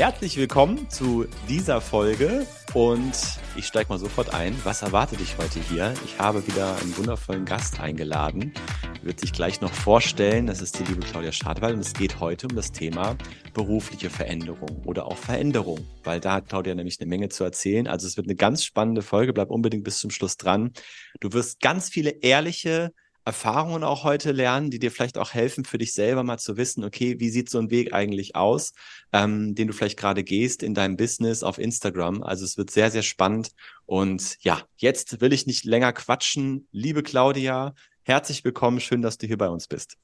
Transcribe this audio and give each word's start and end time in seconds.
Herzlich 0.00 0.38
willkommen 0.38 0.88
zu 0.88 1.26
dieser 1.46 1.82
Folge 1.82 2.46
und 2.72 3.12
ich 3.54 3.66
steige 3.66 3.90
mal 3.90 3.98
sofort 3.98 4.32
ein. 4.32 4.56
Was 4.64 4.80
erwartet 4.80 5.20
dich 5.20 5.36
heute 5.36 5.60
hier? 5.60 5.92
Ich 6.06 6.18
habe 6.18 6.46
wieder 6.46 6.74
einen 6.78 6.96
wundervollen 6.96 7.44
Gast 7.44 7.80
eingeladen. 7.80 8.54
Wird 9.02 9.20
sich 9.20 9.30
gleich 9.34 9.60
noch 9.60 9.74
vorstellen. 9.74 10.46
Das 10.46 10.62
ist 10.62 10.78
die 10.78 10.84
liebe 10.84 11.00
Claudia 11.00 11.32
Schadwald 11.32 11.74
und 11.74 11.80
es 11.80 11.92
geht 11.92 12.18
heute 12.18 12.46
um 12.46 12.56
das 12.56 12.72
Thema 12.72 13.14
berufliche 13.52 14.08
Veränderung 14.08 14.82
oder 14.86 15.04
auch 15.04 15.18
Veränderung, 15.18 15.86
weil 16.02 16.18
da 16.18 16.32
hat 16.32 16.48
Claudia 16.48 16.74
nämlich 16.74 16.98
eine 16.98 17.06
Menge 17.10 17.28
zu 17.28 17.44
erzählen. 17.44 17.86
Also 17.86 18.06
es 18.06 18.16
wird 18.16 18.26
eine 18.26 18.36
ganz 18.36 18.64
spannende 18.64 19.02
Folge. 19.02 19.34
Bleib 19.34 19.50
unbedingt 19.50 19.84
bis 19.84 19.98
zum 19.98 20.08
Schluss 20.10 20.38
dran. 20.38 20.72
Du 21.20 21.34
wirst 21.34 21.60
ganz 21.60 21.90
viele 21.90 22.08
ehrliche 22.22 22.94
Erfahrungen 23.30 23.84
auch 23.84 24.02
heute 24.02 24.32
lernen, 24.32 24.72
die 24.72 24.80
dir 24.80 24.90
vielleicht 24.90 25.16
auch 25.16 25.34
helfen, 25.34 25.64
für 25.64 25.78
dich 25.78 25.92
selber 25.92 26.24
mal 26.24 26.38
zu 26.38 26.56
wissen, 26.56 26.82
okay, 26.82 27.20
wie 27.20 27.28
sieht 27.28 27.48
so 27.48 27.60
ein 27.60 27.70
Weg 27.70 27.94
eigentlich 27.94 28.34
aus, 28.34 28.72
ähm, 29.12 29.54
den 29.54 29.68
du 29.68 29.72
vielleicht 29.72 30.00
gerade 30.00 30.24
gehst 30.24 30.64
in 30.64 30.74
deinem 30.74 30.96
Business 30.96 31.44
auf 31.44 31.60
Instagram. 31.60 32.24
Also 32.24 32.44
es 32.44 32.58
wird 32.58 32.72
sehr, 32.72 32.90
sehr 32.90 33.02
spannend. 33.02 33.52
Und 33.86 34.36
ja, 34.40 34.62
jetzt 34.78 35.20
will 35.20 35.32
ich 35.32 35.46
nicht 35.46 35.64
länger 35.64 35.92
quatschen. 35.92 36.66
Liebe 36.72 37.04
Claudia, 37.04 37.72
herzlich 38.02 38.44
willkommen. 38.44 38.80
Schön, 38.80 39.00
dass 39.00 39.16
du 39.16 39.28
hier 39.28 39.38
bei 39.38 39.48
uns 39.48 39.68
bist. 39.68 39.96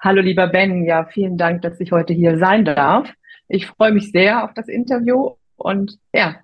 Hallo, 0.00 0.20
lieber 0.20 0.48
Ben. 0.48 0.84
Ja, 0.84 1.04
vielen 1.04 1.38
Dank, 1.38 1.62
dass 1.62 1.78
ich 1.78 1.92
heute 1.92 2.12
hier 2.12 2.38
sein 2.40 2.64
darf. 2.64 3.08
Ich 3.46 3.66
freue 3.66 3.92
mich 3.92 4.10
sehr 4.10 4.42
auf 4.42 4.52
das 4.52 4.66
Interview 4.66 5.36
und 5.54 5.96
ja, 6.12 6.40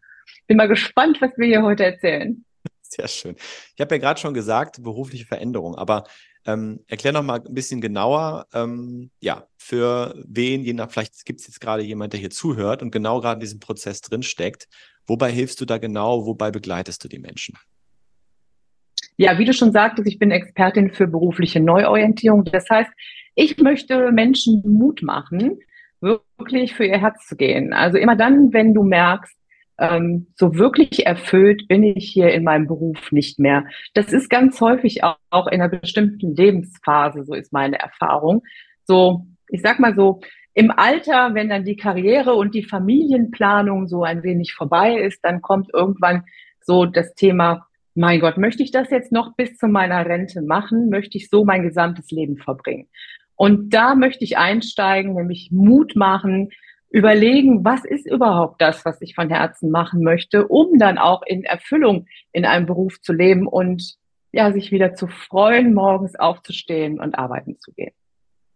bin 0.46 0.58
mal 0.58 0.68
gespannt, 0.68 1.20
was 1.20 1.36
wir 1.36 1.48
hier 1.48 1.62
heute 1.64 1.84
erzählen. 1.84 2.44
Sehr 2.88 3.08
schön. 3.08 3.34
Ich 3.74 3.80
habe 3.80 3.94
ja 3.94 4.00
gerade 4.00 4.20
schon 4.20 4.34
gesagt, 4.34 4.82
berufliche 4.82 5.26
Veränderung, 5.26 5.74
aber 5.74 6.04
ähm, 6.46 6.80
erklär 6.86 7.12
noch 7.12 7.22
mal 7.22 7.40
ein 7.40 7.54
bisschen 7.54 7.80
genauer, 7.80 8.46
ähm, 8.52 9.10
ja, 9.20 9.46
für 9.56 10.14
wen, 10.26 10.62
je 10.62 10.74
nach, 10.74 10.90
vielleicht 10.90 11.24
gibt 11.24 11.40
es 11.40 11.46
jetzt 11.46 11.60
gerade 11.60 11.82
jemand, 11.82 12.12
der 12.12 12.20
hier 12.20 12.30
zuhört 12.30 12.82
und 12.82 12.90
genau 12.90 13.20
gerade 13.20 13.34
in 13.34 13.40
diesem 13.40 13.60
Prozess 13.60 14.02
drin 14.02 14.22
steckt. 14.22 14.68
Wobei 15.06 15.32
hilfst 15.32 15.60
du 15.60 15.64
da 15.64 15.78
genau? 15.78 16.26
Wobei 16.26 16.50
begleitest 16.50 17.02
du 17.02 17.08
die 17.08 17.18
Menschen? 17.18 17.56
Ja, 19.16 19.38
wie 19.38 19.44
du 19.44 19.52
schon 19.52 19.72
sagtest, 19.72 20.08
ich 20.08 20.18
bin 20.18 20.30
Expertin 20.30 20.90
für 20.90 21.06
berufliche 21.06 21.60
Neuorientierung. 21.60 22.44
Das 22.44 22.68
heißt, 22.68 22.90
ich 23.34 23.58
möchte 23.58 24.12
Menschen 24.12 24.62
Mut 24.66 25.02
machen, 25.02 25.58
wirklich 26.00 26.74
für 26.74 26.84
ihr 26.84 27.00
Herz 27.00 27.26
zu 27.26 27.36
gehen. 27.36 27.72
Also 27.72 27.96
immer 27.96 28.16
dann, 28.16 28.52
wenn 28.52 28.74
du 28.74 28.82
merkst, 28.82 29.34
ähm, 29.78 30.28
so 30.36 30.56
wirklich 30.56 31.06
erfüllt 31.06 31.66
bin 31.68 31.82
ich 31.82 32.10
hier 32.10 32.32
in 32.32 32.44
meinem 32.44 32.66
Beruf 32.66 33.10
nicht 33.12 33.38
mehr. 33.38 33.64
Das 33.94 34.12
ist 34.12 34.30
ganz 34.30 34.60
häufig 34.60 35.02
auch, 35.02 35.16
auch 35.30 35.46
in 35.46 35.60
einer 35.60 35.68
bestimmten 35.68 36.34
Lebensphase, 36.34 37.24
so 37.24 37.34
ist 37.34 37.52
meine 37.52 37.78
Erfahrung. 37.78 38.42
So, 38.84 39.26
ich 39.48 39.62
sag 39.62 39.80
mal 39.80 39.94
so, 39.94 40.20
im 40.54 40.70
Alter, 40.70 41.34
wenn 41.34 41.48
dann 41.48 41.64
die 41.64 41.76
Karriere 41.76 42.34
und 42.34 42.54
die 42.54 42.62
Familienplanung 42.62 43.88
so 43.88 44.04
ein 44.04 44.22
wenig 44.22 44.54
vorbei 44.54 44.94
ist, 44.96 45.24
dann 45.24 45.42
kommt 45.42 45.70
irgendwann 45.74 46.24
so 46.60 46.86
das 46.86 47.14
Thema, 47.14 47.66
mein 47.94 48.20
Gott, 48.20 48.38
möchte 48.38 48.62
ich 48.62 48.70
das 48.70 48.90
jetzt 48.90 49.12
noch 49.12 49.34
bis 49.36 49.56
zu 49.56 49.66
meiner 49.66 50.06
Rente 50.06 50.42
machen? 50.42 50.88
Möchte 50.90 51.18
ich 51.18 51.28
so 51.28 51.44
mein 51.44 51.62
gesamtes 51.62 52.10
Leben 52.10 52.36
verbringen? 52.36 52.88
Und 53.36 53.74
da 53.74 53.96
möchte 53.96 54.24
ich 54.24 54.38
einsteigen, 54.38 55.14
nämlich 55.14 55.50
Mut 55.52 55.96
machen, 55.96 56.50
überlegen, 56.94 57.64
was 57.64 57.84
ist 57.84 58.06
überhaupt 58.06 58.62
das, 58.62 58.84
was 58.84 59.02
ich 59.02 59.16
von 59.16 59.28
Herzen 59.28 59.72
machen 59.72 60.04
möchte, 60.04 60.46
um 60.46 60.78
dann 60.78 60.96
auch 60.96 61.22
in 61.26 61.42
Erfüllung 61.42 62.06
in 62.30 62.44
einem 62.44 62.66
Beruf 62.66 63.00
zu 63.00 63.12
leben 63.12 63.48
und 63.48 63.96
ja, 64.30 64.52
sich 64.52 64.70
wieder 64.70 64.94
zu 64.94 65.08
freuen, 65.08 65.74
morgens 65.74 66.14
aufzustehen 66.14 67.00
und 67.00 67.16
arbeiten 67.16 67.58
zu 67.58 67.72
gehen. 67.72 67.92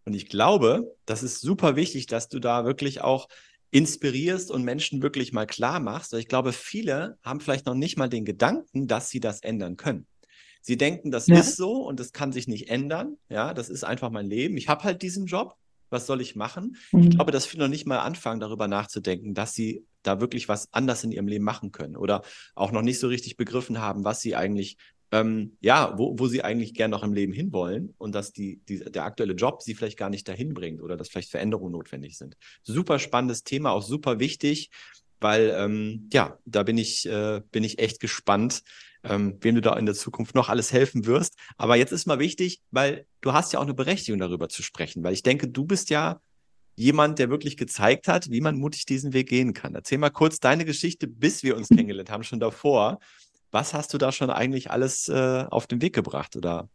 Und 0.05 0.13
ich 0.13 0.29
glaube, 0.29 0.95
das 1.05 1.21
ist 1.21 1.41
super 1.41 1.75
wichtig, 1.75 2.07
dass 2.07 2.29
du 2.29 2.39
da 2.39 2.63
wirklich 2.63 3.01
auch 3.01 3.27
inspirierst 3.71 4.51
und 4.51 4.63
Menschen 4.63 5.03
wirklich 5.03 5.33
mal 5.33 5.45
klar 5.45 5.81
machst. 5.81 6.13
Weil 6.13 6.21
ich 6.21 6.29
glaube, 6.29 6.53
viele 6.53 7.17
haben 7.21 7.41
vielleicht 7.41 7.65
noch 7.65 7.75
nicht 7.75 7.97
mal 7.97 8.07
den 8.07 8.23
Gedanken, 8.23 8.87
dass 8.87 9.09
sie 9.09 9.19
das 9.19 9.41
ändern 9.41 9.75
können. 9.75 10.07
Sie 10.61 10.77
denken, 10.77 11.11
das 11.11 11.27
ja. 11.27 11.39
ist 11.39 11.57
so 11.57 11.73
und 11.85 11.99
das 11.99 12.13
kann 12.13 12.31
sich 12.31 12.47
nicht 12.47 12.69
ändern. 12.69 13.17
Ja, 13.27 13.53
das 13.53 13.69
ist 13.69 13.83
einfach 13.83 14.09
mein 14.11 14.27
Leben. 14.27 14.55
Ich 14.55 14.69
habe 14.69 14.85
halt 14.85 15.01
diesen 15.01 15.25
Job 15.25 15.55
was 15.89 16.05
soll 16.05 16.21
ich 16.21 16.35
machen? 16.35 16.77
Mhm. 16.91 17.01
Ich 17.01 17.09
glaube, 17.11 17.31
dass 17.31 17.45
viele 17.45 17.63
noch 17.63 17.69
nicht 17.69 17.87
mal 17.87 17.99
anfangen, 17.99 18.39
darüber 18.39 18.67
nachzudenken, 18.67 19.33
dass 19.33 19.53
sie 19.53 19.85
da 20.03 20.21
wirklich 20.21 20.47
was 20.47 20.71
anders 20.71 21.03
in 21.03 21.11
ihrem 21.11 21.27
Leben 21.27 21.43
machen 21.43 21.71
können 21.71 21.95
oder 21.95 22.21
auch 22.55 22.71
noch 22.71 22.81
nicht 22.81 22.99
so 22.99 23.07
richtig 23.07 23.37
begriffen 23.37 23.79
haben, 23.79 24.03
was 24.03 24.21
sie 24.21 24.35
eigentlich, 24.35 24.77
ähm, 25.11 25.57
ja, 25.59 25.97
wo, 25.97 26.17
wo 26.17 26.27
sie 26.27 26.43
eigentlich 26.43 26.73
gern 26.73 26.91
noch 26.91 27.03
im 27.03 27.13
Leben 27.13 27.33
hinwollen 27.33 27.93
und 27.97 28.15
dass 28.15 28.31
die, 28.31 28.61
die, 28.69 28.79
der 28.79 29.03
aktuelle 29.03 29.33
Job 29.33 29.61
sie 29.61 29.75
vielleicht 29.75 29.97
gar 29.97 30.09
nicht 30.09 30.27
dahin 30.27 30.53
bringt 30.53 30.81
oder 30.81 30.95
dass 30.95 31.09
vielleicht 31.09 31.31
Veränderungen 31.31 31.73
notwendig 31.73 32.17
sind. 32.17 32.37
Super 32.63 32.99
spannendes 32.99 33.43
Thema, 33.43 33.71
auch 33.71 33.83
super 33.83 34.19
wichtig, 34.19 34.69
weil 35.19 35.53
ähm, 35.57 36.09
ja, 36.13 36.37
da 36.45 36.63
bin 36.63 36.77
ich, 36.77 37.05
äh, 37.05 37.41
bin 37.51 37.63
ich 37.63 37.79
echt 37.79 37.99
gespannt, 37.99 38.63
ähm, 39.03 39.37
wem 39.41 39.55
du 39.55 39.61
da 39.61 39.75
in 39.77 39.85
der 39.85 39.95
Zukunft 39.95 40.35
noch 40.35 40.49
alles 40.49 40.73
helfen 40.73 41.05
wirst. 41.05 41.35
Aber 41.57 41.75
jetzt 41.75 41.91
ist 41.91 42.05
mal 42.05 42.19
wichtig, 42.19 42.61
weil 42.71 43.05
du 43.21 43.33
hast 43.33 43.53
ja 43.53 43.59
auch 43.59 43.63
eine 43.63 43.73
Berechtigung 43.73 44.19
darüber 44.19 44.49
zu 44.49 44.63
sprechen, 44.63 45.03
weil 45.03 45.13
ich 45.13 45.23
denke, 45.23 45.47
du 45.47 45.65
bist 45.65 45.89
ja 45.89 46.19
jemand, 46.75 47.19
der 47.19 47.29
wirklich 47.29 47.57
gezeigt 47.57 48.07
hat, 48.07 48.29
wie 48.31 48.41
man 48.41 48.57
mutig 48.57 48.85
diesen 48.85 49.11
Weg 49.11 49.27
gehen 49.27 49.53
kann. 49.53 49.75
Erzähl 49.75 49.97
mal 49.97 50.09
kurz 50.09 50.39
deine 50.39 50.63
Geschichte, 50.63 51.07
bis 51.07 51.43
wir 51.43 51.57
uns 51.57 51.67
kennengelernt 51.67 52.09
haben, 52.09 52.23
schon 52.23 52.39
davor. 52.39 52.99
Was 53.51 53.73
hast 53.73 53.93
du 53.93 53.97
da 53.97 54.11
schon 54.11 54.29
eigentlich 54.29 54.71
alles 54.71 55.09
äh, 55.09 55.45
auf 55.49 55.67
den 55.67 55.81
Weg 55.81 55.93
gebracht 55.93 56.35
oder 56.35 56.69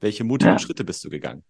welche 0.00 0.24
mutigen 0.24 0.52
ja. 0.52 0.58
Schritte 0.58 0.84
bist 0.84 1.04
du 1.04 1.10
gegangen? 1.10 1.42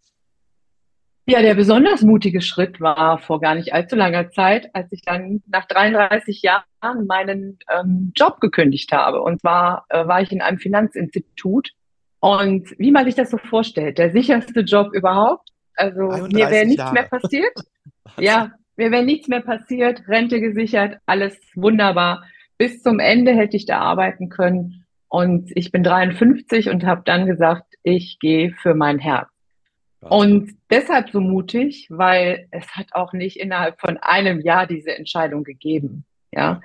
Ja, 1.28 1.42
der 1.42 1.56
besonders 1.56 2.02
mutige 2.02 2.40
Schritt 2.40 2.80
war 2.80 3.18
vor 3.18 3.40
gar 3.40 3.56
nicht 3.56 3.72
allzu 3.74 3.96
langer 3.96 4.30
Zeit, 4.30 4.72
als 4.74 4.92
ich 4.92 5.02
dann 5.02 5.42
nach 5.48 5.66
33 5.66 6.40
Jahren 6.42 7.06
meinen 7.08 7.58
ähm, 7.68 8.12
Job 8.14 8.40
gekündigt 8.40 8.92
habe. 8.92 9.20
Und 9.20 9.40
zwar 9.40 9.86
äh, 9.88 10.06
war 10.06 10.22
ich 10.22 10.30
in 10.30 10.40
einem 10.40 10.58
Finanzinstitut. 10.58 11.70
Und 12.20 12.72
wie 12.78 12.92
man 12.92 13.04
sich 13.04 13.16
das 13.16 13.30
so 13.30 13.38
vorstellt, 13.38 13.98
der 13.98 14.12
sicherste 14.12 14.60
Job 14.60 14.92
überhaupt. 14.92 15.50
Also 15.74 16.02
mir 16.28 16.48
wäre 16.48 16.64
nichts 16.64 16.78
Jahre. 16.78 16.94
mehr 16.94 17.08
passiert. 17.08 17.52
ja, 18.18 18.52
mir 18.76 18.92
wäre 18.92 19.04
nichts 19.04 19.26
mehr 19.26 19.40
passiert, 19.40 20.06
Rente 20.06 20.40
gesichert, 20.40 20.98
alles 21.06 21.36
wunderbar. 21.56 22.24
Bis 22.56 22.82
zum 22.82 23.00
Ende 23.00 23.32
hätte 23.32 23.56
ich 23.56 23.66
da 23.66 23.80
arbeiten 23.80 24.28
können. 24.28 24.84
Und 25.08 25.50
ich 25.56 25.72
bin 25.72 25.82
53 25.82 26.68
und 26.70 26.84
habe 26.84 27.02
dann 27.04 27.26
gesagt, 27.26 27.74
ich 27.82 28.18
gehe 28.20 28.52
für 28.52 28.74
mein 28.74 28.98
Herz. 28.98 29.28
Und 30.10 30.56
deshalb 30.70 31.10
so 31.10 31.20
mutig, 31.20 31.86
weil 31.90 32.48
es 32.50 32.66
hat 32.76 32.88
auch 32.92 33.12
nicht 33.12 33.38
innerhalb 33.38 33.80
von 33.80 33.96
einem 33.98 34.40
Jahr 34.40 34.66
diese 34.66 34.96
Entscheidung 34.96 35.44
gegeben, 35.44 36.04
ja, 36.32 36.60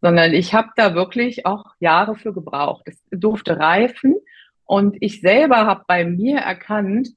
sondern 0.00 0.32
ich 0.34 0.54
habe 0.54 0.68
da 0.76 0.94
wirklich 0.94 1.46
auch 1.46 1.64
Jahre 1.80 2.16
für 2.16 2.32
gebraucht. 2.32 2.82
Es 2.86 3.02
durfte 3.10 3.58
reifen 3.58 4.16
und 4.64 4.96
ich 5.00 5.20
selber 5.20 5.66
habe 5.66 5.84
bei 5.86 6.04
mir 6.04 6.38
erkannt, 6.38 7.08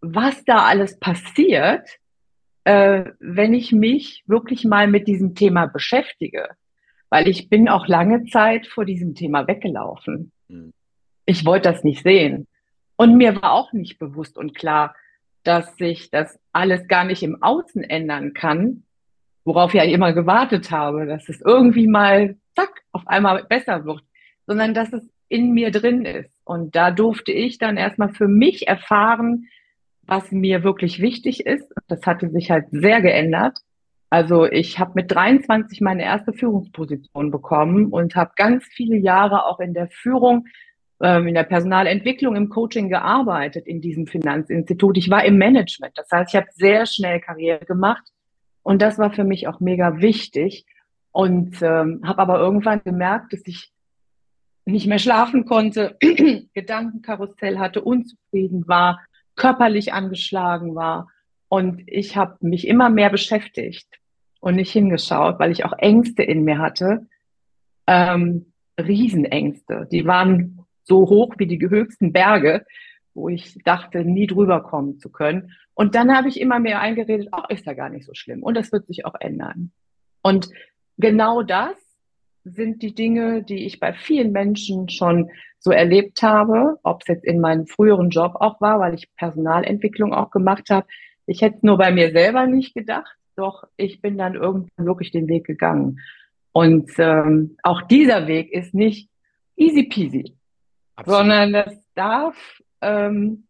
was 0.00 0.44
da 0.44 0.66
alles 0.66 0.98
passiert, 0.98 1.88
äh, 2.64 3.04
wenn 3.18 3.54
ich 3.54 3.72
mich 3.72 4.22
wirklich 4.26 4.64
mal 4.64 4.88
mit 4.88 5.08
diesem 5.08 5.34
Thema 5.34 5.66
beschäftige, 5.66 6.48
weil 7.10 7.28
ich 7.28 7.48
bin 7.48 7.68
auch 7.68 7.86
lange 7.86 8.24
Zeit 8.24 8.66
vor 8.66 8.84
diesem 8.84 9.14
Thema 9.14 9.46
weggelaufen. 9.46 10.32
Mhm. 10.48 10.72
Ich 11.26 11.44
wollte 11.44 11.70
das 11.70 11.84
nicht 11.84 12.02
sehen. 12.02 12.46
Und 12.96 13.16
mir 13.16 13.40
war 13.40 13.52
auch 13.52 13.72
nicht 13.72 13.98
bewusst 13.98 14.36
und 14.36 14.54
klar, 14.54 14.94
dass 15.44 15.76
sich 15.76 16.10
das 16.10 16.38
alles 16.52 16.86
gar 16.88 17.04
nicht 17.04 17.22
im 17.22 17.42
Außen 17.42 17.82
ändern 17.82 18.32
kann, 18.34 18.84
worauf 19.44 19.74
ich 19.74 19.80
ja 19.80 19.84
immer 19.84 20.12
gewartet 20.12 20.70
habe, 20.70 21.06
dass 21.06 21.28
es 21.28 21.40
irgendwie 21.40 21.86
mal, 21.86 22.36
zack, 22.54 22.82
auf 22.92 23.06
einmal 23.06 23.44
besser 23.44 23.84
wird, 23.84 24.02
sondern 24.46 24.74
dass 24.74 24.92
es 24.92 25.08
in 25.28 25.52
mir 25.52 25.70
drin 25.70 26.04
ist. 26.04 26.36
Und 26.44 26.76
da 26.76 26.90
durfte 26.90 27.32
ich 27.32 27.58
dann 27.58 27.76
erstmal 27.76 28.12
für 28.12 28.28
mich 28.28 28.68
erfahren, 28.68 29.48
was 30.02 30.30
mir 30.30 30.62
wirklich 30.62 31.00
wichtig 31.00 31.46
ist. 31.46 31.72
Das 31.88 32.04
hatte 32.06 32.28
sich 32.30 32.50
halt 32.50 32.66
sehr 32.70 33.00
geändert. 33.00 33.58
Also 34.10 34.44
ich 34.44 34.78
habe 34.78 34.92
mit 34.94 35.10
23 35.10 35.80
meine 35.80 36.02
erste 36.02 36.34
Führungsposition 36.34 37.30
bekommen 37.30 37.86
und 37.86 38.14
habe 38.14 38.32
ganz 38.36 38.64
viele 38.66 38.96
Jahre 38.96 39.46
auch 39.46 39.58
in 39.58 39.72
der 39.72 39.88
Führung 39.88 40.44
in 41.02 41.34
der 41.34 41.44
Personalentwicklung, 41.44 42.36
im 42.36 42.48
Coaching 42.48 42.88
gearbeitet 42.88 43.66
in 43.66 43.80
diesem 43.80 44.06
Finanzinstitut. 44.06 44.96
Ich 44.98 45.10
war 45.10 45.24
im 45.24 45.36
Management. 45.36 45.96
Das 45.96 46.08
heißt, 46.10 46.32
ich 46.32 46.40
habe 46.40 46.48
sehr 46.52 46.86
schnell 46.86 47.20
Karriere 47.20 47.64
gemacht 47.64 48.04
und 48.62 48.80
das 48.80 48.98
war 48.98 49.12
für 49.12 49.24
mich 49.24 49.48
auch 49.48 49.60
mega 49.60 50.00
wichtig 50.00 50.64
und 51.10 51.60
ähm, 51.62 52.00
habe 52.04 52.22
aber 52.22 52.38
irgendwann 52.38 52.82
gemerkt, 52.84 53.32
dass 53.32 53.42
ich 53.46 53.72
nicht 54.64 54.86
mehr 54.86 54.98
schlafen 54.98 55.44
konnte, 55.44 55.96
Gedankenkarussell 56.54 57.58
hatte, 57.58 57.82
unzufrieden 57.82 58.68
war, 58.68 59.00
körperlich 59.34 59.92
angeschlagen 59.92 60.74
war. 60.74 61.08
Und 61.48 61.82
ich 61.86 62.16
habe 62.16 62.36
mich 62.40 62.66
immer 62.66 62.88
mehr 62.88 63.10
beschäftigt 63.10 63.88
und 64.40 64.54
nicht 64.56 64.70
hingeschaut, 64.70 65.38
weil 65.38 65.50
ich 65.50 65.64
auch 65.64 65.74
Ängste 65.78 66.22
in 66.22 66.44
mir 66.44 66.58
hatte. 66.58 67.06
Ähm, 67.86 68.52
Riesenängste. 68.78 69.88
Die 69.90 70.06
waren 70.06 70.61
so 70.84 71.08
hoch 71.08 71.34
wie 71.38 71.46
die 71.46 71.60
höchsten 71.60 72.12
Berge, 72.12 72.64
wo 73.14 73.28
ich 73.28 73.58
dachte, 73.64 74.04
nie 74.04 74.26
drüber 74.26 74.62
kommen 74.62 74.98
zu 74.98 75.10
können. 75.10 75.52
Und 75.74 75.94
dann 75.94 76.14
habe 76.14 76.28
ich 76.28 76.40
immer 76.40 76.58
mehr 76.58 76.80
eingeredet, 76.80 77.28
ach, 77.32 77.48
ist 77.50 77.66
ja 77.66 77.74
gar 77.74 77.88
nicht 77.88 78.06
so 78.06 78.14
schlimm. 78.14 78.42
Und 78.42 78.56
das 78.56 78.72
wird 78.72 78.86
sich 78.86 79.04
auch 79.04 79.14
ändern. 79.20 79.72
Und 80.22 80.48
genau 80.98 81.42
das 81.42 81.76
sind 82.44 82.82
die 82.82 82.94
Dinge, 82.94 83.42
die 83.42 83.66
ich 83.66 83.80
bei 83.80 83.92
vielen 83.92 84.32
Menschen 84.32 84.88
schon 84.88 85.30
so 85.58 85.70
erlebt 85.70 86.22
habe, 86.22 86.78
ob 86.82 87.02
es 87.02 87.08
jetzt 87.08 87.24
in 87.24 87.40
meinem 87.40 87.66
früheren 87.66 88.10
Job 88.10 88.34
auch 88.36 88.60
war, 88.60 88.80
weil 88.80 88.94
ich 88.94 89.14
Personalentwicklung 89.16 90.12
auch 90.12 90.30
gemacht 90.30 90.70
habe. 90.70 90.86
Ich 91.26 91.40
hätte 91.40 91.58
es 91.58 91.62
nur 91.62 91.78
bei 91.78 91.92
mir 91.92 92.10
selber 92.10 92.46
nicht 92.46 92.74
gedacht, 92.74 93.16
doch 93.36 93.64
ich 93.76 94.00
bin 94.00 94.18
dann 94.18 94.34
irgendwann 94.34 94.86
wirklich 94.86 95.12
den 95.12 95.28
Weg 95.28 95.46
gegangen. 95.46 96.00
Und 96.50 96.90
ähm, 96.98 97.56
auch 97.62 97.82
dieser 97.82 98.26
Weg 98.26 98.52
ist 98.52 98.74
nicht 98.74 99.08
easy 99.56 99.84
peasy, 99.84 100.36
Absolut. 100.96 101.18
sondern 101.20 101.52
das 101.52 101.74
darf, 101.94 102.36
ähm, 102.80 103.46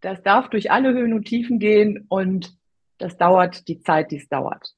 das 0.00 0.22
darf 0.22 0.50
durch 0.50 0.70
alle 0.70 0.92
Höhen 0.92 1.12
und 1.12 1.24
Tiefen 1.24 1.58
gehen 1.58 2.04
und 2.08 2.56
das 2.98 3.16
dauert 3.16 3.66
die 3.68 3.80
Zeit, 3.80 4.10
die 4.10 4.18
es 4.18 4.28
dauert. 4.28 4.74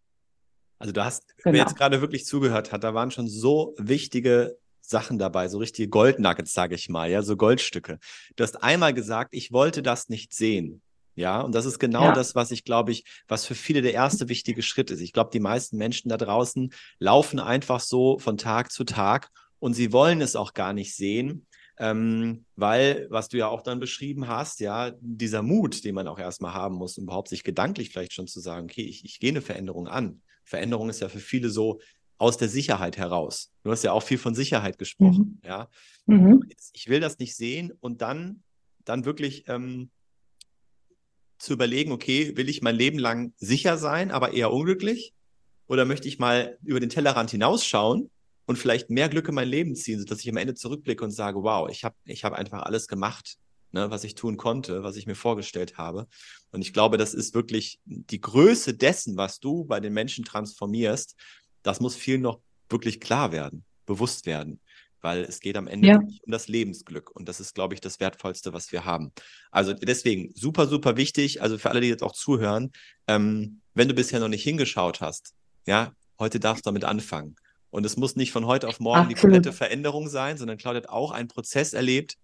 Also 0.79 0.93
du 0.93 1.05
hast, 1.05 1.37
genau. 1.39 1.55
wer 1.55 1.61
jetzt 1.61 1.77
gerade 1.77 2.01
wirklich 2.01 2.27
zugehört 2.27 2.73
hat, 2.73 2.85
da 2.85 2.95
waren 2.95 3.11
schon 3.11 3.29
so 3.29 3.75
wichtige 3.79 4.57
Sachen 4.81 5.19
dabei, 5.19 5.49
so 5.49 5.59
richtige 5.59 5.89
Goldnuggets, 5.89 6.53
sage 6.53 6.75
ich 6.75 6.89
mal, 6.89 7.11
ja, 7.11 7.23
so 7.23 7.37
Goldstücke. 7.37 7.99
Du 8.37 8.45
hast 8.45 8.63
einmal 8.63 8.93
gesagt, 8.93 9.35
ich 9.35 9.51
wollte 9.51 9.83
das 9.83 10.09
nicht 10.09 10.35
sehen. 10.35 10.83
Ja, 11.17 11.41
und 11.41 11.55
das 11.55 11.65
ist 11.65 11.79
genau 11.79 12.07
ja. 12.07 12.13
das, 12.13 12.35
was 12.35 12.51
ich 12.51 12.65
glaube 12.65 12.91
ich, 12.91 13.05
was 13.29 13.47
für 13.47 13.55
viele 13.55 13.83
der 13.83 13.95
erste 13.95 14.29
wichtige 14.29 14.63
Schritt 14.63 14.91
ist. 14.91 15.01
Ich 15.01 15.13
glaube, 15.13 15.31
die 15.33 15.41
meisten 15.41 15.77
Menschen 15.77 16.09
da 16.09 16.17
draußen 16.17 16.73
laufen 16.99 17.39
einfach 17.39 17.81
so 17.81 18.19
von 18.19 18.37
Tag 18.37 18.73
zu 18.73 18.85
Tag 18.85 19.31
und 19.61 19.75
sie 19.75 19.93
wollen 19.93 20.21
es 20.21 20.35
auch 20.35 20.55
gar 20.55 20.73
nicht 20.73 20.95
sehen, 20.95 21.47
ähm, 21.79 22.45
weil, 22.57 23.07
was 23.11 23.29
du 23.29 23.37
ja 23.37 23.49
auch 23.49 23.63
dann 23.63 23.81
beschrieben 23.81 24.29
hast, 24.29 24.61
ja, 24.61 24.93
dieser 25.01 25.43
Mut, 25.43 25.85
den 25.85 25.95
man 25.95 26.07
auch 26.07 26.19
erstmal 26.19 26.55
haben 26.55 26.77
muss, 26.77 26.99
um 26.99 27.05
überhaupt 27.05 27.29
sich 27.29 27.43
gedanklich 27.43 27.91
vielleicht 27.91 28.13
schon 28.13 28.29
zu 28.29 28.41
sagen, 28.41 28.67
okay, 28.67 28.83
ich, 28.83 29.05
ich 29.05 29.19
gehe 29.19 29.31
eine 29.31 29.41
Veränderung 29.41 29.89
an. 29.89 30.23
Veränderung 30.45 30.89
ist 30.89 31.01
ja 31.01 31.09
für 31.09 31.19
viele 31.19 31.51
so 31.51 31.81
aus 32.17 32.37
der 32.37 32.49
Sicherheit 32.49 32.97
heraus. 32.97 33.51
Du 33.65 33.73
hast 33.73 33.83
ja 33.83 33.93
auch 33.93 34.03
viel 34.03 34.19
von 34.19 34.35
Sicherheit 34.35 34.79
gesprochen, 34.79 35.41
mhm. 35.43 35.49
ja. 35.49 35.69
Mhm. 36.07 36.49
Ich 36.73 36.89
will 36.89 37.01
das 37.01 37.19
nicht 37.19 37.35
sehen 37.35 37.73
und 37.81 38.03
dann, 38.03 38.43
dann 38.85 39.05
wirklich 39.05 39.45
ähm, 39.49 39.91
zu 41.39 41.53
überlegen, 41.55 41.91
okay, 41.91 42.37
will 42.37 42.49
ich 42.49 42.63
mein 42.63 42.77
Leben 42.77 42.99
lang 42.99 43.33
sicher 43.37 43.79
sein, 43.79 44.13
aber 44.13 44.33
eher 44.33 44.53
unglücklich? 44.53 45.13
Oder 45.67 45.87
möchte 45.87 46.09
ich 46.09 46.19
mal 46.19 46.59
über 46.63 46.79
den 46.79 46.91
Tellerrand 46.91 47.31
hinausschauen 47.31 48.11
und 48.47 48.59
vielleicht 48.59 48.91
mehr 48.91 49.09
Glück 49.09 49.29
in 49.29 49.35
mein 49.35 49.49
Leben 49.49 49.75
ziehen, 49.75 49.99
sodass 49.99 50.21
ich 50.21 50.29
am 50.29 50.37
Ende 50.37 50.55
zurückblicke 50.55 51.05
und 51.05 51.11
sage, 51.11 51.43
wow, 51.43 51.69
ich 51.71 51.85
habe 51.85 51.97
ich 52.05 52.25
hab 52.25 52.33
einfach 52.33 52.63
alles 52.63 52.89
gemacht, 52.89 53.37
ne, 53.73 53.91
was 53.91 54.05
ich 54.05 54.15
tun 54.15 54.37
konnte, 54.37 54.83
was 54.83 54.97
ich 54.97 55.07
mir 55.07 55.15
vorgestellt 55.15 55.77
habe. 55.77 56.07
Und 56.53 56.63
ich 56.63 56.73
glaube, 56.73 56.97
das 56.97 57.15
ist 57.15 57.35
wirklich 57.35 57.81
die 57.85 58.21
Größe 58.21 58.75
dessen, 58.75 59.17
was 59.17 59.41
du 59.41 59.65
bei 59.65 59.81
den 59.81 59.93
Menschen 59.93 60.25
transformierst. 60.25 61.17
Das 61.63 61.81
muss 61.81 61.97
viel 61.97 62.19
noch 62.19 62.41
wirklich 62.69 63.01
klar 63.01 63.33
werden, 63.33 63.65
bewusst 63.87 64.27
werden, 64.27 64.61
weil 65.01 65.25
es 65.25 65.41
geht 65.41 65.57
am 65.57 65.67
Ende 65.67 65.89
ja. 65.89 65.97
um 65.99 66.19
das 66.27 66.49
Lebensglück. 66.49 67.11
Und 67.11 67.29
das 67.29 67.41
ist, 67.41 67.55
glaube 67.55 67.75
ich, 67.75 67.81
das 67.81 68.01
Wertvollste, 68.01 68.53
was 68.53 68.73
wir 68.73 68.85
haben. 68.85 69.13
Also 69.51 69.73
deswegen 69.73 70.33
super, 70.35 70.67
super 70.67 70.97
wichtig. 70.97 71.43
Also 71.43 71.59
für 71.59 71.71
alle, 71.71 71.81
die 71.81 71.89
jetzt 71.89 72.03
auch 72.03 72.13
zuhören, 72.13 72.73
ähm, 73.09 73.61
wenn 73.75 73.89
du 73.89 73.95
bisher 73.95 74.21
noch 74.21 74.29
nicht 74.29 74.45
hingeschaut 74.45 75.01
hast, 75.01 75.35
ja, 75.67 75.93
heute 76.19 76.39
darfst 76.41 76.65
du 76.65 76.69
damit 76.69 76.85
anfangen. 76.85 77.37
Und 77.75 77.85
es 77.85 77.97
muss 77.97 78.15
nicht 78.15 78.31
von 78.31 78.47
heute 78.47 78.69
auf 78.69 78.79
morgen 78.79 79.01
Absolut. 79.01 79.19
die 79.19 79.21
komplette 79.21 79.53
Veränderung 79.53 80.07
sein, 80.07 80.37
sondern 80.37 80.59
Claudia 80.59 80.83
hat 80.83 80.91
auch 80.91 81.11
einen 81.11 81.27
Prozess 81.27 81.73
erlebt, 81.73 82.15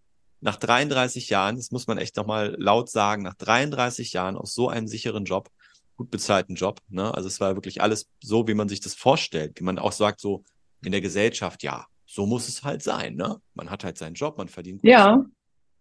nach 0.40 0.54
33 0.54 1.28
Jahren, 1.28 1.56
das 1.56 1.72
muss 1.72 1.88
man 1.88 1.98
echt 1.98 2.16
nochmal 2.16 2.54
laut 2.56 2.88
sagen, 2.88 3.24
nach 3.24 3.34
33 3.34 4.12
Jahren 4.12 4.36
aus 4.36 4.54
so 4.54 4.68
einem 4.68 4.86
sicheren 4.86 5.24
Job, 5.24 5.48
gut 5.96 6.08
bezahlten 6.12 6.54
Job, 6.54 6.78
ne? 6.88 7.12
Also 7.12 7.26
es 7.26 7.40
war 7.40 7.56
wirklich 7.56 7.82
alles 7.82 8.08
so, 8.22 8.46
wie 8.46 8.54
man 8.54 8.68
sich 8.68 8.78
das 8.78 8.94
vorstellt, 8.94 9.58
wie 9.58 9.64
man 9.64 9.80
auch 9.80 9.90
sagt, 9.90 10.20
so 10.20 10.44
in 10.84 10.92
der 10.92 11.00
Gesellschaft, 11.00 11.64
ja, 11.64 11.84
so 12.06 12.26
muss 12.26 12.46
es 12.46 12.62
halt 12.62 12.84
sein, 12.84 13.16
ne? 13.16 13.40
Man 13.54 13.70
hat 13.70 13.82
halt 13.82 13.98
seinen 13.98 14.14
Job, 14.14 14.38
man 14.38 14.46
verdient 14.46 14.82
gut. 14.82 14.90
Ja. 14.90 15.24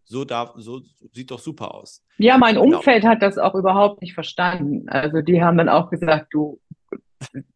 So 0.04 0.25
darf, 0.25 0.54
so 0.56 0.81
sieht 1.13 1.30
doch 1.30 1.38
super 1.38 1.75
aus. 1.75 2.04
Ja, 2.18 2.39
mein 2.39 2.56
genau. 2.56 2.77
Umfeld 2.77 3.06
hat 3.06 3.22
das 3.22 3.38
auch 3.38 3.54
überhaupt 3.54 4.01
nicht 4.01 4.15
verstanden. 4.15 4.89
Also 4.89 5.22
die 5.22 5.44
haben 5.44 5.60
dann 5.60 5.69
auch 5.69 5.92
gesagt, 5.92 6.33
du, 6.33 6.60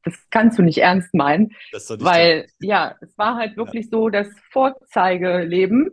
das 0.03 0.13
kannst 0.29 0.59
du 0.59 0.63
nicht 0.63 0.79
ernst 0.79 1.13
meinen. 1.13 1.51
weil, 1.99 2.47
ja, 2.59 2.95
es 3.01 3.17
war 3.17 3.35
halt 3.35 3.57
wirklich 3.57 3.85
ja. 3.85 3.91
so 3.91 4.09
das 4.09 4.27
Vorzeigeleben 4.51 5.89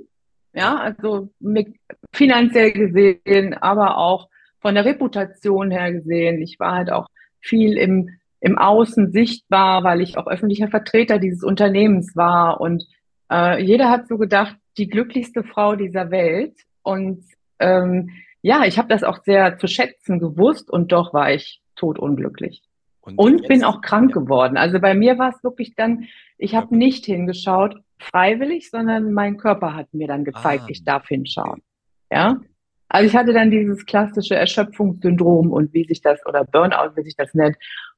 ja, 0.52 0.76
also 0.76 1.31
mit, 1.38 1.76
finanziell 2.12 2.72
gesehen, 2.72 3.55
aber 3.55 3.99
auch 3.99 4.28
von 4.61 4.75
der 4.75 4.84
Reputation 4.84 5.70
her 5.70 5.93
gesehen. 5.93 6.43
Ich 6.43 6.58
war 6.58 6.75
halt 6.75 6.90
auch 6.90 7.06
viel 7.40 7.78
im, 7.78 8.11
im 8.40 8.58
Außen 8.58 9.12
sichtbar, 9.12 9.84
weil 9.84 10.00
ich 10.00 10.19
auch 10.19 10.26
öffentlicher 10.26 10.69
Vertreter 10.69 11.19
dieses 11.19 11.43
Unternehmens 11.43 12.16
war. 12.16 12.61
Und 12.61 12.87
äh, 13.31 13.62
jeder 13.62 13.90
hat 13.90 14.08
so 14.08 14.19
gedacht, 14.19 14.56
die 14.76 14.88
glücklichste 14.88 15.44
Frau 15.44 15.76
dieser 15.76 16.11
Welt. 16.11 16.55
Und 16.82 17.25
ähm, 17.58 18.11
ja, 18.43 18.64
ich 18.64 18.78
habe 18.78 18.88
das 18.88 19.05
auch 19.05 19.23
sehr 19.25 19.58
zu 19.58 19.66
schätzen 19.66 20.19
gewusst 20.19 20.70
und 20.70 20.93
doch 20.93 21.14
war 21.14 21.32
ich 21.32 21.62
totunglücklich. 21.76 22.62
Und, 23.02 23.19
und 23.19 23.49
bin 23.49 23.64
auch 23.64 23.81
krank 23.81 24.11
ja. 24.14 24.20
geworden. 24.20 24.56
Also 24.56 24.79
bei 24.79 24.94
mir 24.94 25.19
war 25.19 25.31
es 25.31 25.43
wirklich 25.43 25.75
dann, 25.75 26.06
ich 26.37 26.55
habe 26.55 26.76
nicht 26.76 27.06
hingeschaut, 27.06 27.76
freiwillig, 27.99 28.70
sondern 28.70 29.12
mein 29.12 29.37
Körper 29.37 29.75
hat 29.75 29.93
mir 29.93 30.06
dann 30.06 30.25
gezeigt, 30.25 30.64
ah. 30.67 30.70
ich 30.70 30.85
darf 30.85 31.08
hinschauen. 31.08 31.62
Ja. 32.11 32.41
Also 32.88 33.06
ich 33.06 33.17
hatte 33.17 33.32
dann 33.32 33.50
dieses 33.50 33.87
klassische 33.87 34.35
Erschöpfungssyndrom 34.35 35.52
und 35.52 35.73
wie 35.73 35.85
sich 35.85 36.00
das, 36.02 36.19
oder 36.26 36.44
Burnout, 36.44 36.97
wie 36.97 37.02
sich 37.02 37.17
das 37.17 37.32
nennt. 37.35 37.56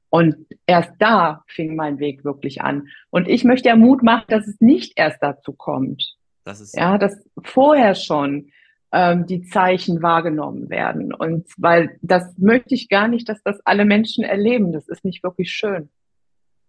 Und 0.09 0.35
erst 0.67 0.93
da 0.99 1.43
fing 1.47 1.75
mein 1.75 1.97
Weg 1.97 2.23
wirklich 2.23 2.61
an. 2.61 2.87
Und 3.09 3.27
ich 3.27 3.43
möchte 3.43 3.69
ja 3.69 3.75
Mut 3.75 4.03
machen, 4.03 4.25
dass 4.27 4.47
es 4.47 4.61
nicht 4.61 4.93
erst 4.95 5.23
dazu 5.23 5.53
kommt. 5.53 6.15
Das 6.43 6.61
ist 6.61 6.77
ja, 6.77 6.99
dass 6.99 7.27
vorher 7.41 7.95
schon 7.95 8.51
ähm, 8.93 9.25
die 9.25 9.41
Zeichen 9.49 10.03
wahrgenommen 10.03 10.69
werden. 10.69 11.13
Und 11.13 11.47
weil 11.57 11.97
das 12.03 12.37
möchte 12.37 12.75
ich 12.75 12.89
gar 12.89 13.07
nicht, 13.07 13.27
dass 13.27 13.41
das 13.43 13.59
alle 13.65 13.85
Menschen 13.85 14.23
erleben. 14.23 14.71
Das 14.71 14.87
ist 14.87 15.03
nicht 15.03 15.23
wirklich 15.23 15.51
schön. 15.51 15.89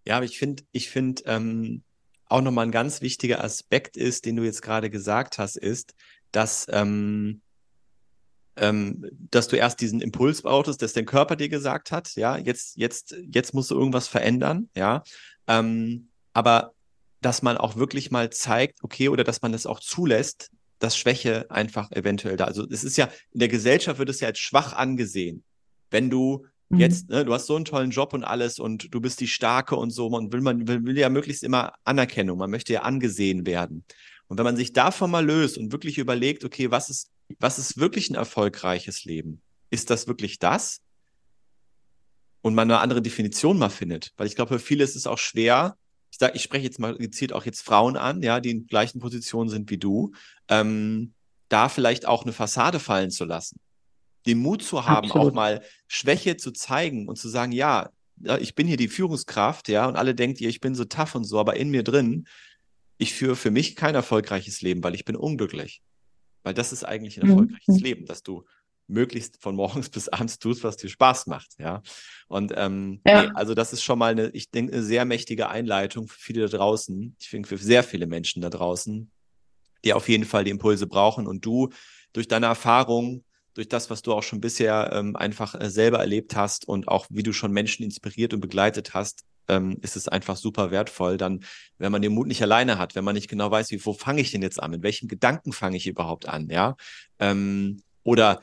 Ja, 0.07 0.17
aber 0.17 0.25
ich 0.25 0.39
finde, 0.39 0.63
ich 0.73 0.89
finde, 0.89 1.23
ähm, 1.27 1.83
auch 2.27 2.41
nochmal 2.41 2.67
ein 2.67 2.73
ganz 2.73 3.03
wichtiger 3.03 3.45
Aspekt 3.45 3.99
ist, 3.99 4.25
den 4.25 4.37
du 4.37 4.43
jetzt 4.43 4.63
gerade 4.63 4.89
gesagt 4.89 5.39
hast, 5.39 5.57
ist, 5.57 5.95
dass, 6.33 6.67
ähm, 6.71 7.43
ähm, 8.57 9.07
dass 9.31 9.49
du 9.49 9.57
erst 9.57 9.83
diesen 9.83 10.01
Impuls 10.01 10.41
brauchtest, 10.41 10.81
dass 10.81 10.95
dein 10.95 11.05
Körper 11.05 11.37
dir 11.37 11.51
gesagt 11.51 11.93
hat, 11.93 12.15
ja, 12.17 12.39
jetzt, 12.39 12.79
jetzt, 12.79 13.15
jetzt 13.31 13.53
musst 13.53 13.71
du 13.71 13.75
irgendwas 13.75 14.09
verändern, 14.09 14.71
ja. 14.75 15.03
Ähm, 15.47 16.09
aber 16.33 16.73
dass 17.21 17.43
man 17.43 17.59
auch 17.59 17.77
wirklich 17.77 18.11
mal 18.11 18.31
zeigt, 18.31 18.83
okay, 18.83 19.11
oder 19.11 19.25
dass 19.25 19.43
man 19.43 19.53
das 19.53 19.67
auch 19.67 19.81
zulässt, 19.81 20.51
dass 20.85 20.97
Schwäche 20.97 21.51
einfach 21.51 21.91
eventuell 21.93 22.37
da. 22.37 22.45
Also 22.45 22.67
es 22.69 22.85
ist 22.85 22.97
ja, 22.97 23.09
in 23.33 23.41
der 23.41 23.49
Gesellschaft 23.49 23.99
wird 23.99 24.11
es 24.11 24.21
ja 24.21 24.29
als 24.29 24.39
schwach 24.39 24.73
angesehen, 24.73 25.43
wenn 25.91 26.11
du 26.11 26.47
Mhm. 26.75 26.81
Jetzt, 26.81 27.09
ne, 27.09 27.25
du 27.25 27.33
hast 27.33 27.47
so 27.47 27.57
einen 27.57 27.65
tollen 27.65 27.91
Job 27.91 28.13
und 28.13 28.25
alles 28.25 28.59
und 28.59 28.93
du 28.93 29.01
bist 29.01 29.21
die 29.21 29.29
Starke 29.29 29.77
und 29.77 29.91
so. 29.91 30.09
Man 30.11 30.33
will, 30.33 30.41
man 30.41 30.67
will, 30.67 30.85
will 30.85 30.99
ja 30.99 31.09
möglichst 31.09 31.43
immer 31.43 31.73
Anerkennung. 31.85 32.39
Man 32.39 32.51
möchte 32.51 32.73
ja 32.73 32.83
angesehen 32.83 33.47
werden. 33.47 33.85
Und 34.27 34.39
wenn 34.39 34.45
man 34.45 34.57
sich 34.57 34.73
davon 34.73 35.11
mal 35.11 35.25
löst 35.25 35.59
und 35.59 35.73
wirklich 35.73 35.99
überlegt, 35.99 36.45
okay, 36.45 36.71
was 36.71 36.91
ist, 36.91 37.11
was 37.39 37.59
ist 37.59 37.79
wirklich 37.79 38.11
ein 38.11 38.15
erfolgreiches 38.15 39.05
Leben? 39.05 39.43
Ist 39.71 39.91
das 39.91 40.07
wirklich 40.07 40.39
das? 40.39 40.81
Und 42.41 42.55
man 42.55 42.71
eine 42.71 42.81
andere 42.81 43.03
Definition 43.03 43.59
mal 43.59 43.71
findet. 43.71 44.13
Weil 44.17 44.27
ich 44.27 44.35
glaube, 44.35 44.55
für 44.55 44.65
viele 44.65 44.85
ist 44.85 44.97
es 44.97 45.07
auch 45.07 45.19
schwer. 45.19 45.77
Ich 46.15 46.19
sage, 46.19 46.37
ich 46.37 46.43
spreche 46.43 46.65
jetzt 46.65 46.79
mal 46.79 46.97
gezielt 46.97 47.33
auch 47.33 47.45
jetzt 47.45 47.63
Frauen 47.63 47.97
an, 47.97 48.23
ja, 48.23 48.39
die 48.39 48.51
in 48.51 48.67
gleichen 48.67 49.01
Positionen 49.01 49.51
sind 49.51 49.69
wie 49.71 49.79
du, 49.79 50.13
ähm, 50.49 51.13
da 51.49 51.69
vielleicht 51.69 52.07
auch 52.07 52.23
eine 52.23 52.33
Fassade 52.33 52.79
fallen 52.79 53.11
zu 53.11 53.25
lassen 53.25 53.59
den 54.27 54.39
Mut 54.39 54.63
zu 54.63 54.87
haben, 54.87 55.09
Absolut. 55.09 55.33
auch 55.33 55.35
mal 55.35 55.63
Schwäche 55.87 56.37
zu 56.37 56.51
zeigen 56.51 57.09
und 57.09 57.17
zu 57.17 57.29
sagen, 57.29 57.53
ja, 57.53 57.91
ich 58.41 58.55
bin 58.55 58.67
hier 58.67 58.77
die 58.77 58.89
Führungskraft, 58.89 59.69
ja, 59.69 59.87
und 59.87 59.97
alle 59.97 60.15
denkt 60.15 60.41
ihr, 60.41 60.49
ich 60.49 60.61
bin 60.61 60.75
so 60.75 60.85
tough 60.85 61.15
und 61.15 61.25
so, 61.25 61.39
aber 61.39 61.57
in 61.57 61.71
mir 61.71 61.83
drin, 61.83 62.27
ich 62.97 63.13
führe 63.13 63.37
für 63.37 63.51
mich 63.51 63.77
kein 63.77 63.95
erfolgreiches 63.95 64.63
Leben, 64.63 64.83
weil 64.83 64.95
ich 64.95 65.05
bin 65.05 65.17
unglücklich. 65.17 65.83
Weil 66.43 66.55
das 66.55 66.73
ist 66.73 66.85
eigentlich 66.85 67.21
ein 67.21 67.27
mhm. 67.27 67.33
erfolgreiches 67.33 67.77
mhm. 67.77 67.83
Leben, 67.83 68.07
dass 68.07 68.23
du 68.23 68.45
möglichst 68.87 69.43
von 69.43 69.55
morgens 69.55 69.89
bis 69.91 70.09
abends 70.09 70.39
tust, 70.39 70.65
was 70.65 70.77
dir 70.77 70.89
Spaß 70.89 71.27
macht, 71.27 71.59
ja. 71.59 71.83
Und 72.29 72.53
ähm, 72.57 73.01
ja. 73.07 73.23
Nee, 73.23 73.31
also 73.35 73.55
das 73.55 73.73
ist 73.73 73.83
schon 73.83 73.99
mal 73.99 74.13
eine, 74.13 74.31
ich 74.31 74.51
denke, 74.51 74.73
eine 74.73 74.83
sehr 74.83 75.05
mächtige 75.05 75.49
Einleitung 75.49 76.09
für 76.09 76.19
viele 76.19 76.49
da 76.49 76.57
draußen. 76.57 77.17
Ich 77.21 77.29
finde 77.29 77.49
für 77.49 77.59
sehr 77.59 77.83
viele 77.83 78.07
Menschen 78.07 78.43
da 78.43 78.51
draußen, 78.51 79.11
die 79.85 79.93
auf 79.93 80.09
jeden 80.09 80.25
Fall 80.25 80.45
die 80.45 80.51
Impulse 80.51 80.87
brauchen 80.87 81.27
und 81.27 81.45
du 81.45 81.71
durch 82.13 82.29
deine 82.29 82.47
Erfahrung, 82.47 83.25
durch 83.55 83.69
das, 83.69 83.91
was 83.91 84.03
du 84.03 84.13
auch 84.13 84.23
schon 84.23 84.41
bisher 84.41 84.91
ähm, 84.93 85.17
einfach 85.17 85.55
äh, 85.61 85.71
selber 85.71 85.99
erlebt 85.99 86.35
hast 86.35 86.67
und 86.67 86.89
auch 86.89 87.07
wie 87.11 87.23
du 87.23 87.33
schon 87.33 87.53
Menschen 87.53 87.85
inspiriert 87.85 88.35
und 88.35 88.41
begleitet 88.41 88.95
hast, 88.95 89.25
ähm, 89.49 89.79
ist 89.83 89.97
es 89.97 90.09
einfach 90.09 90.37
super 90.37 90.71
wertvoll. 90.71 91.17
Dann, 91.17 91.45
wenn 91.79 91.93
man 91.93 92.03
den 92.03 92.13
Mut 92.13 92.27
nicht 92.27 92.43
alleine 92.43 92.79
hat, 92.79 92.95
wenn 92.95 93.05
man 93.05 93.15
nicht 93.15 93.29
genau 93.29 93.51
weiß, 93.51 93.71
wie, 93.71 93.85
wo 93.85 93.93
fange 93.93 94.21
ich 94.21 94.33
denn 94.33 94.43
jetzt 94.43 94.63
an, 94.63 94.71
mit 94.71 94.83
welchen 94.83 95.09
Gedanken 95.09 95.53
fange 95.53 95.77
ich 95.77 95.87
überhaupt 95.87 96.29
an, 96.29 96.49
ja? 96.49 96.77
Ähm, 97.19 97.83
oder 98.03 98.43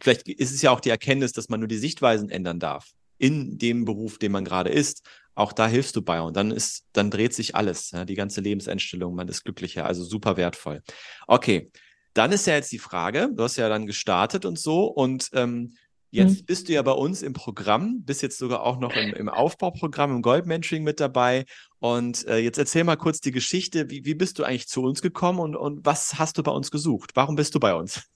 vielleicht 0.00 0.28
ist 0.28 0.52
es 0.52 0.62
ja 0.62 0.70
auch 0.70 0.80
die 0.80 0.90
Erkenntnis, 0.90 1.32
dass 1.32 1.48
man 1.48 1.60
nur 1.60 1.68
die 1.68 1.78
Sichtweisen 1.78 2.28
ändern 2.28 2.60
darf 2.60 2.92
in 3.18 3.58
dem 3.58 3.84
Beruf, 3.84 4.18
den 4.18 4.32
man 4.32 4.44
gerade 4.44 4.70
ist. 4.70 5.02
Auch 5.34 5.52
da 5.52 5.66
hilfst 5.66 5.96
du 5.96 6.02
bei 6.02 6.20
und 6.20 6.36
dann 6.36 6.50
ist, 6.50 6.86
dann 6.92 7.10
dreht 7.10 7.34
sich 7.34 7.54
alles, 7.54 7.90
ja, 7.90 8.04
die 8.04 8.14
ganze 8.14 8.40
Lebenseinstellung, 8.40 9.14
man 9.14 9.28
ist 9.28 9.44
glücklicher, 9.44 9.84
also 9.84 10.02
super 10.02 10.36
wertvoll. 10.36 10.82
Okay, 11.26 11.70
dann 12.14 12.32
ist 12.32 12.46
ja 12.46 12.54
jetzt 12.54 12.72
die 12.72 12.78
Frage, 12.78 13.30
du 13.34 13.42
hast 13.42 13.56
ja 13.56 13.68
dann 13.68 13.86
gestartet 13.86 14.46
und 14.46 14.58
so 14.58 14.86
und 14.86 15.28
ähm, 15.34 15.76
jetzt 16.10 16.40
mhm. 16.40 16.44
bist 16.46 16.68
du 16.68 16.72
ja 16.72 16.80
bei 16.80 16.92
uns 16.92 17.20
im 17.20 17.34
Programm, 17.34 18.02
bist 18.02 18.22
jetzt 18.22 18.38
sogar 18.38 18.62
auch 18.62 18.78
noch 18.78 18.96
im, 18.96 19.12
im 19.12 19.28
Aufbauprogramm, 19.28 20.16
im 20.16 20.22
Goldmentoring 20.22 20.82
mit 20.82 21.00
dabei 21.00 21.44
und 21.80 22.26
äh, 22.26 22.38
jetzt 22.38 22.56
erzähl 22.56 22.84
mal 22.84 22.96
kurz 22.96 23.20
die 23.20 23.32
Geschichte, 23.32 23.90
wie, 23.90 24.06
wie 24.06 24.14
bist 24.14 24.38
du 24.38 24.44
eigentlich 24.44 24.68
zu 24.68 24.82
uns 24.82 25.02
gekommen 25.02 25.38
und, 25.38 25.54
und 25.54 25.84
was 25.84 26.18
hast 26.18 26.38
du 26.38 26.42
bei 26.42 26.52
uns 26.52 26.70
gesucht? 26.70 27.10
Warum 27.14 27.36
bist 27.36 27.54
du 27.54 27.60
bei 27.60 27.74
uns? 27.74 28.06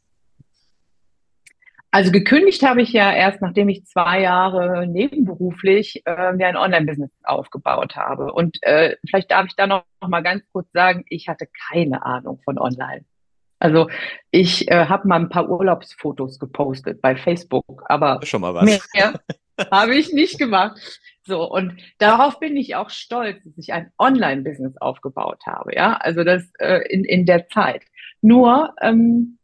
Also 1.93 2.13
gekündigt 2.13 2.63
habe 2.63 2.83
ich 2.83 2.93
ja 2.93 3.13
erst, 3.13 3.43
nachdem 3.43 3.69
ich 3.69 3.85
zwei 3.85 4.21
Jahre 4.21 4.87
nebenberuflich 4.87 6.03
äh, 6.07 6.33
mir 6.33 6.47
ein 6.47 6.57
Online-Business 6.57 7.11
aufgebaut 7.25 7.97
habe. 7.97 8.33
Und 8.33 8.59
äh, 8.63 8.97
vielleicht 9.09 9.33
darf 9.33 9.47
ich 9.47 9.57
da 9.57 9.67
noch, 9.67 9.85
noch 10.01 10.09
mal 10.09 10.23
ganz 10.23 10.45
kurz 10.53 10.71
sagen, 10.73 11.05
ich 11.09 11.29
hatte 11.29 11.49
keine 11.73 12.05
Ahnung 12.05 12.41
von 12.45 12.59
Online. 12.59 13.05
Also 13.59 13.91
ich 14.31 14.71
äh, 14.71 14.87
habe 14.87 15.09
mal 15.09 15.21
ein 15.21 15.29
paar 15.29 15.51
Urlaubsfotos 15.51 16.39
gepostet 16.39 17.03
bei 17.03 17.17
Facebook, 17.17 17.85
aber 17.89 18.21
schon 18.23 18.41
mal 18.41 18.55
was. 18.55 18.65
mehr 18.95 19.21
habe 19.71 19.95
ich 19.95 20.13
nicht 20.13 20.39
gemacht. 20.39 20.81
So 21.25 21.51
und 21.51 21.77
darauf 21.99 22.41
bin 22.41 22.57
ich 22.57 22.77
auch 22.77 22.89
stolz, 22.89 23.43
dass 23.45 23.59
ich 23.59 23.73
ein 23.73 23.93
Online-Business 23.99 24.77
aufgebaut 24.81 25.43
habe. 25.45 25.75
Ja, 25.75 25.95
also 25.95 26.25
das 26.25 26.51
äh, 26.59 26.81
in 26.89 27.05
in 27.05 27.27
der 27.27 27.49
Zeit. 27.49 27.83
Nur 28.23 28.75
ähm, 28.81 29.39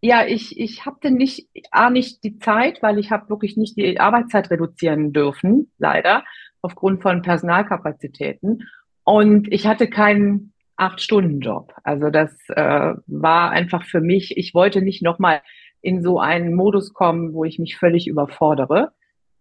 ja, 0.00 0.24
ich 0.26 0.58
ich 0.58 0.86
habe 0.86 1.10
nicht 1.10 1.48
a 1.70 1.90
nicht 1.90 2.24
die 2.24 2.38
Zeit, 2.38 2.82
weil 2.82 2.98
ich 2.98 3.10
habe 3.10 3.28
wirklich 3.28 3.56
nicht 3.56 3.76
die 3.76 4.00
Arbeitszeit 4.00 4.50
reduzieren 4.50 5.12
dürfen, 5.12 5.70
leider 5.78 6.24
aufgrund 6.62 7.02
von 7.02 7.22
Personalkapazitäten. 7.22 8.68
Und 9.04 9.52
ich 9.52 9.66
hatte 9.66 9.88
keinen 9.88 10.52
Acht-Stunden-Job. 10.76 11.74
Also 11.84 12.10
das 12.10 12.32
äh, 12.48 12.94
war 13.06 13.50
einfach 13.50 13.84
für 13.84 14.00
mich, 14.00 14.36
ich 14.36 14.54
wollte 14.54 14.80
nicht 14.80 15.02
nochmal 15.02 15.42
in 15.82 16.02
so 16.02 16.18
einen 16.18 16.54
Modus 16.54 16.92
kommen, 16.92 17.34
wo 17.34 17.44
ich 17.44 17.58
mich 17.58 17.76
völlig 17.76 18.06
überfordere. 18.06 18.92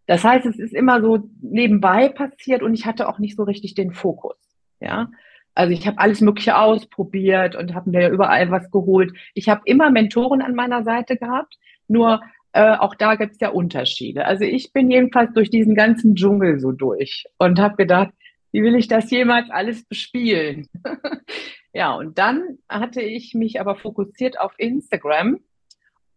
Das 0.06 0.24
heißt, 0.24 0.46
es 0.46 0.58
ist 0.58 0.74
immer 0.74 1.02
so 1.02 1.30
nebenbei 1.42 2.10
passiert 2.10 2.64
und 2.64 2.74
ich 2.74 2.86
hatte 2.86 3.08
auch 3.08 3.20
nicht 3.20 3.36
so 3.38 3.44
richtig 3.44 3.76
den 3.76 3.94
Fokus. 3.94 4.38
Ja, 4.80 5.10
also 5.56 5.74
ich 5.74 5.88
habe 5.88 6.00
alles 6.00 6.22
Mögliche 6.22 6.58
ausprobiert 6.58 7.56
und 7.56 7.74
habe 7.74 7.90
mir 7.90 8.10
überall 8.10 8.52
was 8.52 8.70
geholt. 8.72 9.14
Ich 9.34 9.50
habe 9.50 9.62
immer 9.66 9.92
Mentoren 9.92 10.42
an 10.42 10.56
meiner 10.56 10.84
Seite 10.84 11.18
gehabt, 11.18 11.56
nur 11.88 12.22
äh, 12.54 12.76
auch 12.78 12.96
da 12.96 13.16
gibt 13.16 13.34
es 13.34 13.40
ja 13.40 13.50
Unterschiede. 13.50 14.26
Also 14.26 14.44
ich 14.44 14.74
bin 14.74 14.90
jedenfalls 14.90 15.34
durch 15.34 15.50
diesen 15.50 15.76
ganzen 15.76 16.16
Dschungel 16.16 16.60
so 16.60 16.72
durch 16.72 17.26
und 17.38 17.60
habe 17.60 17.76
gedacht, 17.76 18.12
wie 18.52 18.64
will 18.64 18.76
ich 18.76 18.88
das 18.88 19.12
jemals 19.12 19.50
alles 19.52 19.86
bespielen? 19.86 20.68
ja, 21.74 21.94
und 21.94 22.18
dann 22.18 22.58
hatte 22.68 23.02
ich 23.02 23.36
mich 23.36 23.60
aber 23.60 23.76
fokussiert 23.76 24.40
auf 24.40 24.54
Instagram 24.58 25.40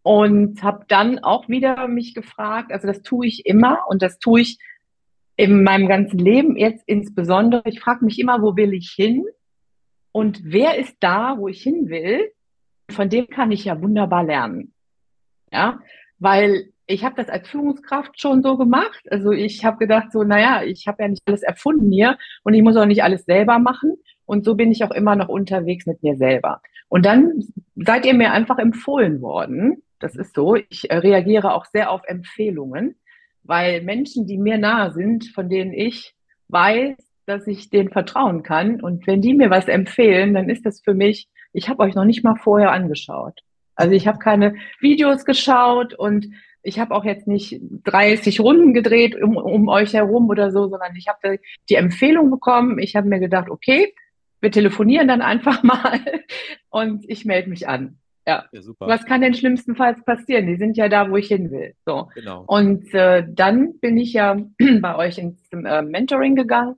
und 0.01 0.63
habe 0.63 0.85
dann 0.87 1.19
auch 1.19 1.47
wieder 1.47 1.87
mich 1.87 2.13
gefragt, 2.13 2.71
also 2.71 2.87
das 2.87 3.01
tue 3.03 3.27
ich 3.27 3.45
immer 3.45 3.79
und 3.87 4.01
das 4.01 4.19
tue 4.19 4.41
ich 4.41 4.57
in 5.35 5.63
meinem 5.63 5.87
ganzen 5.87 6.19
Leben 6.19 6.57
jetzt 6.57 6.83
insbesondere. 6.87 7.63
Ich 7.65 7.79
frage 7.79 8.05
mich 8.05 8.19
immer, 8.19 8.41
wo 8.41 8.55
will 8.55 8.73
ich 8.73 8.91
hin 8.91 9.25
und 10.11 10.41
wer 10.43 10.77
ist 10.77 10.95
da, 10.99 11.37
wo 11.37 11.47
ich 11.47 11.61
hin 11.61 11.89
will? 11.89 12.31
Von 12.91 13.09
dem 13.09 13.27
kann 13.27 13.51
ich 13.51 13.65
ja 13.65 13.81
wunderbar 13.81 14.23
lernen. 14.23 14.73
Ja, 15.51 15.79
weil 16.19 16.69
ich 16.85 17.03
habe 17.03 17.15
das 17.15 17.29
als 17.29 17.47
Führungskraft 17.49 18.19
schon 18.19 18.43
so 18.43 18.57
gemacht. 18.57 19.03
Also 19.09 19.31
ich 19.31 19.65
habe 19.65 19.77
gedacht, 19.77 20.11
so, 20.11 20.23
naja, 20.23 20.63
ich 20.63 20.87
habe 20.87 21.03
ja 21.03 21.09
nicht 21.09 21.23
alles 21.25 21.43
erfunden 21.43 21.91
hier 21.91 22.17
und 22.43 22.53
ich 22.53 22.61
muss 22.61 22.75
auch 22.75 22.85
nicht 22.85 23.03
alles 23.03 23.25
selber 23.25 23.59
machen. 23.59 23.95
Und 24.25 24.45
so 24.45 24.55
bin 24.55 24.71
ich 24.71 24.83
auch 24.83 24.91
immer 24.91 25.15
noch 25.15 25.29
unterwegs 25.29 25.85
mit 25.85 26.03
mir 26.03 26.15
selber. 26.15 26.61
Und 26.89 27.05
dann 27.05 27.43
seid 27.75 28.05
ihr 28.05 28.13
mir 28.13 28.31
einfach 28.31 28.59
empfohlen 28.59 29.21
worden. 29.21 29.81
Das 29.99 30.15
ist 30.15 30.35
so. 30.35 30.55
Ich 30.55 30.91
äh, 30.91 30.97
reagiere 30.97 31.53
auch 31.53 31.65
sehr 31.65 31.89
auf 31.89 32.01
Empfehlungen, 32.05 32.95
weil 33.43 33.81
Menschen, 33.81 34.25
die 34.25 34.37
mir 34.37 34.57
nahe 34.57 34.91
sind, 34.91 35.27
von 35.29 35.49
denen 35.49 35.73
ich 35.73 36.13
weiß, 36.47 36.95
dass 37.25 37.47
ich 37.47 37.69
denen 37.69 37.89
vertrauen 37.89 38.43
kann. 38.43 38.81
Und 38.81 39.07
wenn 39.07 39.21
die 39.21 39.33
mir 39.33 39.49
was 39.49 39.67
empfehlen, 39.67 40.33
dann 40.33 40.49
ist 40.49 40.65
das 40.65 40.81
für 40.81 40.93
mich, 40.93 41.27
ich 41.53 41.69
habe 41.69 41.83
euch 41.83 41.95
noch 41.95 42.05
nicht 42.05 42.23
mal 42.23 42.35
vorher 42.35 42.71
angeschaut. 42.71 43.41
Also 43.75 43.93
ich 43.93 44.07
habe 44.07 44.19
keine 44.19 44.55
Videos 44.79 45.25
geschaut 45.25 45.93
und 45.93 46.27
ich 46.61 46.79
habe 46.79 46.95
auch 46.95 47.03
jetzt 47.03 47.27
nicht 47.27 47.59
30 47.83 48.39
Runden 48.39 48.73
gedreht 48.73 49.21
um, 49.21 49.35
um 49.35 49.67
euch 49.67 49.93
herum 49.93 50.29
oder 50.29 50.51
so, 50.51 50.69
sondern 50.69 50.95
ich 50.95 51.07
habe 51.07 51.39
die 51.69 51.75
Empfehlung 51.75 52.31
bekommen. 52.31 52.79
Ich 52.79 52.95
habe 52.95 53.07
mir 53.07 53.19
gedacht, 53.19 53.49
okay, 53.49 53.93
wir 54.39 54.51
telefonieren 54.51 55.07
dann 55.07 55.21
einfach 55.21 55.63
mal 55.63 55.99
und 56.69 57.03
ich 57.09 57.25
melde 57.25 57.49
mich 57.49 57.67
an. 57.67 57.99
Ja. 58.25 58.45
ja 58.51 58.61
Was 58.79 59.05
kann 59.05 59.21
denn 59.21 59.33
schlimmstenfalls 59.33 60.03
passieren? 60.05 60.47
Die 60.47 60.55
sind 60.55 60.77
ja 60.77 60.89
da, 60.89 61.09
wo 61.09 61.17
ich 61.17 61.27
hin 61.27 61.51
will. 61.51 61.73
So. 61.85 62.09
Genau. 62.15 62.43
Und 62.47 62.93
äh, 62.93 63.25
dann 63.29 63.79
bin 63.79 63.97
ich 63.97 64.13
ja 64.13 64.37
bei 64.81 64.95
euch 64.95 65.17
ins 65.17 65.39
äh, 65.51 65.81
Mentoring 65.81 66.35
gegangen 66.35 66.75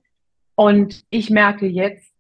und 0.56 1.04
ich 1.10 1.30
merke 1.30 1.68
jetzt, 1.68 2.14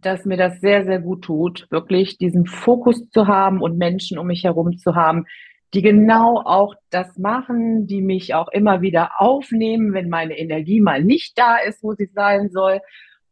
dass 0.00 0.24
mir 0.24 0.36
das 0.36 0.60
sehr, 0.60 0.84
sehr 0.84 1.00
gut 1.00 1.24
tut, 1.24 1.66
wirklich 1.70 2.18
diesen 2.18 2.46
Fokus 2.46 3.10
zu 3.10 3.26
haben 3.26 3.60
und 3.60 3.78
Menschen 3.78 4.18
um 4.18 4.28
mich 4.28 4.44
herum 4.44 4.78
zu 4.78 4.94
haben, 4.94 5.26
die 5.74 5.82
genau 5.82 6.40
auch 6.44 6.74
das 6.90 7.18
machen, 7.18 7.86
die 7.86 8.00
mich 8.00 8.34
auch 8.34 8.48
immer 8.48 8.80
wieder 8.80 9.20
aufnehmen, 9.20 9.92
wenn 9.92 10.08
meine 10.08 10.38
Energie 10.38 10.80
mal 10.80 11.02
nicht 11.02 11.38
da 11.38 11.56
ist, 11.56 11.82
wo 11.82 11.94
sie 11.94 12.10
sein 12.14 12.48
soll. 12.50 12.80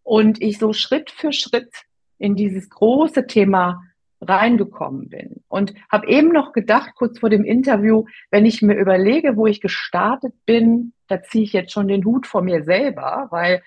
Und 0.02 0.42
ich 0.42 0.58
so 0.58 0.72
Schritt 0.72 1.10
für 1.10 1.32
Schritt 1.32 1.70
in 2.18 2.34
dieses 2.34 2.68
große 2.68 3.26
Thema 3.26 3.82
reingekommen 4.20 5.08
bin. 5.08 5.42
Und 5.48 5.74
habe 5.90 6.08
eben 6.08 6.28
noch 6.28 6.52
gedacht, 6.52 6.92
kurz 6.96 7.18
vor 7.18 7.30
dem 7.30 7.44
Interview, 7.44 8.04
wenn 8.30 8.46
ich 8.46 8.62
mir 8.62 8.74
überlege, 8.74 9.36
wo 9.36 9.46
ich 9.46 9.60
gestartet 9.60 10.34
bin, 10.46 10.92
da 11.08 11.22
ziehe 11.22 11.44
ich 11.44 11.52
jetzt 11.52 11.72
schon 11.72 11.88
den 11.88 12.04
Hut 12.04 12.26
vor 12.26 12.42
mir 12.42 12.64
selber, 12.64 13.28
weil 13.30 13.62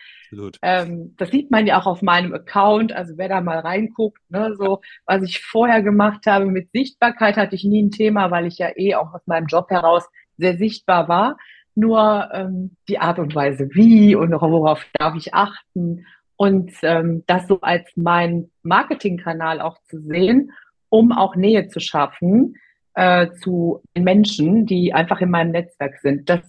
ähm, 0.61 1.15
das 1.17 1.31
sieht 1.31 1.51
man 1.51 1.65
ja 1.65 1.79
auch 1.79 1.85
auf 1.85 2.01
meinem 2.01 2.33
Account. 2.33 2.91
Also 2.91 3.17
wer 3.17 3.29
da 3.29 3.41
mal 3.41 3.59
reinguckt, 3.59 4.19
ne, 4.29 4.55
so 4.57 4.81
was 5.05 5.23
ich 5.23 5.43
vorher 5.43 5.81
gemacht 5.81 6.25
habe 6.25 6.45
mit 6.45 6.71
Sichtbarkeit 6.71 7.37
hatte 7.37 7.55
ich 7.55 7.63
nie 7.63 7.83
ein 7.83 7.91
Thema, 7.91 8.31
weil 8.31 8.45
ich 8.45 8.57
ja 8.57 8.69
eh 8.75 8.95
auch 8.95 9.13
aus 9.13 9.25
meinem 9.25 9.47
Job 9.47 9.69
heraus 9.69 10.07
sehr 10.37 10.57
sichtbar 10.57 11.07
war. 11.07 11.37
Nur 11.75 12.29
ähm, 12.33 12.75
die 12.89 12.99
Art 12.99 13.19
und 13.19 13.33
Weise, 13.35 13.69
wie 13.71 14.15
und 14.15 14.31
worauf 14.31 14.85
darf 14.93 15.15
ich 15.15 15.33
achten 15.33 16.05
und 16.39 16.71
ähm, 16.83 17.25
das 17.27 17.49
so 17.49 17.59
als 17.59 17.85
mein 17.97 18.49
Marketingkanal 18.63 19.59
auch 19.59 19.77
zu 19.89 19.99
sehen, 19.99 20.53
um 20.87 21.11
auch 21.11 21.35
Nähe 21.35 21.67
zu 21.67 21.81
schaffen 21.81 22.55
äh, 22.93 23.27
zu 23.43 23.83
den 23.93 24.05
Menschen, 24.05 24.65
die 24.65 24.93
einfach 24.93 25.19
in 25.19 25.31
meinem 25.31 25.51
Netzwerk 25.51 25.99
sind. 25.99 26.29
Das, 26.29 26.39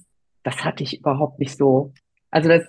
das 0.45 0.65
hatte 0.65 0.85
ich 0.85 1.01
überhaupt 1.01 1.41
nicht 1.41 1.59
so. 1.59 1.93
Also 2.31 2.49
das, 2.49 2.63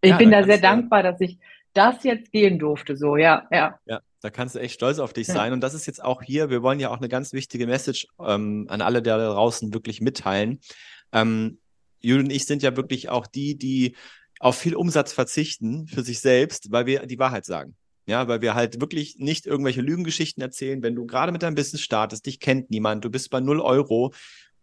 ich 0.00 0.12
ja, 0.12 0.16
bin 0.16 0.30
da, 0.30 0.42
sehr 0.42 0.56
dankbar, 0.56 1.02
dass 1.02 1.20
ich 1.20 1.38
das 1.74 2.02
jetzt 2.02 2.32
gehen 2.32 2.58
durfte. 2.58 2.96
So, 2.96 3.18
ja, 3.18 3.46
ja. 3.50 3.78
Ja, 3.84 4.00
da 4.22 4.30
kannst 4.30 4.54
du 4.54 4.58
echt 4.58 4.72
stolz 4.72 5.00
auf 5.00 5.12
dich 5.12 5.28
ja. 5.28 5.34
sein. 5.34 5.52
Und 5.52 5.60
das 5.60 5.74
ist 5.74 5.84
jetzt 5.84 6.02
auch 6.02 6.22
hier, 6.22 6.48
wir 6.48 6.62
wollen 6.62 6.80
ja 6.80 6.88
auch 6.88 6.96
eine 6.96 7.10
ganz 7.10 7.34
wichtige 7.34 7.66
Message 7.66 8.06
ähm, 8.26 8.64
an 8.70 8.80
alle 8.80 9.02
da 9.02 9.18
draußen 9.18 9.74
wirklich 9.74 10.00
mitteilen. 10.00 10.60
Ähm, 11.12 11.58
Judith 12.00 12.24
und 12.24 12.32
ich 12.32 12.46
sind 12.46 12.62
ja 12.62 12.74
wirklich 12.74 13.10
auch 13.10 13.26
die, 13.26 13.58
die 13.58 13.96
auf 14.40 14.56
viel 14.56 14.74
Umsatz 14.74 15.12
verzichten 15.12 15.86
für 15.86 16.02
sich 16.02 16.20
selbst, 16.20 16.70
weil 16.70 16.86
wir 16.86 17.06
die 17.06 17.18
Wahrheit 17.18 17.44
sagen. 17.44 17.76
Ja, 18.06 18.26
weil 18.26 18.40
wir 18.40 18.54
halt 18.54 18.80
wirklich 18.80 19.16
nicht 19.18 19.44
irgendwelche 19.44 19.82
Lügengeschichten 19.82 20.42
erzählen. 20.42 20.82
Wenn 20.82 20.94
du 20.94 21.04
gerade 21.04 21.30
mit 21.30 21.42
deinem 21.42 21.56
Business 21.56 21.82
startest, 21.82 22.24
dich 22.24 22.40
kennt 22.40 22.70
niemand, 22.70 23.04
du 23.04 23.10
bist 23.10 23.28
bei 23.28 23.40
0 23.40 23.60
Euro, 23.60 24.14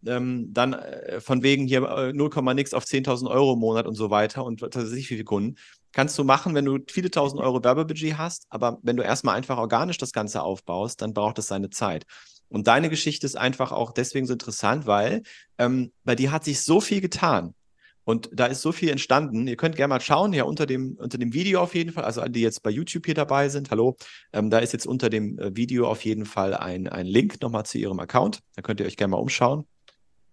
ähm, 0.04 0.52
dann 0.52 0.72
äh, 0.72 1.20
von 1.20 1.42
wegen 1.42 1.66
hier 1.66 1.82
äh, 1.82 2.12
0, 2.12 2.30
nix 2.54 2.74
auf 2.74 2.84
10.000 2.84 3.30
Euro 3.30 3.54
im 3.54 3.60
Monat 3.60 3.86
und 3.86 3.94
so 3.94 4.10
weiter 4.10 4.44
und 4.44 4.62
was 4.62 4.74
weiß 4.74 4.92
ich, 4.92 5.10
wie 5.10 5.14
viele 5.14 5.24
Kunden. 5.24 5.58
Kannst 5.92 6.18
du 6.18 6.24
machen, 6.24 6.54
wenn 6.54 6.64
du 6.64 6.78
viele 6.88 7.10
tausend 7.10 7.40
Euro 7.40 7.62
Werbebudget 7.62 8.18
hast, 8.18 8.46
aber 8.50 8.78
wenn 8.82 8.96
du 8.96 9.02
erstmal 9.02 9.36
einfach 9.36 9.58
organisch 9.58 9.98
das 9.98 10.12
Ganze 10.12 10.42
aufbaust, 10.42 11.00
dann 11.00 11.14
braucht 11.14 11.38
es 11.38 11.46
seine 11.46 11.70
Zeit. 11.70 12.04
Und 12.48 12.66
deine 12.66 12.90
Geschichte 12.90 13.26
ist 13.26 13.36
einfach 13.36 13.72
auch 13.72 13.92
deswegen 13.92 14.26
so 14.26 14.32
interessant, 14.32 14.86
weil 14.86 15.22
ähm, 15.58 15.92
bei 16.04 16.14
dir 16.14 16.32
hat 16.32 16.44
sich 16.44 16.62
so 16.62 16.80
viel 16.80 17.00
getan. 17.00 17.54
Und 18.06 18.30
da 18.32 18.46
ist 18.46 18.62
so 18.62 18.70
viel 18.70 18.88
entstanden. 18.88 19.48
Ihr 19.48 19.56
könnt 19.56 19.74
gerne 19.74 19.92
mal 19.92 20.00
schauen, 20.00 20.32
ja, 20.32 20.44
unter 20.44 20.64
dem, 20.64 20.94
unter 20.94 21.18
dem 21.18 21.32
Video 21.34 21.60
auf 21.60 21.74
jeden 21.74 21.90
Fall, 21.90 22.04
also 22.04 22.20
alle, 22.20 22.30
die 22.30 22.40
jetzt 22.40 22.62
bei 22.62 22.70
YouTube 22.70 23.04
hier 23.04 23.16
dabei 23.16 23.48
sind, 23.48 23.72
hallo, 23.72 23.96
ähm, 24.32 24.48
da 24.48 24.60
ist 24.60 24.72
jetzt 24.72 24.86
unter 24.86 25.10
dem 25.10 25.36
äh, 25.40 25.56
Video 25.56 25.88
auf 25.88 26.04
jeden 26.04 26.24
Fall 26.24 26.54
ein, 26.54 26.86
ein 26.86 27.06
Link 27.06 27.42
nochmal 27.42 27.66
zu 27.66 27.78
ihrem 27.78 27.98
Account. 27.98 28.42
Da 28.54 28.62
könnt 28.62 28.78
ihr 28.78 28.86
euch 28.86 28.96
gerne 28.96 29.10
mal 29.10 29.16
umschauen. 29.16 29.66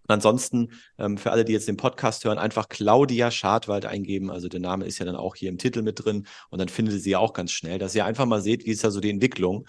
Ansonsten, 0.07 0.69
ähm, 0.99 1.17
für 1.17 1.31
alle, 1.31 1.45
die 1.45 1.53
jetzt 1.53 1.67
den 1.67 1.77
Podcast 1.77 2.23
hören, 2.25 2.37
einfach 2.37 2.69
Claudia 2.69 3.31
Schadwald 3.31 3.87
eingeben. 3.87 4.29
Also 4.29 4.49
der 4.49 4.59
Name 4.59 4.85
ist 4.85 4.99
ja 4.99 5.05
dann 5.05 5.15
auch 5.15 5.35
hier 5.35 5.49
im 5.49 5.57
Titel 5.57 5.81
mit 5.81 6.05
drin 6.05 6.27
und 6.51 6.59
dann 6.59 6.69
findet 6.69 6.93
ihr 6.93 6.99
sie 6.99 7.15
auch 7.15 7.33
ganz 7.33 7.51
schnell, 7.51 7.79
dass 7.79 7.95
ihr 7.95 8.05
einfach 8.05 8.27
mal 8.27 8.41
seht, 8.41 8.67
wie 8.67 8.71
ist 8.71 8.83
da 8.83 8.91
so 8.91 8.99
die 8.99 9.09
Entwicklung 9.09 9.65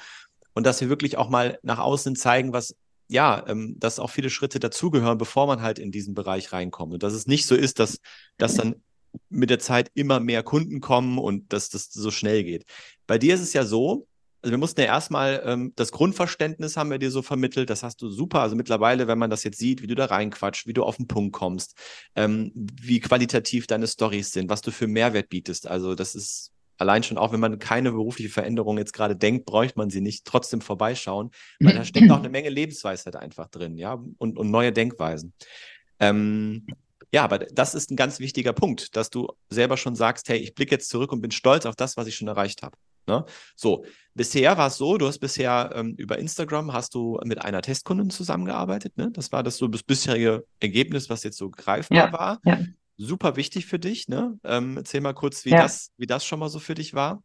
und 0.53 0.67
dass 0.67 0.79
wir 0.83 0.91
wirklich 0.91 1.17
auch 1.17 1.31
mal 1.31 1.59
nach 1.63 1.79
außen 1.79 2.17
zeigen, 2.17 2.53
was 2.53 2.77
ja, 3.09 3.45
ähm, 3.49 3.77
dass 3.79 3.99
auch 3.99 4.11
viele 4.11 4.31
Schritte 4.31 4.59
dazugehören, 4.59 5.19
bevor 5.19 5.47
man 5.47 5.63
halt 5.63 5.79
in 5.79 5.93
diesen 5.93 6.15
Bereich 6.15 6.53
reinkommt. 6.53 6.95
Und 6.95 7.03
dass 7.03 7.13
es 7.13 7.27
nicht 7.27 7.47
so 7.47 7.55
ist, 7.55 7.79
dass, 7.79 8.01
dass 8.39 8.55
dann 8.55 8.77
mit 9.29 9.51
der 9.51 9.59
Zeit 9.59 9.91
immer 9.95 10.21
mehr 10.21 10.43
Kunden 10.43 10.81
kommen 10.81 11.19
und 11.19 11.53
dass 11.53 11.69
das 11.69 11.91
so 11.93 12.11
schnell 12.11 12.45
geht. 12.45 12.65
Bei 13.07 13.19
dir 13.19 13.35
ist 13.35 13.43
es 13.43 13.53
ja 13.53 13.65
so, 13.65 14.07
also 14.43 14.51
wir 14.51 14.59
mussten 14.59 14.81
ja 14.81 14.87
erstmal 14.87 15.43
ähm, 15.47 15.73
das 15.75 15.91
Grundverständnis 15.91 16.77
haben 16.77 16.91
wir 16.91 16.99
dir 16.99 17.11
so 17.11 17.23
vermittelt. 17.23 17.71
Das 17.71 17.83
hast 17.83 18.03
du 18.03 18.11
super. 18.11 18.41
Also 18.41 18.57
mittlerweile, 18.57 19.07
wenn 19.07 19.19
man 19.19 19.31
das 19.31 19.43
jetzt 19.43 19.59
sieht, 19.59 19.81
wie 19.81 19.87
du 19.87 19.95
da 19.95 20.05
reinquatscht, 20.05 20.67
wie 20.67 20.75
du 20.75 20.83
auf 20.83 20.99
den 20.99 21.07
Punkt 21.07 21.33
kommst, 21.33 21.79
ähm, 22.15 22.53
wie 22.55 23.01
qualitativ 23.01 23.67
deine 23.67 23.87
Stories 23.87 24.33
sind, 24.33 24.51
was 24.51 24.61
du 24.61 24.71
für 24.71 24.87
Mehrwert 24.87 25.31
bietest. 25.31 25.67
Also 25.67 25.95
das 25.95 26.15
ist 26.15 26.54
allein 26.79 27.03
schon 27.03 27.19
auch, 27.19 27.33
wenn 27.33 27.41
man 27.41 27.59
keine 27.59 27.93
berufliche 27.93 28.31
Veränderung 28.31 28.79
jetzt 28.79 28.93
gerade 28.93 29.17
denkt, 29.17 29.47
bräuchte 29.47 29.79
man 29.79 29.91
sie 29.91 30.01
nicht 30.01 30.25
trotzdem 30.25 30.61
vorbeischauen, 30.61 31.31
weil 31.61 31.75
da 31.75 31.85
steckt 31.85 32.11
auch 32.11 32.19
eine 32.19 32.29
Menge 32.29 32.49
Lebensweisheit 32.49 33.17
einfach 33.17 33.49
drin, 33.49 33.77
ja, 33.79 34.03
und, 34.19 34.39
und 34.39 34.51
neue 34.51 34.73
Denkweisen. 34.73 35.33
Ähm, 36.01 36.67
ja, 37.13 37.23
aber 37.23 37.39
das 37.39 37.75
ist 37.75 37.91
ein 37.91 37.97
ganz 37.97 38.19
wichtiger 38.19 38.53
Punkt, 38.53 38.97
dass 38.97 39.09
du 39.09 39.29
selber 39.49 39.77
schon 39.77 39.95
sagst, 39.95 40.29
hey, 40.29 40.39
ich 40.39 40.55
blicke 40.55 40.75
jetzt 40.75 40.89
zurück 40.89 41.13
und 41.13 41.21
bin 41.21 41.31
stolz 41.31 41.65
auf 41.65 41.77
das, 41.77 41.97
was 41.97 42.09
ich 42.09 42.17
schon 42.17 42.29
erreicht 42.29 42.63
habe. 42.63 42.77
Ne? 43.07 43.25
So, 43.55 43.85
bisher 44.15 44.57
war 44.57 44.69
es 44.69 44.77
so, 44.77 44.99
du 44.99 45.07
hast 45.07 45.19
bisher 45.19 45.71
ähm, 45.75 45.95
über 45.97 46.19
Instagram 46.19 46.73
hast 46.73 46.95
du 46.95 47.21
mit 47.25 47.41
einer 47.41 47.63
Testkundin 47.63 48.11
zusammengearbeitet. 48.11 48.97
Ne? 48.97 49.11
Das 49.13 49.31
war 49.31 49.43
das 49.43 49.59
so 49.59 49.69
das 49.69 49.83
bisherige 49.83 50.45
Ergebnis, 50.61 51.11
was 51.11 51.23
jetzt 51.23 51.37
so 51.37 51.51
greifbar 51.51 51.99
ja, 51.99 52.13
war. 52.13 52.41
Ja. 52.45 52.59
Super 52.97 53.37
wichtig 53.37 53.67
für 53.67 53.79
dich. 53.79 54.09
Ne? 54.09 54.39
Ähm, 54.45 54.77
erzähl 54.77 55.01
mal 55.01 55.15
kurz, 55.15 55.45
wie, 55.45 55.51
ja. 55.51 55.63
das, 55.63 55.93
wie 55.97 56.07
das 56.07 56.25
schon 56.25 56.39
mal 56.39 56.49
so 56.49 56.59
für 56.59 56.75
dich 56.75 56.95
war. 56.95 57.23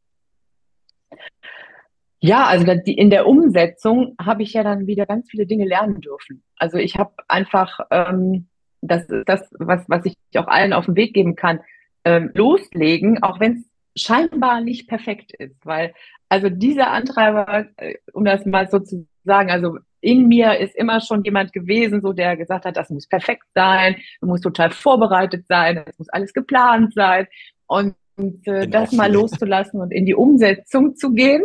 Ja, 2.22 2.46
also 2.46 2.70
in 2.70 3.10
der 3.10 3.28
Umsetzung 3.28 4.16
habe 4.20 4.44
ich 4.44 4.54
ja 4.54 4.64
dann 4.64 4.88
wieder 4.88 5.06
ganz 5.06 5.30
viele 5.30 5.46
Dinge 5.46 5.66
lernen 5.66 6.02
dürfen. 6.02 6.44
Also 6.58 6.78
ich 6.78 6.98
habe 6.98 7.14
einfach 7.28 7.80
ähm, 7.92 8.50
das, 8.82 9.08
das 9.26 9.50
was, 9.58 9.86
was 9.88 10.06
ich 10.06 10.16
auch 10.36 10.48
allen 10.48 10.74
auf 10.74 10.86
den 10.86 10.98
Weg 10.98 11.14
geben 11.14 11.36
kann, 11.36 11.62
ähm, 12.04 12.32
loslegen, 12.34 13.24
auch 13.24 13.40
wenn 13.40 13.64
es 13.96 14.04
scheinbar 14.04 14.62
nicht 14.62 14.88
perfekt 14.88 15.34
ist, 15.34 15.66
weil 15.66 15.94
also 16.28 16.50
dieser 16.50 16.92
Antreiber, 16.92 17.68
äh, 17.78 17.96
um 18.14 18.26
das 18.26 18.46
mal 18.46 18.70
so 18.70 18.80
zu 18.80 19.08
sagen, 19.24 19.50
also 19.50 19.78
in 20.02 20.28
mir 20.28 20.58
ist 20.60 20.76
immer 20.76 21.02
schon 21.02 21.24
jemand 21.24 21.54
gewesen, 21.54 22.02
so 22.02 22.14
der 22.14 22.38
gesagt 22.38 22.66
hat, 22.66 22.78
das 22.78 22.90
muss 22.90 23.08
perfekt 23.08 23.46
sein, 23.54 23.98
du 24.22 24.28
musst 24.28 24.44
total 24.44 24.72
vorbereitet 24.72 25.46
sein, 25.48 25.84
das 25.86 25.98
muss 25.98 26.10
alles 26.10 26.34
geplant 26.34 26.94
sein 26.94 27.28
und, 27.68 27.96
und 28.16 28.48
äh, 28.48 28.68
das 28.68 28.92
mal 28.92 29.12
loszulassen 29.12 29.82
und 29.82 29.92
in 29.92 30.06
die 30.06 30.16
Umsetzung 30.16 30.96
zu 30.96 31.14
gehen 31.14 31.44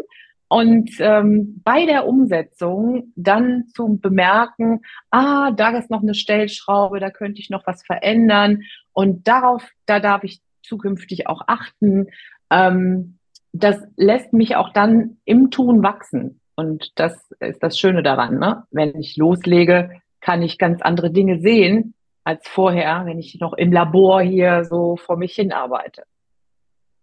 und 0.49 0.91
ähm, 0.99 1.61
bei 1.65 1.87
der 1.87 2.07
Umsetzung 2.07 3.13
dann 3.17 3.65
zu 3.75 3.99
bemerken, 3.99 4.81
ah, 5.11 5.51
da 5.51 5.77
ist 5.77 5.91
noch 5.91 6.03
eine 6.03 6.15
Stellschraube, 6.15 7.01
da 7.01 7.11
könnte 7.11 7.41
ich 7.41 7.51
noch 7.51 7.67
was 7.67 7.83
verändern 7.85 8.63
und 8.93 9.27
darauf, 9.27 9.69
da 9.87 10.01
darf 10.01 10.25
ich 10.25 10.41
zukünftig 10.63 11.27
auch 11.27 11.43
achten 11.47 12.07
ähm, 12.51 13.19
das 13.55 13.77
lässt 13.97 14.33
mich 14.33 14.57
auch 14.57 14.73
dann 14.73 15.19
im 15.25 15.51
Tun 15.51 15.83
wachsen. 15.83 16.41
Und 16.57 16.93
das 16.97 17.15
ist 17.41 17.63
das 17.63 17.79
Schöne 17.79 18.03
daran. 18.03 18.39
Ne? 18.39 18.65
Wenn 18.71 18.97
ich 18.99 19.17
loslege, 19.17 20.01
kann 20.21 20.43
ich 20.43 20.59
ganz 20.59 20.83
andere 20.83 21.11
Dinge 21.11 21.41
sehen 21.41 21.95
als 22.25 22.47
vorher, 22.49 23.05
wenn 23.05 23.19
ich 23.19 23.39
noch 23.41 23.53
im 23.53 23.73
Labor 23.73 24.23
hier 24.23 24.65
so 24.65 24.97
vor 24.97 25.17
mich 25.17 25.35
hin 25.35 25.53
arbeite. 25.53 26.05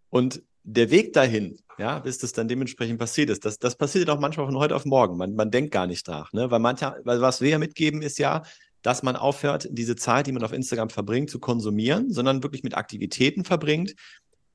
Und 0.10 0.42
der 0.64 0.92
Weg 0.92 1.14
dahin, 1.14 1.58
ja, 1.78 2.00
bis 2.00 2.18
das 2.18 2.34
dann 2.34 2.48
dementsprechend 2.48 3.00
passiert 3.00 3.30
ist, 3.30 3.46
das, 3.46 3.60
das 3.60 3.76
passiert 3.76 4.10
auch 4.10 4.20
manchmal 4.20 4.48
von 4.48 4.58
heute 4.58 4.76
auf 4.76 4.86
morgen. 4.86 5.18
Man, 5.18 5.36
man 5.36 5.52
denkt 5.52 5.72
gar 5.72 5.88
nicht 5.88 6.08
nach, 6.08 6.34
ne? 6.34 6.52
Weil 6.52 6.60
mancher, 6.60 6.98
weil 7.04 7.22
was 7.22 7.42
wir 7.42 7.50
ja 7.50 7.60
mitgeben, 7.60 8.02
ist 8.02 8.20
ja, 8.20 8.44
dass 8.82 9.04
man 9.04 9.16
aufhört, 9.16 9.68
diese 9.72 9.96
Zeit, 9.96 10.28
die 10.28 10.32
man 10.32 10.44
auf 10.44 10.54
Instagram 10.54 10.90
verbringt, 10.90 11.30
zu 11.30 11.40
konsumieren, 11.40 12.12
sondern 12.12 12.44
wirklich 12.44 12.64
mit 12.64 12.76
Aktivitäten 12.76 13.44
verbringt, 13.44 13.96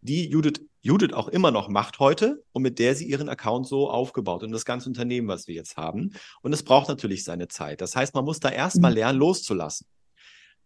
die 0.00 0.28
Judith, 0.28 0.61
Judith 0.82 1.12
auch 1.12 1.28
immer 1.28 1.50
noch 1.50 1.68
macht 1.68 1.98
heute 1.98 2.42
und 2.52 2.62
mit 2.62 2.78
der 2.78 2.94
sie 2.94 3.06
ihren 3.06 3.28
Account 3.28 3.66
so 3.66 3.90
aufgebaut 3.90 4.42
und 4.42 4.52
das 4.52 4.64
ganze 4.64 4.88
Unternehmen, 4.88 5.28
was 5.28 5.48
wir 5.48 5.54
jetzt 5.54 5.76
haben. 5.76 6.12
Und 6.42 6.52
es 6.52 6.62
braucht 6.62 6.88
natürlich 6.88 7.24
seine 7.24 7.48
Zeit. 7.48 7.80
Das 7.80 7.96
heißt, 7.96 8.14
man 8.14 8.24
muss 8.24 8.40
da 8.40 8.50
erstmal 8.50 8.92
mhm. 8.92 8.98
lernen, 8.98 9.18
loszulassen. 9.18 9.87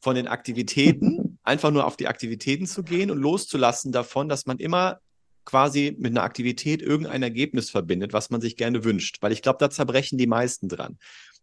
Von 0.03 0.15
den 0.15 0.29
Aktivitäten, 0.29 1.39
einfach 1.43 1.71
nur 1.71 1.87
auf 1.87 1.97
die 1.97 2.09
Aktivitäten 2.09 2.67
zu 2.67 2.83
gehen 2.83 3.11
und 3.11 3.19
loszulassen 3.19 3.93
davon, 3.93 4.29
dass 4.29 4.47
man 4.47 4.59
immer 4.59 4.99
quasi 5.45 5.97
mit 5.99 6.13
einer 6.13 6.23
Aktivität 6.23 6.83
irgendein 6.83 7.23
Ergebnis 7.23 7.71
verbindet, 7.71 8.13
was 8.13 8.31
man 8.31 8.41
sich 8.41 8.57
gerne 8.57 8.85
wünscht. 8.85 9.19
Weil 9.21 9.33
ich 9.33 9.43
glaube, 9.43 9.59
da 9.59 9.71
zerbrechen 9.71 10.19
die 10.19 10.27
meisten 10.27 10.69
dran 10.69 10.99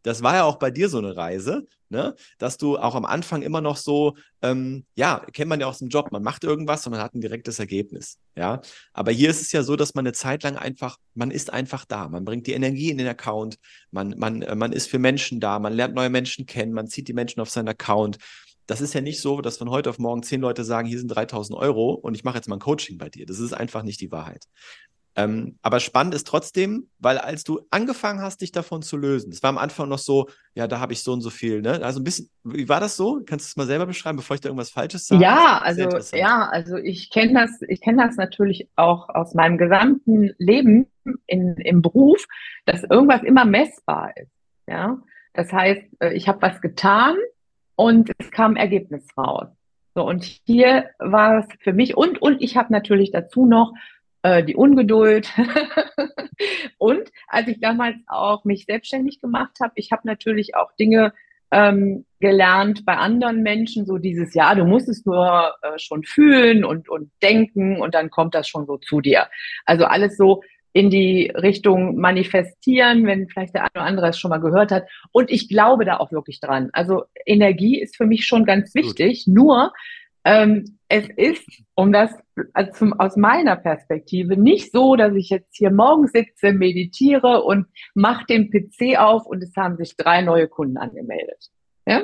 das 0.08 0.24
war 0.24 0.36
ja 0.36 0.43
auch 0.46 0.56
bei 0.56 0.72
dir 0.72 0.88
so 0.88 0.98
eine 1.00 1.17
Reise, 1.17 1.67
ne? 1.89 2.15
dass 2.38 2.58
du 2.58 2.78
auch 2.78 2.96
am 2.96 3.04
Anfang 3.04 3.41
immer 3.41 3.60
noch 3.60 3.76
so, 3.76 4.15
ähm, 4.41 4.86
ja, 4.96 5.20
kennt 5.34 5.50
man 5.50 5.60
ja 5.60 5.67
aus 5.67 5.80
dem 5.80 5.89
Job, 5.89 6.12
man 6.12 6.24
macht 6.24 6.46
irgendwas 6.46 6.86
und 6.86 6.91
man 6.91 7.02
hat 7.02 7.13
ein 7.13 7.20
direktes 7.22 7.60
Ergebnis, 7.60 8.17
ja. 8.36 8.62
Aber 8.93 9.12
hier 9.12 9.30
ist 9.30 9.41
es 9.41 9.52
ja 9.52 9.63
so, 9.63 9.76
dass 9.76 9.96
man 9.96 10.06
eine 10.06 10.13
Zeit 10.13 10.43
lang 10.43 10.56
einfach, 10.56 10.98
man 11.13 11.30
ist 11.30 11.52
einfach 11.52 11.84
da, 11.84 12.08
man 12.08 12.24
bringt 12.24 12.48
die 12.48 12.54
Energie 12.54 12.89
in 12.89 12.98
den 12.98 13.08
Account, 13.08 13.58
man, 13.91 14.15
man, 14.17 14.41
äh, 14.41 14.56
man 14.56 14.72
ist 14.72 14.89
für 14.89 15.00
Menschen 15.00 15.41
da, 15.41 15.60
man 15.60 15.74
lernt 15.74 15.93
neue 15.93 16.10
Menschen 16.10 16.46
kennen, 16.46 16.72
man 16.72 16.88
zieht 16.88 17.10
die 17.10 17.13
Menschen 17.13 17.41
auf 17.41 17.50
seinen 17.50 17.67
Account. 17.67 18.17
Das 18.65 18.82
ist 18.82 18.93
ja 18.93 19.02
nicht 19.02 19.22
so, 19.22 19.39
dass 19.41 19.58
von 19.58 19.70
heute 19.70 19.89
auf 19.89 19.98
morgen 19.98 20.24
zehn 20.24 20.41
Leute 20.41 20.63
sagen, 20.65 20.88
hier 20.88 21.00
sind 21.00 21.08
3000 21.08 21.58
Euro 21.58 21.93
und 21.93 22.15
ich 22.15 22.26
mache 22.26 22.36
jetzt 22.36 22.50
mal 22.50 22.58
ein 22.58 22.62
Coaching 22.62 22.98
bei 22.98 23.10
dir. 23.10 23.26
Das 23.26 23.39
ist 23.39 23.54
einfach 23.54 23.84
nicht 23.84 24.02
die 24.02 24.12
Wahrheit. 24.12 24.46
Ähm, 25.17 25.58
aber 25.63 25.80
spannend 25.80 26.13
ist 26.13 26.27
trotzdem, 26.27 26.89
weil 26.99 27.17
als 27.17 27.43
du 27.43 27.62
angefangen 27.71 28.21
hast, 28.21 28.41
dich 28.41 28.51
davon 28.51 28.84
zu 28.84 28.97
lösen, 28.97 29.32
es 29.32 29.41
war 29.41 29.49
am 29.49 29.58
Anfang 29.58 29.89
noch 29.89 29.97
so, 29.97 30.30
ja, 30.53 30.67
da 30.67 30.80
habe 30.80 30.93
ich 30.93 31.01
so 31.01 31.12
und 31.12 31.21
so 31.21 31.32
viel, 31.32 31.63
ne? 31.63 31.84
Also 31.84 31.99
ein 31.99 32.03
bisschen, 32.03 32.30
wie 32.43 32.69
war 32.69 32.80
das 32.80 32.95
so? 32.95 33.21
Kannst 33.25 33.45
du 33.45 33.49
es 33.49 33.58
mal 33.58 33.65
selber 33.65 33.88
beschreiben, 33.88 34.17
bevor 34.17 34.36
ich 34.36 34.41
da 34.41 34.49
irgendwas 34.49 34.69
Falsches 34.69 35.08
sage? 35.08 35.23
Ja, 35.23 35.60
also 35.63 35.89
ja, 36.15 36.47
also 36.51 36.77
ich 36.77 37.10
kenne 37.10 37.34
das, 37.34 37.49
ich 37.67 37.82
kenne 37.82 38.06
das 38.06 38.15
natürlich 38.15 38.69
auch 38.75 39.10
aus 39.10 39.34
meinem 39.34 39.58
gesamten 39.58 40.36
Leben 40.38 40.86
in, 41.25 41.56
im 41.56 41.82
Beruf, 41.82 42.23
dass 42.65 42.84
irgendwas 42.84 43.23
immer 43.23 43.45
messbar 43.45 44.15
ist. 44.17 44.32
Ja, 44.67 45.01
das 45.34 45.51
heißt, 45.51 45.82
äh, 45.99 46.13
ich 46.13 46.27
habe 46.27 46.43
was 46.43 46.62
getan 46.62 47.15
und 47.75 48.12
es 48.19 48.30
kam 48.30 48.56
Ergebnis 48.56 49.03
raus. 49.17 49.47
So 49.95 50.08
und 50.08 50.23
hier 50.23 50.91
war 50.99 51.39
es 51.39 51.47
für 51.62 51.73
mich 51.73 51.97
und 51.97 52.21
und 52.21 52.39
ich 52.39 52.56
habe 52.56 52.71
natürlich 52.71 53.10
dazu 53.10 53.47
noch 53.47 53.73
äh, 54.28 54.44
die 54.44 54.56
Ungeduld. 54.56 55.32
und 56.78 57.10
als 57.28 57.48
ich 57.48 57.60
damals 57.60 57.96
auch 58.08 58.44
mich 58.46 58.66
selbstständig 58.66 59.22
gemacht 59.22 59.58
habe, 59.62 59.74
ich 59.76 59.92
habe 59.92 60.02
natürlich 60.06 60.56
auch 60.56 60.72
Dinge 60.74 61.13
ähm, 61.50 62.06
gelernt 62.20 62.86
bei 62.86 62.98
anderen 62.98 63.42
Menschen, 63.42 63.86
so 63.86 63.98
dieses 63.98 64.34
Jahr, 64.34 64.56
du 64.56 64.66
musst 64.66 64.90
es 64.90 65.06
nur 65.06 65.54
äh, 65.62 65.80
schon 65.80 66.04
fühlen 66.04 66.66
und, 66.66 66.90
und 66.90 67.10
denken 67.24 67.80
und 67.80 67.96
dann 67.96 68.10
kommt 68.10 68.36
das 68.36 68.50
schon 68.50 68.66
so 68.66 68.78
zu 68.78 69.00
dir. 69.00 69.28
Also 69.66 69.86
alles 69.86 70.18
so 70.18 70.42
in 70.74 70.90
die 70.90 71.32
Richtung 71.34 71.96
manifestieren, 71.96 73.06
wenn 73.06 73.30
vielleicht 73.30 73.56
der 73.56 73.62
eine 73.62 73.72
oder 73.76 73.84
andere 73.84 74.10
es 74.10 74.20
schon 74.20 74.30
mal 74.30 74.42
gehört 74.42 74.72
hat. 74.72 74.88
Und 75.12 75.32
ich 75.32 75.48
glaube 75.48 75.86
da 75.86 75.98
auch 75.98 76.12
wirklich 76.12 76.42
dran. 76.42 76.70
Also 76.74 77.06
Energie 77.26 77.80
ist 77.80 77.96
für 77.96 78.06
mich 78.06 78.26
schon 78.26 78.46
ganz 78.46 78.76
wichtig. 78.76 79.26
Gut. 79.26 79.34
Nur 79.34 79.74
ähm, 80.26 80.78
es 80.90 81.08
ist, 81.16 81.63
um 81.76 81.94
das 81.94 82.12
also 82.54 82.71
zum, 82.71 82.93
aus 82.93 83.15
meiner 83.15 83.56
Perspektive, 83.56 84.38
nicht 84.38 84.71
so, 84.71 84.95
dass 84.95 85.13
ich 85.15 85.30
jetzt 85.30 85.56
hier 85.56 85.71
morgen 85.71 86.08
sitze, 86.08 86.54
meditiere 86.54 87.43
und 87.43 87.67
mache 87.93 88.26
den 88.26 88.50
PC 88.50 89.00
auf 89.00 89.26
und 89.26 89.43
es 89.43 89.56
haben 89.56 89.78
sich 89.78 89.95
drei 89.95 90.21
neue 90.21 90.47
Kunden 90.47 90.78
angemeldet. 90.78 91.50
Ja? 91.86 92.04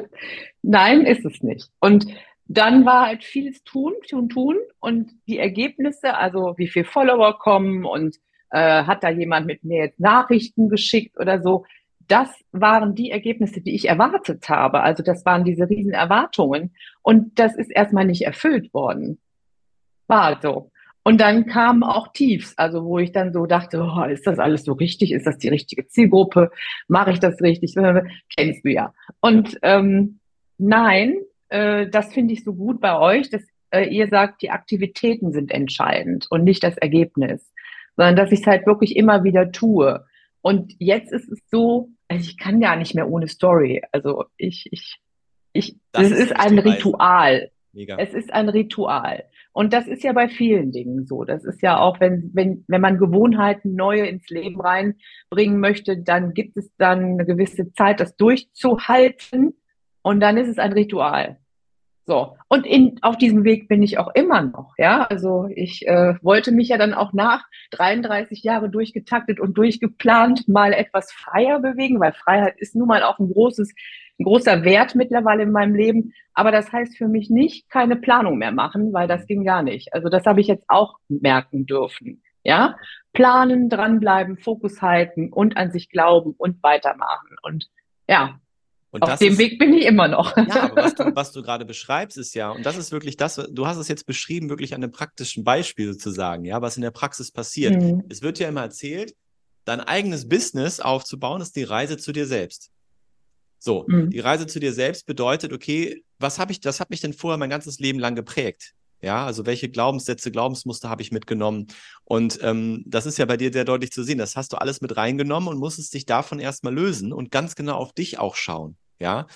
Nein, 0.62 1.06
ist 1.06 1.26
es 1.26 1.42
nicht. 1.42 1.70
Und 1.80 2.08
dann 2.46 2.86
war 2.86 3.08
halt 3.08 3.24
vieles 3.24 3.64
tun, 3.64 3.94
tun, 4.08 4.30
tun 4.30 4.58
und 4.80 5.12
die 5.28 5.40
Ergebnisse, 5.40 6.16
also 6.16 6.54
wie 6.58 6.68
viel 6.68 6.84
Follower 6.84 7.40
kommen 7.40 7.86
und 7.86 8.18
äh, 8.52 8.84
hat 8.84 9.04
da 9.04 9.10
jemand 9.10 9.48
mit 9.48 9.64
mir 9.64 9.86
jetzt 9.86 10.00
Nachrichten 10.00 10.70
geschickt 10.70 11.18
oder 11.20 11.42
so, 11.42 11.66
das 12.08 12.30
waren 12.52 12.96
die 12.96 13.12
Ergebnisse, 13.12 13.62
die 13.62 13.76
ich 13.76 13.88
erwartet 13.88 14.48
habe. 14.50 14.82
Also 14.82 15.04
das 15.04 15.26
waren 15.26 15.46
diese 15.46 15.70
riesen 15.70 15.94
Erwartungen. 15.94 16.76
Und 17.02 17.40
das 17.40 17.56
ist 17.56 17.72
erstmal 17.72 18.06
nicht 18.06 18.24
erfüllt 18.24 18.74
worden. 18.74 19.20
War 20.14 20.40
so. 20.42 20.72
Und 21.04 21.20
dann 21.20 21.46
kamen 21.46 21.84
auch 21.84 22.14
Tiefs, 22.14 22.58
also 22.58 22.86
wo 22.86 22.98
ich 22.98 23.12
dann 23.12 23.34
so 23.34 23.46
dachte, 23.46 23.82
oh, 23.82 24.04
ist 24.06 24.26
das 24.26 24.40
alles 24.40 24.64
so 24.64 24.74
richtig? 24.74 25.12
Ist 25.12 25.28
das 25.28 25.38
die 25.38 25.50
richtige 25.50 25.86
Zielgruppe? 25.88 26.50
Mache 26.88 27.12
ich 27.12 27.20
das 27.20 27.42
richtig? 27.42 27.76
Kennst 28.36 28.64
du 28.64 28.70
ja. 28.70 28.94
Und 29.20 29.60
ähm, 29.64 30.20
nein, 30.58 31.18
äh, 31.50 31.88
das 31.90 32.14
finde 32.14 32.34
ich 32.34 32.46
so 32.46 32.54
gut 32.54 32.80
bei 32.80 32.98
euch, 32.98 33.30
dass 33.30 33.44
äh, 33.72 33.90
ihr 33.90 34.08
sagt, 34.08 34.42
die 34.42 34.52
Aktivitäten 34.52 35.34
sind 35.34 35.52
entscheidend 35.52 36.28
und 36.30 36.46
nicht 36.46 36.64
das 36.64 36.78
Ergebnis, 36.78 37.52
sondern 37.98 38.16
dass 38.16 38.32
ich 38.32 38.40
es 38.40 38.48
halt 38.48 38.66
wirklich 38.66 38.96
immer 38.96 39.26
wieder 39.26 39.52
tue. 39.52 40.06
Und 40.42 40.74
jetzt 40.80 41.12
ist 41.12 41.30
es 41.30 41.40
so, 41.50 41.90
also 42.08 42.24
ich 42.24 42.38
kann 42.38 42.62
gar 42.62 42.78
nicht 42.78 42.96
mehr 42.96 43.10
ohne 43.10 43.28
Story. 43.28 43.82
Also 43.92 44.26
ich, 44.38 44.70
ich, 44.72 45.00
ich, 45.52 45.76
das, 45.92 46.10
das 46.10 46.12
ist, 46.12 46.32
ist 46.32 46.40
ein 46.40 46.60
Ritual. 46.60 47.52
Mega. 47.74 47.98
Es 47.98 48.14
ist 48.14 48.32
ein 48.32 48.50
Ritual. 48.50 49.24
Und 49.54 49.72
das 49.72 49.88
ist 49.88 50.04
ja 50.04 50.14
bei 50.14 50.28
vielen 50.28 50.72
Dingen 50.72 51.06
so. 51.06 51.24
Das 51.24 51.46
ist 51.46 51.62
ja 51.62 51.80
auch, 51.80 52.00
wenn, 52.00 52.32
wenn, 52.34 52.66
wenn 52.68 52.82
man 52.82 52.98
Gewohnheiten 52.98 53.76
neue 53.76 54.08
ins 54.08 54.28
Leben 54.30 54.60
reinbringen 54.60 55.60
möchte, 55.60 55.98
dann 55.98 56.34
gibt 56.34 56.58
es 56.58 56.76
dann 56.78 57.14
eine 57.14 57.26
gewisse 57.26 57.72
Zeit, 57.72 58.00
das 58.00 58.16
durchzuhalten. 58.18 59.54
Und 60.02 60.20
dann 60.20 60.38
ist 60.38 60.50
es 60.50 60.58
ein 60.58 60.74
Ritual. 60.74 61.38
So. 62.06 62.36
Und 62.50 62.66
in, 62.66 63.00
auf 63.02 63.18
diesem 63.18 63.46
Weg 63.46 63.70
bin 63.70 63.82
ich 63.82 63.98
auch 63.98 64.14
immer 64.14 64.42
noch. 64.42 64.74
Ja, 64.78 65.04
also 65.04 65.48
ich 65.56 65.88
äh, 65.88 66.16
wollte 66.22 66.52
mich 66.52 66.70
ja 66.70 66.78
dann 66.78 66.94
auch 66.94 67.14
nach 67.14 67.46
33 67.72 68.44
Jahre 68.44 68.70
durchgetaktet 68.70 69.40
und 69.40 69.58
durchgeplant 69.58 70.48
mal 70.50 70.74
etwas 70.74 71.12
freier 71.14 71.60
bewegen, 71.60 72.00
weil 72.02 72.12
Freiheit 72.12 72.56
ist 72.58 72.76
nun 72.76 72.88
mal 72.88 73.04
auch 73.04 73.20
ein 73.20 73.32
großes 73.32 73.74
ein 74.20 74.26
großer 74.26 74.64
Wert 74.64 74.96
mittlerweile 74.96 75.44
in 75.44 75.52
meinem 75.52 75.76
Leben. 75.76 76.14
Aber 76.34 76.52
das 76.52 76.72
heißt 76.72 76.98
für 76.98 77.08
mich 77.08 77.30
nicht 77.30 77.70
keine 77.70 77.96
Planung 77.96 78.38
mehr 78.38 78.52
machen, 78.52 78.94
weil 78.94 79.08
das 79.08 79.26
ging 79.26 79.44
gar 79.44 79.64
nicht. 79.64 79.94
Also 79.94 80.10
das 80.10 80.26
habe 80.26 80.42
ich 80.42 80.48
jetzt 80.48 80.66
auch 80.68 80.98
merken 81.08 81.66
dürfen. 81.66 82.22
Ja, 82.44 82.76
planen, 83.14 83.70
dranbleiben, 83.70 84.38
Fokus 84.38 84.82
halten 84.82 85.32
und 85.32 85.56
an 85.56 85.72
sich 85.72 85.90
glauben 85.90 86.34
und 86.38 86.62
weitermachen. 86.62 87.38
Und 87.42 87.70
ja, 88.08 88.40
und 88.94 89.02
Auf 89.02 89.18
dem 89.18 89.34
ist, 89.34 89.40
Weg 89.40 89.58
bin 89.58 89.74
ich 89.74 89.88
immer 89.88 90.08
noch. 90.08 90.38
Ja, 90.38 90.66
aber 90.66 90.84
was 90.84 90.94
du, 90.94 91.16
was 91.16 91.32
du 91.32 91.42
gerade 91.42 91.66
beschreibst, 91.66 92.16
ist 92.16 92.36
ja, 92.36 92.52
und 92.52 92.64
das 92.64 92.78
ist 92.78 92.92
wirklich 92.92 93.18
das, 93.18 93.42
du 93.52 93.66
hast 93.66 93.78
es 93.78 93.88
jetzt 93.88 94.06
beschrieben, 94.06 94.50
wirklich 94.50 94.76
an 94.76 94.84
einem 94.84 94.92
praktischen 94.92 95.44
Beispiel 95.44 95.92
sozusagen, 95.92 96.46
ja, 96.46 96.62
was 96.62 96.76
in 96.76 96.84
der 96.84 96.92
Praxis 96.92 97.32
passiert. 97.32 97.82
Mhm. 97.82 98.04
Es 98.10 98.22
wird 98.22 98.38
ja 98.38 98.48
immer 98.48 98.62
erzählt, 98.62 99.16
dein 99.66 99.80
eigenes 99.80 100.30
Business 100.30 100.80
aufzubauen, 100.80 101.42
ist 101.42 101.56
die 101.56 101.64
Reise 101.64 101.98
zu 101.98 102.12
dir 102.12 102.28
selbst. 102.28 102.70
So, 103.64 103.86
mhm. 103.88 104.10
die 104.10 104.20
Reise 104.20 104.46
zu 104.46 104.60
dir 104.60 104.74
selbst 104.74 105.06
bedeutet, 105.06 105.54
okay, 105.54 106.04
was 106.20 106.38
habe 106.38 106.52
ich, 106.52 106.60
das 106.60 106.82
hat 106.82 106.90
mich 106.90 107.00
denn 107.00 107.14
vorher 107.14 107.38
mein 107.38 107.50
ganzes 107.50 107.80
Leben 107.80 107.98
lang 107.98 108.14
geprägt? 108.14 108.74
Ja, 109.00 109.26
also 109.26 109.46
welche 109.46 109.70
Glaubenssätze, 109.70 110.32
Glaubensmuster 110.32 110.90
habe 110.90 111.02
ich 111.02 111.14
mitgenommen? 111.14 111.68
Und 112.04 112.40
ähm, 112.42 112.84
das 112.86 113.06
ist 113.06 113.18
ja 113.18 113.24
bei 113.24 113.38
dir 113.38 113.54
sehr 113.54 113.64
deutlich 113.64 113.92
zu 113.92 114.04
sehen. 114.04 114.18
Das 114.18 114.36
hast 114.36 114.52
du 114.52 114.58
alles 114.58 114.82
mit 114.82 114.98
reingenommen 114.98 115.48
und 115.48 115.60
musstest 115.60 115.94
dich 115.94 116.06
davon 116.06 116.42
erstmal 116.42 116.74
lösen 116.74 117.14
und 117.14 117.32
ganz 117.32 117.56
genau 117.56 117.76
auf 117.78 117.94
dich 117.94 118.20
auch 118.20 118.36
schauen. 118.36 118.76
Ja, 119.00 119.28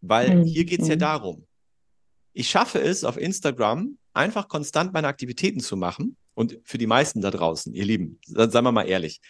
weil 0.00 0.38
mhm. 0.38 0.42
hier 0.42 0.64
geht 0.64 0.82
es 0.82 0.88
ja 0.88 0.96
mhm. 0.96 1.00
darum. 1.00 1.46
Ich 2.32 2.50
schaffe 2.50 2.80
es 2.80 3.04
auf 3.04 3.16
Instagram 3.16 3.96
einfach 4.12 4.48
konstant 4.48 4.92
meine 4.92 5.06
Aktivitäten 5.06 5.60
zu 5.60 5.76
machen. 5.76 6.16
Und 6.34 6.58
für 6.64 6.78
die 6.78 6.88
meisten 6.88 7.20
da 7.20 7.30
draußen, 7.30 7.74
ihr 7.74 7.84
Lieben, 7.84 8.18
seien 8.26 8.64
wir 8.64 8.72
mal 8.72 8.88
ehrlich, 8.88 9.20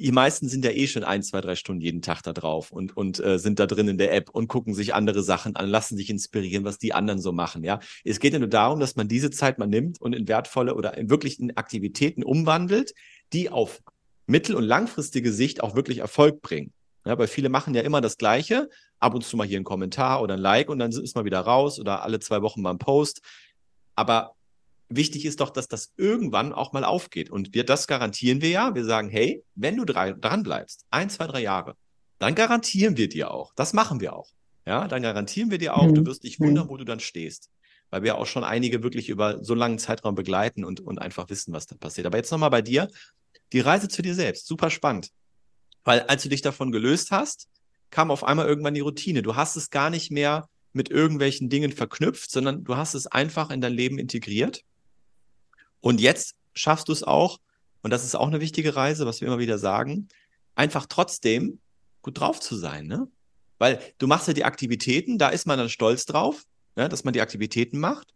die 0.00 0.12
meisten 0.12 0.48
sind 0.48 0.64
ja 0.64 0.70
eh 0.70 0.86
schon 0.86 1.04
ein, 1.04 1.22
zwei, 1.22 1.40
drei 1.40 1.54
Stunden 1.54 1.82
jeden 1.82 2.00
Tag 2.00 2.22
da 2.22 2.32
drauf 2.32 2.72
und, 2.72 2.96
und 2.96 3.20
äh, 3.20 3.38
sind 3.38 3.58
da 3.58 3.66
drin 3.66 3.86
in 3.88 3.98
der 3.98 4.14
App 4.14 4.30
und 4.30 4.48
gucken 4.48 4.74
sich 4.74 4.94
andere 4.94 5.22
Sachen 5.22 5.56
an, 5.56 5.68
lassen 5.68 5.96
sich 5.96 6.08
inspirieren, 6.08 6.64
was 6.64 6.78
die 6.78 6.94
anderen 6.94 7.20
so 7.20 7.32
machen. 7.32 7.62
Ja, 7.64 7.80
es 8.04 8.18
geht 8.18 8.32
ja 8.32 8.38
nur 8.38 8.48
darum, 8.48 8.80
dass 8.80 8.96
man 8.96 9.08
diese 9.08 9.30
Zeit 9.30 9.58
mal 9.58 9.66
nimmt 9.66 10.00
und 10.00 10.14
in 10.14 10.26
wertvolle 10.26 10.74
oder 10.74 10.96
in 10.96 11.10
wirklichen 11.10 11.56
Aktivitäten 11.56 12.24
umwandelt, 12.24 12.94
die 13.32 13.50
auf 13.50 13.82
mittel- 14.26 14.56
und 14.56 14.64
langfristige 14.64 15.32
Sicht 15.32 15.62
auch 15.62 15.74
wirklich 15.74 15.98
Erfolg 15.98 16.40
bringen. 16.40 16.72
Ja, 17.04 17.18
weil 17.18 17.28
viele 17.28 17.48
machen 17.48 17.74
ja 17.74 17.82
immer 17.82 18.00
das 18.00 18.16
Gleiche, 18.16 18.68
ab 18.98 19.14
und 19.14 19.24
zu 19.24 19.36
mal 19.36 19.46
hier 19.46 19.58
einen 19.58 19.64
Kommentar 19.64 20.22
oder 20.22 20.34
ein 20.34 20.40
Like 20.40 20.68
und 20.70 20.78
dann 20.78 20.90
ist 20.90 21.14
man 21.14 21.24
wieder 21.24 21.40
raus 21.40 21.78
oder 21.78 22.02
alle 22.02 22.20
zwei 22.20 22.42
Wochen 22.42 22.62
mal 22.62 22.70
ein 22.70 22.78
Post. 22.78 23.22
Aber 23.96 24.34
wichtig 24.90 25.24
ist 25.24 25.40
doch, 25.40 25.50
dass 25.50 25.68
das 25.68 25.92
irgendwann 25.96 26.52
auch 26.52 26.72
mal 26.72 26.84
aufgeht. 26.84 27.30
Und 27.30 27.54
wir, 27.54 27.64
das 27.64 27.86
garantieren 27.86 28.42
wir 28.42 28.50
ja. 28.50 28.74
Wir 28.74 28.84
sagen, 28.84 29.08
hey, 29.08 29.44
wenn 29.54 29.76
du 29.76 29.84
dran 29.84 30.42
bleibst, 30.42 30.84
ein, 30.90 31.08
zwei, 31.08 31.26
drei 31.26 31.40
Jahre, 31.40 31.76
dann 32.18 32.34
garantieren 32.34 32.96
wir 32.96 33.08
dir 33.08 33.30
auch. 33.30 33.54
Das 33.54 33.72
machen 33.72 34.00
wir 34.00 34.14
auch. 34.14 34.30
Ja, 34.66 34.86
dann 34.86 35.02
garantieren 35.02 35.50
wir 35.50 35.58
dir 35.58 35.76
auch, 35.76 35.86
mhm. 35.86 35.94
du 35.94 36.06
wirst 36.06 36.24
dich 36.24 36.38
wundern, 36.38 36.68
wo 36.68 36.76
du 36.76 36.84
dann 36.84 37.00
stehst. 37.00 37.50
Weil 37.88 38.02
wir 38.02 38.18
auch 38.18 38.26
schon 38.26 38.44
einige 38.44 38.82
wirklich 38.82 39.08
über 39.08 39.42
so 39.42 39.54
langen 39.54 39.78
Zeitraum 39.78 40.14
begleiten 40.14 40.64
und, 40.64 40.80
und 40.80 40.98
einfach 40.98 41.28
wissen, 41.30 41.52
was 41.52 41.66
da 41.66 41.76
passiert. 41.76 42.06
Aber 42.06 42.18
jetzt 42.18 42.30
nochmal 42.30 42.50
bei 42.50 42.62
dir. 42.62 42.88
Die 43.52 43.60
Reise 43.60 43.88
zu 43.88 44.02
dir 44.02 44.14
selbst. 44.14 44.46
Super 44.46 44.70
spannend. 44.70 45.10
Weil 45.82 46.02
als 46.02 46.22
du 46.22 46.28
dich 46.28 46.42
davon 46.42 46.72
gelöst 46.72 47.10
hast, 47.10 47.48
kam 47.90 48.10
auf 48.10 48.22
einmal 48.22 48.46
irgendwann 48.46 48.74
die 48.74 48.80
Routine. 48.80 49.22
Du 49.22 49.34
hast 49.34 49.56
es 49.56 49.70
gar 49.70 49.90
nicht 49.90 50.10
mehr 50.10 50.48
mit 50.72 50.90
irgendwelchen 50.90 51.48
Dingen 51.48 51.72
verknüpft, 51.72 52.30
sondern 52.30 52.62
du 52.62 52.76
hast 52.76 52.94
es 52.94 53.06
einfach 53.06 53.50
in 53.50 53.60
dein 53.60 53.72
Leben 53.72 53.98
integriert. 53.98 54.62
Und 55.80 56.00
jetzt 56.00 56.34
schaffst 56.54 56.88
du 56.88 56.92
es 56.92 57.02
auch, 57.02 57.38
und 57.82 57.90
das 57.90 58.04
ist 58.04 58.14
auch 58.14 58.26
eine 58.26 58.40
wichtige 58.40 58.76
Reise, 58.76 59.06
was 59.06 59.20
wir 59.20 59.28
immer 59.28 59.38
wieder 59.38 59.58
sagen, 59.58 60.08
einfach 60.54 60.86
trotzdem 60.86 61.60
gut 62.02 62.20
drauf 62.20 62.40
zu 62.40 62.56
sein, 62.56 62.86
ne? 62.86 63.08
Weil 63.58 63.80
du 63.98 64.06
machst 64.06 64.26
ja 64.26 64.32
die 64.34 64.44
Aktivitäten, 64.44 65.18
da 65.18 65.28
ist 65.28 65.46
man 65.46 65.58
dann 65.58 65.68
stolz 65.68 66.06
drauf, 66.06 66.44
ne, 66.76 66.88
dass 66.88 67.04
man 67.04 67.12
die 67.12 67.20
Aktivitäten 67.20 67.78
macht. 67.78 68.14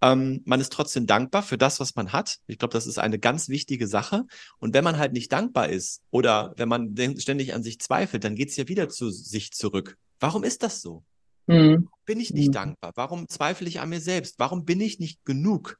Ähm, 0.00 0.42
man 0.44 0.60
ist 0.60 0.72
trotzdem 0.72 1.06
dankbar 1.06 1.42
für 1.42 1.58
das, 1.58 1.80
was 1.80 1.96
man 1.96 2.12
hat. 2.12 2.38
Ich 2.46 2.58
glaube, 2.58 2.72
das 2.72 2.86
ist 2.86 2.98
eine 2.98 3.18
ganz 3.18 3.48
wichtige 3.48 3.88
Sache. 3.88 4.24
Und 4.58 4.72
wenn 4.72 4.84
man 4.84 4.96
halt 4.96 5.12
nicht 5.12 5.32
dankbar 5.32 5.68
ist 5.68 6.00
oder 6.10 6.54
wenn 6.56 6.68
man 6.68 6.94
ständig 7.18 7.54
an 7.54 7.64
sich 7.64 7.80
zweifelt, 7.80 8.22
dann 8.22 8.36
geht 8.36 8.50
es 8.50 8.56
ja 8.56 8.68
wieder 8.68 8.88
zu 8.88 9.10
sich 9.10 9.52
zurück. 9.52 9.96
Warum 10.20 10.44
ist 10.44 10.62
das 10.62 10.80
so? 10.80 11.02
Mhm. 11.46 11.88
Bin 12.04 12.20
ich 12.20 12.32
nicht 12.32 12.48
mhm. 12.48 12.52
dankbar? 12.52 12.92
Warum 12.94 13.28
zweifle 13.28 13.66
ich 13.66 13.80
an 13.80 13.88
mir 13.88 14.00
selbst? 14.00 14.38
Warum 14.38 14.64
bin 14.64 14.80
ich 14.80 15.00
nicht 15.00 15.24
genug? 15.24 15.78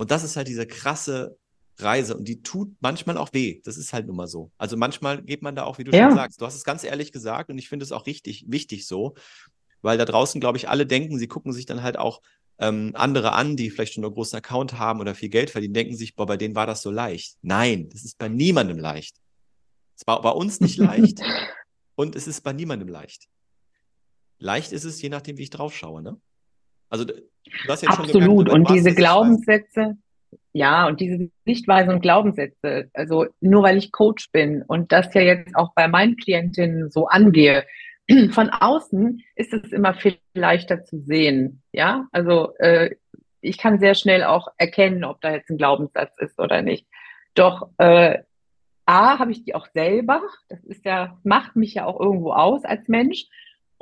Und 0.00 0.10
das 0.10 0.24
ist 0.24 0.34
halt 0.34 0.48
diese 0.48 0.66
krasse 0.66 1.36
Reise 1.78 2.16
und 2.16 2.26
die 2.26 2.40
tut 2.40 2.74
manchmal 2.80 3.18
auch 3.18 3.34
weh. 3.34 3.60
Das 3.64 3.76
ist 3.76 3.92
halt 3.92 4.06
nun 4.06 4.16
mal 4.16 4.28
so. 4.28 4.50
Also 4.56 4.78
manchmal 4.78 5.20
geht 5.20 5.42
man 5.42 5.54
da 5.54 5.64
auch, 5.64 5.76
wie 5.76 5.84
du 5.84 5.94
ja. 5.94 6.06
schon 6.06 6.16
sagst. 6.16 6.40
Du 6.40 6.46
hast 6.46 6.54
es 6.54 6.64
ganz 6.64 6.84
ehrlich 6.84 7.12
gesagt 7.12 7.50
und 7.50 7.58
ich 7.58 7.68
finde 7.68 7.84
es 7.84 7.92
auch 7.92 8.06
richtig 8.06 8.46
wichtig 8.48 8.86
so, 8.86 9.14
weil 9.82 9.98
da 9.98 10.06
draußen, 10.06 10.40
glaube 10.40 10.56
ich, 10.56 10.70
alle 10.70 10.86
denken, 10.86 11.18
sie 11.18 11.28
gucken 11.28 11.52
sich 11.52 11.66
dann 11.66 11.82
halt 11.82 11.98
auch 11.98 12.22
ähm, 12.58 12.92
andere 12.94 13.32
an, 13.32 13.56
die 13.56 13.68
vielleicht 13.68 13.92
schon 13.92 14.02
einen 14.02 14.14
großen 14.14 14.38
Account 14.38 14.78
haben 14.78 15.00
oder 15.00 15.14
viel 15.14 15.28
Geld 15.28 15.50
verdienen, 15.50 15.74
denken 15.74 15.94
sich, 15.94 16.16
boah, 16.16 16.24
bei 16.24 16.38
denen 16.38 16.54
war 16.54 16.66
das 16.66 16.80
so 16.80 16.90
leicht. 16.90 17.36
Nein, 17.42 17.90
das 17.90 18.02
ist 18.02 18.16
bei 18.16 18.30
niemandem 18.30 18.78
leicht. 18.78 19.16
Es 19.98 20.06
war 20.06 20.22
bei 20.22 20.30
uns 20.30 20.60
nicht 20.60 20.78
leicht 20.78 21.20
und 21.94 22.16
es 22.16 22.26
ist 22.26 22.40
bei 22.40 22.54
niemandem 22.54 22.88
leicht. 22.88 23.26
Leicht 24.38 24.72
ist 24.72 24.84
es, 24.84 25.02
je 25.02 25.10
nachdem, 25.10 25.36
wie 25.36 25.42
ich 25.42 25.50
drauf 25.50 25.76
schaue, 25.76 26.00
ne? 26.00 26.18
Also 26.90 27.06
Absolut. 27.86 28.48
Schon 28.48 28.60
und 28.60 28.70
diese 28.70 28.94
Glaubenssätze, 28.94 29.96
ja, 30.52 30.86
und 30.86 31.00
diese 31.00 31.30
Sichtweise 31.44 31.90
und 31.90 32.00
Glaubenssätze, 32.00 32.90
also 32.92 33.26
nur 33.40 33.62
weil 33.62 33.78
ich 33.78 33.92
Coach 33.92 34.30
bin 34.32 34.62
und 34.66 34.92
das 34.92 35.12
ja 35.14 35.22
jetzt 35.22 35.54
auch 35.56 35.72
bei 35.74 35.88
meinen 35.88 36.16
Klientinnen 36.16 36.90
so 36.90 37.06
angehe, 37.06 37.64
von 38.32 38.50
außen 38.50 39.22
ist 39.36 39.52
es 39.52 39.72
immer 39.72 39.94
viel 39.94 40.16
leichter 40.34 40.84
zu 40.84 41.00
sehen. 41.00 41.62
Ja, 41.72 42.06
also 42.12 42.56
äh, 42.58 42.96
ich 43.40 43.58
kann 43.58 43.80
sehr 43.80 43.94
schnell 43.94 44.24
auch 44.24 44.48
erkennen, 44.58 45.04
ob 45.04 45.20
da 45.20 45.32
jetzt 45.32 45.50
ein 45.50 45.56
Glaubenssatz 45.56 46.12
ist 46.18 46.38
oder 46.38 46.62
nicht. 46.62 46.86
Doch 47.34 47.70
äh, 47.78 48.18
A, 48.86 49.18
habe 49.18 49.30
ich 49.30 49.44
die 49.44 49.54
auch 49.54 49.66
selber. 49.72 50.20
Das 50.48 50.62
ist 50.64 50.84
ja, 50.84 51.18
macht 51.22 51.56
mich 51.56 51.74
ja 51.74 51.86
auch 51.86 52.00
irgendwo 52.00 52.32
aus 52.32 52.64
als 52.64 52.88
Mensch. 52.88 53.26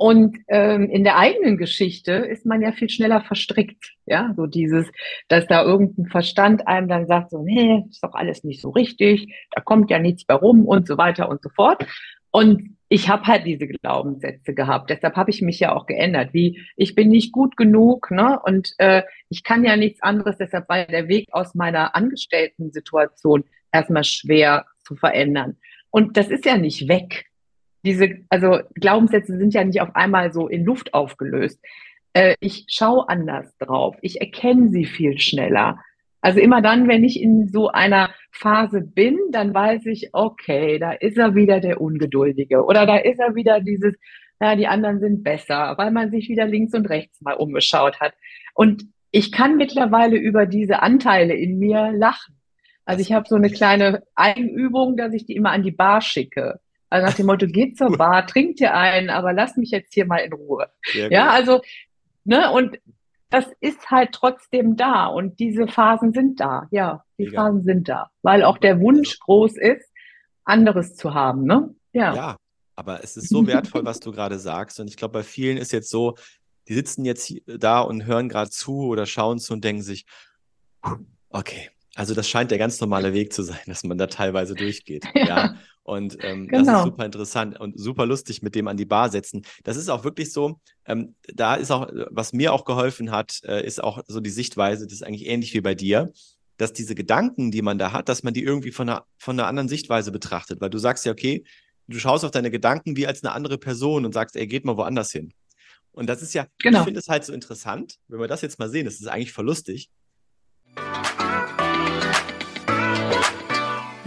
Und 0.01 0.37
ähm, 0.47 0.89
in 0.89 1.03
der 1.03 1.17
eigenen 1.17 1.57
Geschichte 1.57 2.13
ist 2.13 2.45
man 2.45 2.61
ja 2.61 2.71
viel 2.71 2.89
schneller 2.89 3.19
verstrickt. 3.19 3.95
Ja, 4.05 4.33
so 4.37 4.45
dieses, 4.45 4.89
dass 5.27 5.45
da 5.45 5.61
irgendein 5.61 6.05
Verstand 6.05 6.65
einem 6.69 6.87
dann 6.87 7.05
sagt, 7.05 7.31
so, 7.31 7.43
nee, 7.43 7.83
ist 7.89 8.01
doch 8.01 8.13
alles 8.13 8.45
nicht 8.45 8.61
so 8.61 8.69
richtig, 8.69 9.35
da 9.51 9.59
kommt 9.59 9.91
ja 9.91 9.99
nichts 9.99 10.25
mehr 10.25 10.37
rum 10.37 10.65
und 10.65 10.87
so 10.87 10.97
weiter 10.97 11.27
und 11.27 11.43
so 11.43 11.49
fort. 11.49 11.85
Und 12.31 12.77
ich 12.87 13.09
habe 13.09 13.27
halt 13.27 13.45
diese 13.45 13.67
Glaubenssätze 13.67 14.53
gehabt. 14.53 14.89
Deshalb 14.89 15.17
habe 15.17 15.31
ich 15.31 15.41
mich 15.41 15.59
ja 15.59 15.75
auch 15.75 15.85
geändert. 15.85 16.33
Wie 16.33 16.61
ich 16.77 16.95
bin 16.95 17.09
nicht 17.09 17.33
gut 17.33 17.57
genug, 17.57 18.09
ne? 18.09 18.39
Und 18.41 18.73
äh, 18.77 19.03
ich 19.27 19.43
kann 19.43 19.65
ja 19.65 19.75
nichts 19.75 20.01
anderes. 20.01 20.37
Deshalb 20.37 20.69
war 20.69 20.85
der 20.85 21.09
Weg 21.09 21.27
aus 21.33 21.55
meiner 21.55 21.93
Angestellten-Situation 21.97 23.43
erstmal 23.73 24.05
schwer 24.05 24.65
zu 24.85 24.95
verändern. 24.95 25.57
Und 25.91 26.15
das 26.15 26.29
ist 26.29 26.45
ja 26.45 26.57
nicht 26.57 26.87
weg 26.87 27.28
diese, 27.83 28.17
also 28.29 28.59
Glaubenssätze 28.75 29.37
sind 29.37 29.53
ja 29.53 29.63
nicht 29.63 29.81
auf 29.81 29.95
einmal 29.95 30.33
so 30.33 30.47
in 30.47 30.65
Luft 30.65 30.93
aufgelöst. 30.93 31.59
Äh, 32.13 32.35
ich 32.39 32.65
schaue 32.69 33.07
anders 33.07 33.55
drauf. 33.57 33.95
Ich 34.01 34.21
erkenne 34.21 34.69
sie 34.69 34.85
viel 34.85 35.19
schneller. 35.19 35.79
Also 36.21 36.39
immer 36.39 36.61
dann, 36.61 36.87
wenn 36.87 37.03
ich 37.03 37.21
in 37.21 37.47
so 37.47 37.69
einer 37.69 38.09
Phase 38.31 38.81
bin, 38.81 39.17
dann 39.31 39.53
weiß 39.53 39.85
ich, 39.85 40.09
okay, 40.11 40.77
da 40.77 40.91
ist 40.91 41.17
er 41.17 41.33
wieder 41.33 41.61
der 41.61 41.79
Ungeduldige 41.79 42.63
oder 42.65 42.85
da 42.85 42.97
ist 42.97 43.19
er 43.19 43.35
wieder 43.35 43.61
dieses, 43.61 43.95
ja, 44.41 44.55
die 44.55 44.67
anderen 44.67 44.99
sind 44.99 45.23
besser, 45.23 45.75
weil 45.77 45.91
man 45.91 46.11
sich 46.11 46.27
wieder 46.27 46.45
links 46.45 46.73
und 46.73 46.89
rechts 46.89 47.21
mal 47.21 47.35
umgeschaut 47.35 48.01
hat. 48.01 48.13
Und 48.53 48.83
ich 49.11 49.31
kann 49.31 49.55
mittlerweile 49.55 50.17
über 50.17 50.45
diese 50.45 50.81
Anteile 50.81 51.33
in 51.33 51.57
mir 51.57 51.91
lachen. 51.93 52.35
Also 52.85 53.01
ich 53.01 53.13
habe 53.13 53.27
so 53.27 53.35
eine 53.35 53.49
kleine 53.49 54.03
Eigenübung, 54.15 54.97
dass 54.97 55.13
ich 55.13 55.25
die 55.25 55.35
immer 55.35 55.51
an 55.51 55.63
die 55.63 55.71
Bar 55.71 56.01
schicke. 56.01 56.59
Also 56.89 57.05
nach 57.05 57.13
dem 57.13 57.27
Motto, 57.27 57.47
geht 57.47 57.77
zur 57.77 57.91
Bar, 57.97 58.25
trinkt 58.27 58.59
dir 58.59 58.73
einen, 58.73 59.09
aber 59.09 59.33
lass 59.33 59.57
mich 59.57 59.71
jetzt 59.71 59.93
hier 59.93 60.05
mal 60.05 60.17
in 60.17 60.33
Ruhe. 60.33 60.67
Ja, 60.93 61.29
also, 61.29 61.61
ne, 62.23 62.51
und 62.51 62.79
das 63.29 63.45
ist 63.59 63.91
halt 63.91 64.11
trotzdem 64.11 64.75
da 64.75 65.05
und 65.05 65.39
diese 65.39 65.67
Phasen 65.67 66.13
sind 66.13 66.39
da. 66.39 66.67
Ja, 66.71 67.03
die 67.17 67.25
Mega. 67.25 67.43
Phasen 67.43 67.63
sind 67.63 67.87
da, 67.87 68.09
weil 68.23 68.43
auch 68.43 68.57
der 68.57 68.79
Wunsch 68.79 69.09
also 69.09 69.19
groß 69.25 69.57
ist, 69.57 69.85
anderes 70.43 70.95
zu 70.95 71.13
haben, 71.13 71.43
ne? 71.43 71.75
Ja. 71.93 72.15
Ja, 72.15 72.37
aber 72.75 73.03
es 73.03 73.17
ist 73.17 73.29
so 73.29 73.45
wertvoll, 73.45 73.85
was 73.85 73.99
du 73.99 74.11
gerade 74.11 74.39
sagst 74.39 74.79
und 74.79 74.87
ich 74.87 74.97
glaube, 74.97 75.13
bei 75.13 75.23
vielen 75.23 75.57
ist 75.57 75.71
jetzt 75.71 75.89
so, 75.89 76.15
die 76.67 76.73
sitzen 76.73 77.05
jetzt 77.05 77.33
da 77.45 77.81
und 77.81 78.05
hören 78.05 78.29
gerade 78.29 78.49
zu 78.49 78.87
oder 78.87 79.05
schauen 79.05 79.39
zu 79.39 79.53
und 79.53 79.63
denken 79.63 79.81
sich, 79.83 80.05
okay, 81.29 81.69
also 81.95 82.13
das 82.15 82.29
scheint 82.29 82.51
der 82.51 82.57
ganz 82.57 82.79
normale 82.79 83.13
Weg 83.13 83.33
zu 83.33 83.43
sein, 83.43 83.59
dass 83.65 83.83
man 83.83 83.97
da 83.97 84.07
teilweise 84.07 84.55
durchgeht. 84.55 85.05
Ja. 85.15 85.25
ja. 85.25 85.55
Und 85.89 86.17
ähm, 86.21 86.47
genau. 86.47 86.51
das 86.51 86.61
ist 86.61 86.67
genau. 86.67 86.83
super 86.83 87.05
interessant 87.05 87.59
und 87.59 87.79
super 87.79 88.05
lustig 88.05 88.43
mit 88.43 88.53
dem 88.53 88.67
an 88.67 88.77
die 88.77 88.85
Bar 88.85 89.09
setzen. 89.09 89.41
Das 89.63 89.75
ist 89.75 89.89
auch 89.89 90.03
wirklich 90.03 90.31
so, 90.31 90.59
ähm, 90.85 91.15
da 91.33 91.55
ist 91.55 91.71
auch, 91.71 91.89
was 92.11 92.31
mir 92.31 92.53
auch 92.53 92.63
geholfen 92.63 93.09
hat, 93.09 93.41
äh, 93.43 93.65
ist 93.65 93.83
auch 93.83 94.03
so 94.07 94.19
die 94.19 94.29
Sichtweise, 94.29 94.85
das 94.85 94.93
ist 94.93 95.03
eigentlich 95.03 95.25
ähnlich 95.25 95.55
wie 95.55 95.61
bei 95.61 95.73
dir, 95.73 96.13
dass 96.57 96.73
diese 96.73 96.93
Gedanken, 96.93 97.49
die 97.49 97.63
man 97.63 97.79
da 97.79 97.91
hat, 97.91 98.07
dass 98.07 98.21
man 98.21 98.35
die 98.35 98.43
irgendwie 98.43 98.71
von 98.71 98.87
einer, 98.87 99.05
von 99.17 99.39
einer 99.39 99.47
anderen 99.47 99.67
Sichtweise 99.67 100.11
betrachtet. 100.11 100.61
Weil 100.61 100.69
du 100.69 100.77
sagst 100.77 101.05
ja, 101.05 101.11
okay, 101.11 101.43
du 101.87 101.97
schaust 101.97 102.23
auf 102.23 102.29
deine 102.29 102.51
Gedanken 102.51 102.95
wie 102.95 103.07
als 103.07 103.23
eine 103.23 103.33
andere 103.33 103.57
Person 103.57 104.05
und 104.05 104.13
sagst, 104.13 104.35
ey, 104.35 104.45
geht 104.45 104.65
mal 104.65 104.77
woanders 104.77 105.11
hin. 105.11 105.33
Und 105.91 106.07
das 106.07 106.21
ist 106.21 106.35
ja, 106.35 106.45
genau. 106.59 106.79
ich 106.79 106.85
finde 106.85 106.99
es 106.99 107.09
halt 107.09 107.25
so 107.25 107.33
interessant, 107.33 107.95
wenn 108.09 108.19
wir 108.19 108.27
das 108.27 108.43
jetzt 108.43 108.59
mal 108.59 108.69
sehen, 108.69 108.85
das 108.85 108.99
ist 108.99 109.07
eigentlich 109.07 109.33
voll 109.33 109.45
lustig. 109.45 109.89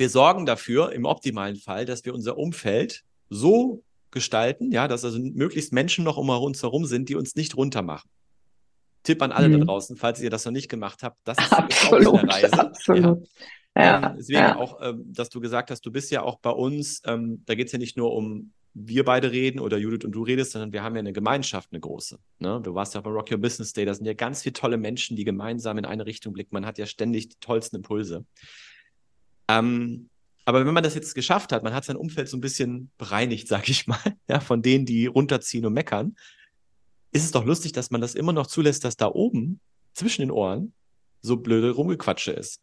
Wir 0.00 0.10
sorgen 0.10 0.46
dafür, 0.46 0.92
im 0.92 1.04
optimalen 1.04 1.56
Fall, 1.56 1.84
dass 1.84 2.04
wir 2.04 2.14
unser 2.14 2.36
Umfeld 2.36 3.02
so 3.28 3.84
gestalten, 4.10 4.72
ja, 4.72 4.88
dass 4.88 5.04
also 5.04 5.20
möglichst 5.20 5.72
Menschen 5.72 6.04
noch 6.04 6.16
um 6.16 6.28
uns 6.30 6.62
herum 6.62 6.86
sind, 6.86 7.08
die 7.08 7.14
uns 7.14 7.36
nicht 7.36 7.56
runtermachen. 7.56 8.10
Tipp 9.04 9.22
an 9.22 9.30
alle 9.30 9.48
mhm. 9.48 9.60
da 9.60 9.64
draußen, 9.66 9.96
falls 9.96 10.20
ihr 10.20 10.30
das 10.30 10.44
noch 10.44 10.52
nicht 10.52 10.68
gemacht 10.68 11.02
habt, 11.02 11.16
das 11.24 11.38
ist, 11.38 11.52
absolut, 11.52 12.06
auch 12.08 12.18
eine 12.18 12.32
Reise. 12.32 12.52
Absolut. 12.52 13.02
Ja. 13.02 13.16
Ja, 13.76 14.10
ähm, 14.10 14.14
deswegen 14.18 14.38
ja. 14.40 14.56
auch, 14.56 14.80
ähm, 14.82 15.04
dass 15.12 15.28
du 15.28 15.40
gesagt 15.40 15.70
hast, 15.70 15.86
du 15.86 15.92
bist 15.92 16.10
ja 16.10 16.22
auch 16.22 16.40
bei 16.40 16.50
uns, 16.50 17.02
ähm, 17.06 17.44
da 17.46 17.54
geht 17.54 17.66
es 17.66 17.72
ja 17.72 17.78
nicht 17.78 17.96
nur 17.96 18.12
um 18.12 18.52
wir 18.72 19.04
beide 19.04 19.32
reden 19.32 19.58
oder 19.58 19.78
Judith 19.78 20.04
und 20.04 20.12
du 20.12 20.22
redest, 20.22 20.52
sondern 20.52 20.72
wir 20.72 20.82
haben 20.82 20.94
ja 20.94 21.00
eine 21.00 21.12
Gemeinschaft, 21.12 21.70
eine 21.72 21.80
große. 21.80 22.18
Ne? 22.38 22.60
Du 22.62 22.74
warst 22.74 22.94
ja 22.94 23.00
beim 23.00 23.12
Rock 23.12 23.30
Your 23.30 23.38
Business 23.38 23.72
Day, 23.72 23.84
da 23.84 23.94
sind 23.94 24.06
ja 24.06 24.14
ganz 24.14 24.42
viele 24.42 24.52
tolle 24.52 24.76
Menschen, 24.76 25.16
die 25.16 25.24
gemeinsam 25.24 25.78
in 25.78 25.84
eine 25.84 26.06
Richtung 26.06 26.32
blicken. 26.32 26.54
Man 26.54 26.66
hat 26.66 26.78
ja 26.78 26.86
ständig 26.86 27.28
die 27.28 27.36
tollsten 27.40 27.76
Impulse. 27.76 28.24
Ähm, 29.58 30.08
aber 30.44 30.66
wenn 30.66 30.74
man 30.74 30.82
das 30.82 30.94
jetzt 30.94 31.14
geschafft 31.14 31.52
hat, 31.52 31.62
man 31.62 31.74
hat 31.74 31.84
sein 31.84 31.96
Umfeld 31.96 32.28
so 32.28 32.36
ein 32.36 32.40
bisschen 32.40 32.90
bereinigt, 32.98 33.48
sag 33.54 33.68
ich 33.68 33.86
mal, 33.86 33.98
ja, 34.28 34.40
von 34.40 34.62
denen, 34.62 34.86
die 34.86 35.06
runterziehen 35.06 35.66
und 35.66 35.72
meckern, 35.72 36.16
ist 37.12 37.24
es 37.24 37.32
doch 37.32 37.44
lustig, 37.44 37.72
dass 37.72 37.90
man 37.90 38.00
das 38.00 38.14
immer 38.14 38.32
noch 38.32 38.46
zulässt, 38.46 38.84
dass 38.84 38.96
da 38.96 39.08
oben 39.08 39.60
zwischen 39.94 40.22
den 40.22 40.30
Ohren 40.30 40.72
so 41.22 41.36
blöde 41.36 41.72
Rumgequatsche 41.72 42.32
ist. 42.32 42.60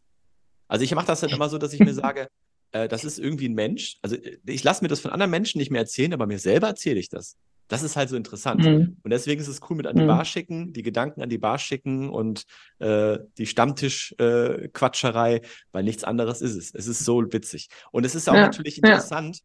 Also 0.68 0.84
ich 0.84 0.94
mache 0.94 1.06
das 1.06 1.20
dann 1.20 1.30
immer 1.30 1.48
so, 1.48 1.58
dass 1.58 1.72
ich 1.72 1.80
mir 1.80 1.94
sage, 1.94 2.28
äh, 2.72 2.88
das 2.88 3.04
ist 3.04 3.18
irgendwie 3.18 3.48
ein 3.48 3.54
Mensch. 3.54 3.98
Also 4.02 4.16
äh, 4.16 4.38
ich 4.46 4.64
lasse 4.64 4.82
mir 4.82 4.88
das 4.88 5.00
von 5.00 5.10
anderen 5.10 5.30
Menschen 5.30 5.58
nicht 5.58 5.70
mehr 5.70 5.82
erzählen, 5.82 6.12
aber 6.12 6.26
mir 6.26 6.38
selber 6.38 6.68
erzähle 6.68 6.98
ich 6.98 7.08
das. 7.08 7.36
Das 7.68 7.82
ist 7.82 7.96
halt 7.96 8.08
so 8.08 8.16
interessant. 8.16 8.64
Mhm. 8.64 8.96
Und 9.02 9.10
deswegen 9.10 9.40
ist 9.40 9.48
es 9.48 9.60
cool 9.68 9.76
mit 9.76 9.86
an 9.86 9.94
die 9.94 10.02
mhm. 10.02 10.08
Bar 10.08 10.24
schicken, 10.24 10.72
die 10.72 10.82
Gedanken 10.82 11.22
an 11.22 11.28
die 11.28 11.38
Bar 11.38 11.58
schicken 11.58 12.08
und 12.08 12.44
äh, 12.78 13.18
die 13.36 13.46
Stammtisch-Quatscherei, 13.46 15.36
äh, 15.36 15.42
weil 15.72 15.84
nichts 15.84 16.02
anderes 16.02 16.40
ist 16.40 16.54
es. 16.54 16.74
Es 16.74 16.86
ist 16.86 17.04
so 17.04 17.22
witzig. 17.30 17.68
Und 17.92 18.04
es 18.04 18.14
ist 18.14 18.28
auch 18.28 18.34
ja. 18.34 18.40
natürlich 18.42 18.78
interessant, 18.78 19.36
ja. 19.36 19.42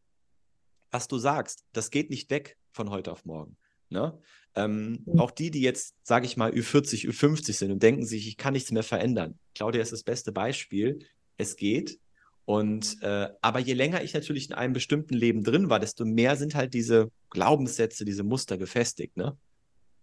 was 0.92 1.08
du 1.08 1.18
sagst. 1.18 1.66
Das 1.74 1.92
geht 1.92 2.10
nicht 2.10 2.30
weg 2.30 2.58
von 2.72 2.90
heute 2.90 3.12
auf 3.12 3.26
morgen. 3.26 3.58
Ne? 3.90 4.18
Ähm, 4.56 5.04
mhm. 5.06 5.20
Auch 5.20 5.32
die, 5.32 5.52
die 5.52 5.62
jetzt, 5.62 5.96
sage 6.04 6.26
ich 6.26 6.38
mal, 6.38 6.52
Ü40, 6.52 7.08
Ü50 7.10 7.54
sind 7.54 7.72
und 7.72 7.84
denken 7.84 8.06
sich, 8.06 8.28
ich 8.28 8.38
kann 8.38 8.54
nichts 8.54 8.72
mehr 8.72 8.84
verändern. 8.84 9.38
Claudia 9.54 9.82
ist 9.82 9.92
das 9.92 10.04
beste 10.04 10.32
Beispiel. 10.32 11.00
Es 11.38 11.56
geht, 11.56 12.00
und 12.46 12.98
äh, 13.02 13.30
aber 13.42 13.60
je 13.60 13.74
länger 13.74 14.04
ich 14.04 14.14
natürlich 14.14 14.50
in 14.50 14.56
einem 14.56 14.74
bestimmten 14.74 15.14
Leben 15.14 15.44
drin 15.44 15.70
war, 15.70 15.80
desto 15.80 16.04
mehr 16.04 16.36
sind 16.36 16.56
halt 16.56 16.74
diese 16.74 17.10
Glaubenssätze, 17.30 18.04
diese 18.04 18.24
Muster 18.24 18.58
gefestigt, 18.58 19.16
ne? 19.16 19.38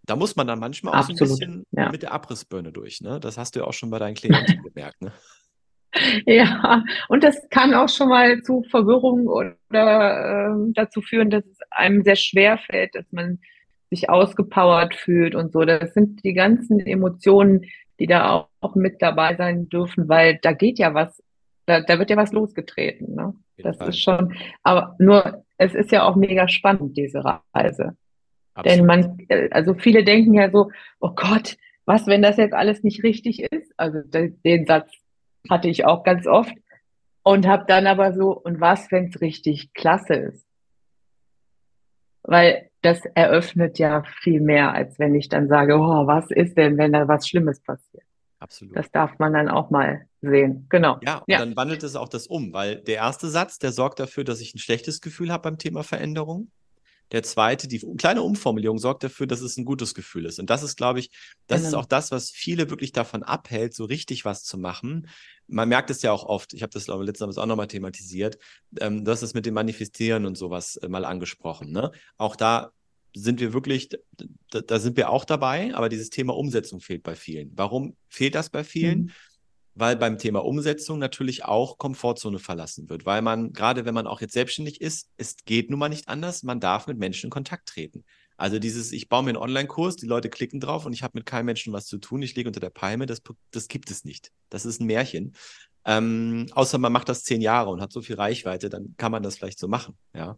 Da 0.03 0.15
muss 0.15 0.35
man 0.35 0.47
dann 0.47 0.59
manchmal 0.59 0.95
auch 0.95 1.09
Absolut, 1.09 1.19
so 1.19 1.25
ein 1.25 1.29
bisschen 1.29 1.65
ja. 1.71 1.91
mit 1.91 2.01
der 2.01 2.11
Abrissbirne 2.11 2.71
durch, 2.71 3.01
ne? 3.01 3.19
Das 3.19 3.37
hast 3.37 3.55
du 3.55 3.59
ja 3.59 3.65
auch 3.67 3.73
schon 3.73 3.91
bei 3.91 3.99
deinen 3.99 4.15
Klienten 4.15 4.63
gemerkt, 4.63 5.01
ne? 5.01 5.11
Ja, 6.25 6.83
und 7.09 7.23
das 7.23 7.37
kann 7.49 7.73
auch 7.73 7.89
schon 7.89 8.09
mal 8.09 8.41
zu 8.43 8.63
Verwirrung 8.71 9.27
oder 9.27 9.55
äh, 9.69 10.71
dazu 10.73 11.01
führen, 11.01 11.29
dass 11.29 11.45
es 11.45 11.57
einem 11.69 12.03
sehr 12.03 12.15
schwer 12.15 12.57
fällt, 12.57 12.95
dass 12.95 13.05
man 13.11 13.39
sich 13.89 14.09
ausgepowert 14.09 14.95
fühlt 14.95 15.35
und 15.35 15.51
so. 15.51 15.65
Das 15.65 15.93
sind 15.93 16.23
die 16.23 16.33
ganzen 16.33 16.79
Emotionen, 16.79 17.65
die 17.99 18.07
da 18.07 18.29
auch, 18.29 18.47
auch 18.61 18.75
mit 18.75 19.01
dabei 19.01 19.35
sein 19.35 19.67
dürfen, 19.67 20.07
weil 20.07 20.39
da 20.41 20.53
geht 20.53 20.79
ja 20.79 20.93
was 20.93 21.21
da, 21.65 21.81
da 21.81 21.99
wird 21.99 22.09
ja 22.09 22.17
was 22.17 22.31
losgetreten. 22.31 23.15
Ne? 23.15 23.33
Das 23.57 23.77
Fall. 23.77 23.89
ist 23.89 24.01
schon, 24.01 24.35
aber 24.63 24.95
nur, 24.99 25.43
es 25.57 25.73
ist 25.73 25.91
ja 25.91 26.03
auch 26.03 26.15
mega 26.15 26.47
spannend, 26.47 26.97
diese 26.97 27.23
Reise. 27.23 27.95
Absolut. 28.53 28.79
Denn 28.79 28.85
man, 28.85 29.17
äh, 29.29 29.49
also 29.51 29.73
viele 29.73 30.03
denken 30.03 30.33
ja 30.33 30.49
so, 30.49 30.71
oh 30.99 31.11
Gott, 31.15 31.57
was, 31.85 32.07
wenn 32.07 32.21
das 32.21 32.37
jetzt 32.37 32.53
alles 32.53 32.83
nicht 32.83 33.03
richtig 33.03 33.41
ist? 33.43 33.73
Also 33.77 33.99
den 34.03 34.65
Satz 34.65 34.91
hatte 35.49 35.67
ich 35.67 35.85
auch 35.85 36.03
ganz 36.03 36.27
oft 36.27 36.53
und 37.23 37.47
habe 37.47 37.65
dann 37.67 37.87
aber 37.87 38.13
so, 38.13 38.31
und 38.31 38.59
was, 38.59 38.91
wenn 38.91 39.05
es 39.05 39.21
richtig 39.21 39.73
klasse 39.73 40.15
ist? 40.15 40.45
Weil 42.23 42.69
das 42.81 43.03
eröffnet 43.15 43.79
ja 43.79 44.03
viel 44.21 44.41
mehr, 44.41 44.73
als 44.73 44.99
wenn 44.99 45.15
ich 45.15 45.29
dann 45.29 45.47
sage, 45.47 45.75
oh, 45.75 46.07
was 46.07 46.29
ist 46.31 46.57
denn, 46.57 46.77
wenn 46.77 46.93
da 46.93 47.07
was 47.07 47.27
Schlimmes 47.27 47.61
passiert? 47.61 48.03
Absolut. 48.51 48.75
Das 48.75 48.91
darf 48.91 49.17
man 49.17 49.31
dann 49.31 49.47
auch 49.47 49.69
mal 49.69 50.07
sehen. 50.21 50.65
Genau. 50.67 50.99
Ja, 51.05 51.19
und 51.19 51.23
ja. 51.27 51.39
dann 51.39 51.55
wandelt 51.55 51.83
es 51.83 51.95
auch 51.95 52.09
das 52.09 52.27
um, 52.27 52.51
weil 52.51 52.81
der 52.81 52.95
erste 52.95 53.29
Satz, 53.29 53.59
der 53.59 53.71
sorgt 53.71 54.01
dafür, 54.01 54.25
dass 54.25 54.41
ich 54.41 54.53
ein 54.53 54.59
schlechtes 54.59 54.99
Gefühl 54.99 55.31
habe 55.31 55.43
beim 55.43 55.57
Thema 55.57 55.83
Veränderung. 55.83 56.51
Der 57.13 57.23
zweite, 57.23 57.69
die 57.69 57.79
kleine 57.97 58.21
Umformulierung 58.21 58.77
sorgt 58.77 59.03
dafür, 59.03 59.25
dass 59.25 59.39
es 59.39 59.55
ein 59.55 59.63
gutes 59.63 59.93
Gefühl 59.95 60.25
ist. 60.25 60.37
Und 60.37 60.49
das 60.49 60.63
ist, 60.63 60.75
glaube 60.75 60.99
ich, 60.99 61.11
das 61.47 61.61
genau. 61.61 61.69
ist 61.69 61.73
auch 61.75 61.85
das, 61.85 62.11
was 62.11 62.29
viele 62.29 62.69
wirklich 62.69 62.91
davon 62.91 63.23
abhält, 63.23 63.73
so 63.73 63.85
richtig 63.85 64.25
was 64.25 64.43
zu 64.43 64.57
machen. 64.57 65.07
Man 65.47 65.69
merkt 65.69 65.89
es 65.89 66.01
ja 66.01 66.11
auch 66.11 66.25
oft, 66.25 66.53
ich 66.53 66.61
habe 66.61 66.73
das, 66.73 66.85
glaube 66.85 67.03
ich, 67.03 67.07
letztes 67.07 67.35
Mal 67.35 67.41
auch 67.41 67.47
nochmal 67.47 67.67
thematisiert, 67.67 68.37
ähm, 68.81 69.05
du 69.05 69.11
hast 69.11 69.21
es 69.21 69.33
mit 69.33 69.45
dem 69.45 69.53
Manifestieren 69.53 70.25
und 70.25 70.37
sowas 70.37 70.75
äh, 70.75 70.89
mal 70.89 71.05
angesprochen. 71.05 71.71
Ne? 71.71 71.91
Auch 72.17 72.35
da 72.35 72.71
sind 73.13 73.39
wir 73.39 73.53
wirklich, 73.53 73.89
da, 74.49 74.61
da, 74.61 74.79
sind 74.79 74.97
wir 74.97 75.09
auch 75.09 75.25
dabei, 75.25 75.73
aber 75.75 75.89
dieses 75.89 76.09
Thema 76.09 76.35
Umsetzung 76.35 76.79
fehlt 76.79 77.03
bei 77.03 77.15
vielen. 77.15 77.51
Warum 77.55 77.95
fehlt 78.09 78.35
das 78.35 78.49
bei 78.49 78.63
vielen? 78.63 79.03
Mhm. 79.03 79.11
Weil 79.73 79.95
beim 79.95 80.17
Thema 80.17 80.43
Umsetzung 80.43 80.99
natürlich 80.99 81.45
auch 81.45 81.77
Komfortzone 81.77 82.39
verlassen 82.39 82.89
wird, 82.89 83.05
weil 83.05 83.21
man, 83.21 83.53
gerade 83.53 83.85
wenn 83.85 83.93
man 83.93 84.05
auch 84.05 84.19
jetzt 84.19 84.33
selbstständig 84.33 84.81
ist, 84.81 85.09
es 85.17 85.37
geht 85.45 85.69
nun 85.69 85.79
mal 85.79 85.89
nicht 85.89 86.09
anders, 86.09 86.43
man 86.43 86.59
darf 86.59 86.87
mit 86.87 86.97
Menschen 86.97 87.27
in 87.27 87.31
Kontakt 87.31 87.69
treten. 87.69 88.03
Also 88.35 88.59
dieses, 88.59 88.91
ich 88.91 89.07
baue 89.07 89.23
mir 89.23 89.29
einen 89.29 89.37
Online-Kurs, 89.37 89.95
die 89.97 90.07
Leute 90.07 90.29
klicken 90.29 90.59
drauf 90.59 90.85
und 90.85 90.93
ich 90.93 91.03
habe 91.03 91.11
mit 91.15 91.25
keinem 91.25 91.45
Menschen 91.45 91.73
was 91.73 91.85
zu 91.85 91.99
tun, 91.99 92.21
ich 92.21 92.35
lege 92.35 92.49
unter 92.49 92.59
der 92.59 92.69
Palme, 92.69 93.05
das, 93.05 93.21
das 93.51 93.67
gibt 93.67 93.91
es 93.91 94.03
nicht. 94.03 94.31
Das 94.49 94.65
ist 94.65 94.81
ein 94.81 94.87
Märchen. 94.87 95.35
Ähm, 95.85 96.47
außer 96.51 96.77
man 96.77 96.91
macht 96.91 97.07
das 97.07 97.23
zehn 97.23 97.41
Jahre 97.41 97.69
und 97.69 97.81
hat 97.81 97.91
so 97.91 98.01
viel 98.01 98.15
Reichweite, 98.15 98.69
dann 98.69 98.95
kann 98.97 99.11
man 99.11 99.23
das 99.23 99.37
vielleicht 99.37 99.59
so 99.59 99.67
machen, 99.67 99.97
ja. 100.13 100.37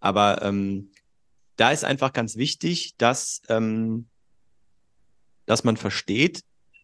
Aber 0.00 0.42
ähm, 0.42 0.90
da 1.56 1.70
ist 1.70 1.84
einfach 1.84 2.12
ganz 2.12 2.36
wichtig, 2.36 2.94
dass, 2.98 3.42
ähm, 3.48 4.08
dass 5.46 5.64
man 5.64 5.76
versteht, 5.76 6.42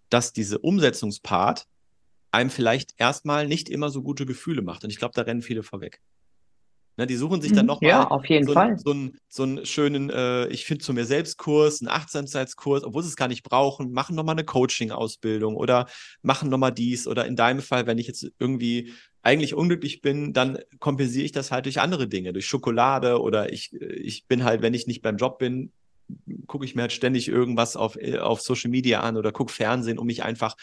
dass 0.09 0.33
diese 0.33 0.59
Umsetzungspart 0.59 1.67
einem 2.31 2.51
vielleicht 2.51 2.95
erstmal 2.99 3.49
nicht 3.49 3.69
immer 3.69 3.91
so 3.91 4.03
gute 4.03 4.27
Gefühle 4.27 4.63
macht. 4.63 4.85
Und 4.85 4.91
ich 4.91 4.99
glaube, 4.99 5.15
da 5.15 5.23
rennen 5.23 5.43
viele 5.43 5.63
vorweg. 5.63 6.01
Ne, 7.01 7.07
die 7.07 7.17
suchen 7.17 7.41
sich 7.41 7.53
dann 7.53 7.65
mhm. 7.65 7.69
nochmal 7.69 7.91
ja, 7.91 8.09
auf 8.09 8.27
jeden 8.27 8.47
so, 8.47 8.53
Fall. 8.53 8.77
so, 8.79 8.91
einen, 8.91 9.19
so 9.31 9.43
einen 9.45 9.65
schönen, 9.65 10.11
äh, 10.11 10.49
ich 10.49 10.67
finde 10.67 10.85
zu 10.85 10.93
mir 10.93 11.07
selbst 11.07 11.39
Kurs, 11.39 11.81
einen 11.81 11.89
Achtsamkeitskurs, 11.89 12.85
obwohl 12.85 13.03
sie 13.03 13.09
es 13.09 13.17
gar 13.17 13.29
nicht 13.29 13.43
brauchen, 13.43 13.93
machen 13.93 14.15
nochmal 14.15 14.35
eine 14.35 14.45
Coaching-Ausbildung 14.45 15.57
oder 15.57 15.87
machen 16.21 16.51
nochmal 16.51 16.73
dies. 16.73 17.07
Oder 17.07 17.25
in 17.25 17.37
deinem 17.37 17.63
Fall, 17.63 17.87
wenn 17.87 17.97
ich 17.97 18.07
jetzt 18.07 18.31
irgendwie 18.39 18.93
eigentlich 19.23 19.55
unglücklich 19.55 20.03
bin, 20.03 20.35
dann 20.35 20.59
kompensiere 20.79 21.25
ich 21.25 21.33
das 21.33 21.51
halt 21.51 21.65
durch 21.65 21.81
andere 21.81 22.07
Dinge, 22.07 22.35
durch 22.35 22.45
Schokolade 22.45 23.19
oder 23.23 23.51
ich, 23.51 23.73
ich 23.73 24.27
bin 24.27 24.45
halt, 24.45 24.61
wenn 24.61 24.75
ich 24.75 24.87
nicht 24.87 25.01
beim 25.01 25.17
Job 25.17 25.39
bin, 25.39 25.73
gucke 26.49 26.67
ich 26.67 26.75
mir 26.75 26.83
halt 26.83 26.93
ständig 26.93 27.29
irgendwas 27.29 27.77
auf, 27.77 27.97
äh, 27.97 28.19
auf 28.19 28.43
Social 28.43 28.71
Media 28.71 29.01
an 29.01 29.17
oder 29.17 29.33
gucke 29.33 29.55
Fernsehen, 29.55 29.99
um 29.99 30.07
mich 30.07 30.23
einfach 30.23 30.55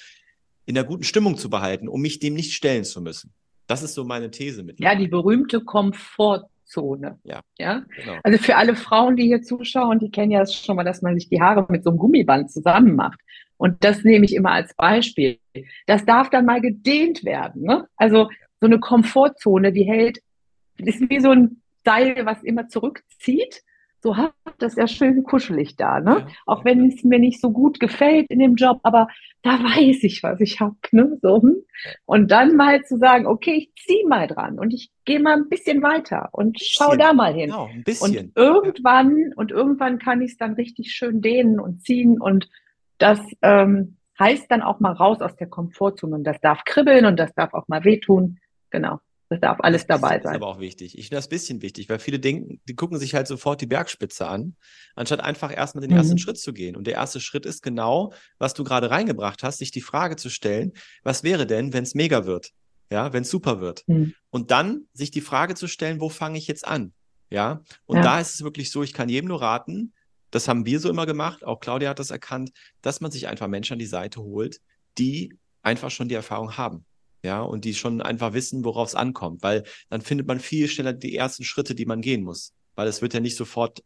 in 0.67 0.77
einer 0.77 0.87
guten 0.87 1.03
Stimmung 1.03 1.35
zu 1.35 1.49
behalten, 1.49 1.87
um 1.87 1.99
mich 1.99 2.19
dem 2.19 2.35
nicht 2.35 2.53
stellen 2.53 2.83
zu 2.83 3.01
müssen. 3.01 3.33
Das 3.67 3.83
ist 3.83 3.93
so 3.93 4.03
meine 4.03 4.31
These 4.31 4.63
mit. 4.63 4.79
Ja, 4.79 4.95
die 4.95 5.07
berühmte 5.07 5.61
Komfortzone. 5.61 7.19
Ja. 7.23 7.41
ja? 7.57 7.83
Genau. 7.95 8.17
Also 8.23 8.39
für 8.39 8.55
alle 8.55 8.75
Frauen, 8.75 9.15
die 9.15 9.25
hier 9.25 9.41
zuschauen, 9.41 9.99
die 9.99 10.09
kennen 10.09 10.31
ja 10.31 10.45
schon 10.45 10.77
mal, 10.77 10.83
dass 10.83 11.01
man 11.01 11.15
sich 11.15 11.29
die 11.29 11.41
Haare 11.41 11.65
mit 11.69 11.83
so 11.83 11.89
einem 11.89 11.99
Gummiband 11.99 12.51
zusammen 12.51 12.95
macht. 12.95 13.19
Und 13.57 13.83
das 13.83 14.03
nehme 14.03 14.25
ich 14.25 14.35
immer 14.35 14.51
als 14.51 14.73
Beispiel. 14.75 15.39
Das 15.85 16.05
darf 16.05 16.29
dann 16.29 16.45
mal 16.45 16.61
gedehnt 16.61 17.25
werden. 17.25 17.63
Ne? 17.63 17.87
Also 17.97 18.29
so 18.59 18.67
eine 18.67 18.79
Komfortzone, 18.79 19.71
die 19.71 19.83
hält, 19.83 20.19
ist 20.77 21.09
wie 21.09 21.19
so 21.19 21.31
ein 21.31 21.61
Seil, 21.83 22.25
was 22.25 22.43
immer 22.43 22.67
zurückzieht 22.67 23.63
so 24.01 24.15
hat 24.15 24.33
das 24.59 24.75
ja 24.75 24.87
schön 24.87 25.23
kuschelig 25.23 25.75
da, 25.75 25.99
ne? 25.99 26.19
Ja. 26.19 26.27
Auch 26.45 26.65
wenn 26.65 26.87
es 26.87 27.03
mir 27.03 27.19
nicht 27.19 27.41
so 27.41 27.51
gut 27.51 27.79
gefällt 27.79 28.29
in 28.29 28.39
dem 28.39 28.55
Job, 28.55 28.79
aber 28.83 29.07
da 29.41 29.51
weiß 29.51 30.03
ich, 30.03 30.23
was 30.23 30.39
ich 30.39 30.59
habe, 30.59 30.75
ne? 30.91 31.17
So. 31.21 31.41
Hm? 31.41 31.55
Und 32.05 32.31
dann 32.31 32.55
mal 32.55 32.83
zu 32.83 32.97
sagen, 32.97 33.25
okay, 33.25 33.53
ich 33.53 33.83
zieh 33.83 34.05
mal 34.07 34.27
dran 34.27 34.59
und 34.59 34.73
ich 34.73 34.91
gehe 35.05 35.19
mal 35.19 35.35
ein 35.35 35.49
bisschen 35.49 35.81
weiter 35.81 36.29
und 36.31 36.57
schau 36.61 36.95
da 36.95 37.13
mal 37.13 37.33
hin. 37.33 37.49
Genau, 37.49 37.69
ein 37.73 37.83
bisschen. 37.83 38.27
Und 38.27 38.31
irgendwann, 38.35 39.33
und 39.35 39.51
irgendwann 39.51 39.99
kann 39.99 40.21
ich 40.21 40.31
es 40.31 40.37
dann 40.37 40.53
richtig 40.53 40.91
schön 40.91 41.21
dehnen 41.21 41.59
und 41.59 41.81
ziehen 41.83 42.19
und 42.19 42.49
das 42.97 43.19
ähm, 43.41 43.97
heißt 44.19 44.49
dann 44.49 44.61
auch 44.61 44.79
mal 44.79 44.93
raus 44.93 45.21
aus 45.21 45.35
der 45.35 45.47
Komfortzone 45.47 46.15
und 46.15 46.23
das 46.23 46.39
darf 46.41 46.63
kribbeln 46.65 47.05
und 47.05 47.17
das 47.17 47.33
darf 47.33 47.53
auch 47.53 47.67
mal 47.67 47.83
wehtun. 47.83 48.39
Genau. 48.69 48.99
Das 49.29 49.41
darf 49.41 49.57
alles 49.59 49.85
dabei 49.85 50.09
sein. 50.09 50.21
Das 50.23 50.31
ist 50.31 50.35
aber 50.35 50.47
auch 50.47 50.59
wichtig. 50.59 50.97
Ich 50.97 51.05
finde 51.05 51.17
das 51.17 51.27
ein 51.27 51.31
bisschen 51.31 51.61
wichtig, 51.61 51.89
weil 51.89 51.99
viele 51.99 52.19
denken, 52.19 52.61
die 52.67 52.75
gucken 52.75 52.97
sich 52.97 53.13
halt 53.13 53.27
sofort 53.27 53.59
die 53.59 53.65
Bergspitze 53.65 54.27
an, 54.27 54.55
anstatt 54.95 55.19
einfach 55.19 55.55
erstmal 55.55 55.81
den 55.81 55.91
mhm. 55.91 55.97
ersten 55.97 56.17
Schritt 56.17 56.37
zu 56.37 56.53
gehen. 56.53 56.77
Und 56.77 56.87
der 56.87 56.93
erste 56.93 57.19
Schritt 57.19 57.45
ist 57.45 57.61
genau, 57.61 58.13
was 58.37 58.53
du 58.53 58.63
gerade 58.63 58.89
reingebracht 58.89 59.43
hast, 59.43 59.57
sich 59.57 59.71
die 59.71 59.81
Frage 59.81 60.15
zu 60.15 60.29
stellen, 60.29 60.71
was 61.03 61.23
wäre 61.23 61.45
denn, 61.45 61.73
wenn 61.73 61.83
es 61.83 61.93
mega 61.93 62.25
wird? 62.25 62.51
Ja, 62.89 63.11
wenn 63.11 63.23
es 63.23 63.29
super 63.29 63.59
wird. 63.59 63.83
Mhm. 63.87 64.13
Und 64.29 64.51
dann 64.51 64.85
sich 64.93 65.11
die 65.11 65.21
Frage 65.21 65.55
zu 65.55 65.67
stellen, 65.67 65.99
wo 65.99 66.07
fange 66.07 66.37
ich 66.37 66.47
jetzt 66.47 66.65
an? 66.65 66.93
Ja, 67.29 67.61
und 67.85 67.97
ja. 67.97 68.03
da 68.03 68.19
ist 68.21 68.35
es 68.35 68.43
wirklich 68.43 68.71
so, 68.71 68.83
ich 68.83 68.93
kann 68.93 69.09
jedem 69.09 69.27
nur 69.27 69.41
raten, 69.41 69.93
das 70.31 70.47
haben 70.47 70.65
wir 70.65 70.79
so 70.79 70.89
immer 70.89 71.05
gemacht, 71.05 71.43
auch 71.43 71.59
Claudia 71.59 71.89
hat 71.89 71.99
das 71.99 72.11
erkannt, 72.11 72.51
dass 72.81 73.01
man 73.01 73.11
sich 73.11 73.27
einfach 73.27 73.47
Menschen 73.47 73.73
an 73.73 73.79
die 73.79 73.85
Seite 73.85 74.21
holt, 74.21 74.61
die 74.97 75.37
einfach 75.61 75.91
schon 75.91 76.07
die 76.07 76.15
Erfahrung 76.15 76.57
haben 76.57 76.85
ja, 77.23 77.41
und 77.41 77.65
die 77.65 77.73
schon 77.73 78.01
einfach 78.01 78.33
wissen, 78.33 78.63
worauf 78.63 78.89
es 78.89 78.95
ankommt, 78.95 79.43
weil 79.43 79.63
dann 79.89 80.01
findet 80.01 80.27
man 80.27 80.39
viel 80.39 80.67
schneller 80.67 80.93
die 80.93 81.15
ersten 81.15 81.43
Schritte, 81.43 81.75
die 81.75 81.85
man 81.85 82.01
gehen 82.01 82.23
muss, 82.23 82.53
weil 82.75 82.87
es 82.87 83.01
wird 83.01 83.13
ja 83.13 83.19
nicht 83.19 83.35
sofort 83.35 83.83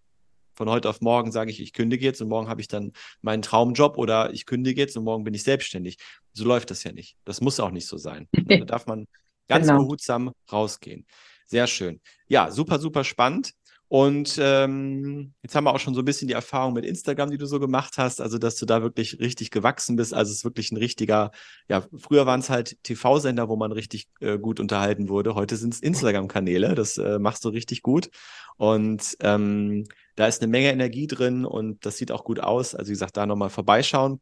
von 0.54 0.70
heute 0.70 0.90
auf 0.90 1.02
morgen 1.02 1.32
sage 1.32 1.50
ich, 1.50 1.62
ich 1.62 1.74
kündige 1.74 2.06
jetzt 2.06 2.22
und 2.22 2.28
morgen 2.28 2.48
habe 2.48 2.62
ich 2.62 2.68
dann 2.68 2.92
meinen 3.22 3.42
Traumjob 3.42 3.98
oder 3.98 4.34
ich 4.34 4.46
kündige 4.46 4.82
jetzt 4.82 4.98
und 4.98 5.04
morgen 5.04 5.24
bin 5.24 5.34
ich 5.34 5.44
selbstständig. 5.44 5.98
So 6.34 6.46
läuft 6.46 6.72
das 6.72 6.84
ja 6.84 6.92
nicht. 6.92 7.18
Das 7.26 7.42
muss 7.42 7.60
auch 7.60 7.72
nicht 7.72 7.88
so 7.88 7.98
sein. 7.98 8.28
da 8.48 8.66
darf 8.66 8.86
man 8.86 9.08
ganz 9.48 9.68
genau. 9.68 9.80
behutsam 9.80 10.34
rausgehen. 10.52 11.06
Sehr 11.46 11.68
schön. 11.68 12.00
Ja, 12.28 12.52
super, 12.52 12.80
super 12.80 13.04
spannend. 13.04 13.54
Und 13.92 14.40
ähm, 14.42 15.34
jetzt 15.44 15.54
haben 15.54 15.66
wir 15.66 15.76
auch 15.76 15.80
schon 15.82 15.94
so 15.94 16.00
ein 16.00 16.06
bisschen 16.06 16.30
die 16.30 16.34
Erfahrung 16.34 16.72
mit 16.72 16.86
Instagram, 16.86 17.30
die 17.30 17.38
du 17.38 17.46
so 17.46 17.60
gemacht 17.60 17.98
hast, 17.98 18.22
also 18.22 18.38
dass 18.38 18.56
du 18.56 18.66
da 18.66 18.82
wirklich 18.82 19.20
richtig 19.20 19.52
gewachsen 19.52 19.98
bist. 19.98 20.14
Also 20.14 20.32
es 20.32 20.38
ist 20.38 20.44
wirklich 20.46 20.72
ein 20.72 20.78
richtiger, 20.78 21.32
ja, 21.68 21.86
früher 21.98 22.26
waren 22.26 22.40
es 22.40 22.50
halt 22.50 22.82
TV-Sender, 22.84 23.50
wo 23.50 23.58
man 23.58 23.74
richtig 23.74 24.08
äh, 24.22 24.38
gut 24.40 24.62
unterhalten 24.62 25.10
wurde. 25.10 25.36
Heute 25.36 25.58
sind 25.58 25.74
es 25.74 25.82
Instagram-Kanäle. 25.82 26.74
Das 26.74 26.98
äh, 27.00 27.20
machst 27.20 27.44
du 27.44 27.50
richtig 27.50 27.82
gut. 27.82 28.10
Und 28.56 29.18
ähm, 29.20 29.84
da 30.16 30.26
ist 30.26 30.42
eine 30.42 30.50
Menge 30.50 30.72
Energie 30.72 31.08
drin 31.08 31.44
und 31.44 31.86
das 31.86 31.98
sieht 31.98 32.14
auch 32.14 32.24
gut 32.24 32.40
aus. 32.40 32.74
Also 32.74 32.88
wie 32.88 32.94
gesagt, 32.94 33.18
da 33.18 33.26
nochmal 33.26 33.50
vorbeischauen. 33.50 34.22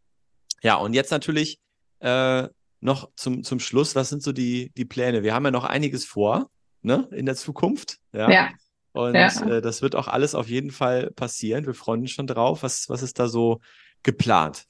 Ja, 0.64 0.78
und 0.78 0.96
jetzt 0.96 1.12
natürlich 1.12 1.60
äh, 2.00 2.48
noch 2.80 3.12
zum, 3.16 3.44
zum 3.44 3.60
Schluss, 3.60 3.94
was 3.94 4.10
sind 4.10 4.24
so 4.24 4.32
die, 4.32 4.72
die 4.76 4.86
Pläne? 4.86 5.22
Wir 5.22 5.36
haben 5.36 5.46
ja 5.46 5.52
noch 5.52 5.66
einiges 5.66 6.06
vor, 6.06 6.50
ne, 6.82 7.08
in 7.12 7.28
der 7.28 7.36
Zukunft. 7.36 8.00
Ja. 8.14 8.32
ja. 8.32 8.50
Und 9.00 9.16
ja. 9.16 9.30
äh, 9.48 9.62
das 9.62 9.82
wird 9.82 9.96
auch 9.96 10.08
alles 10.08 10.36
auf 10.36 10.50
jeden 10.50 10.72
Fall 10.72 11.12
passieren. 11.12 11.66
Wir 11.66 11.74
freuen 11.74 12.02
uns 12.02 12.12
schon 12.12 12.28
drauf. 12.28 12.64
Was, 12.64 12.90
was 12.90 13.02
ist 13.02 13.18
da 13.20 13.28
so 13.28 13.62
geplant? 14.04 14.66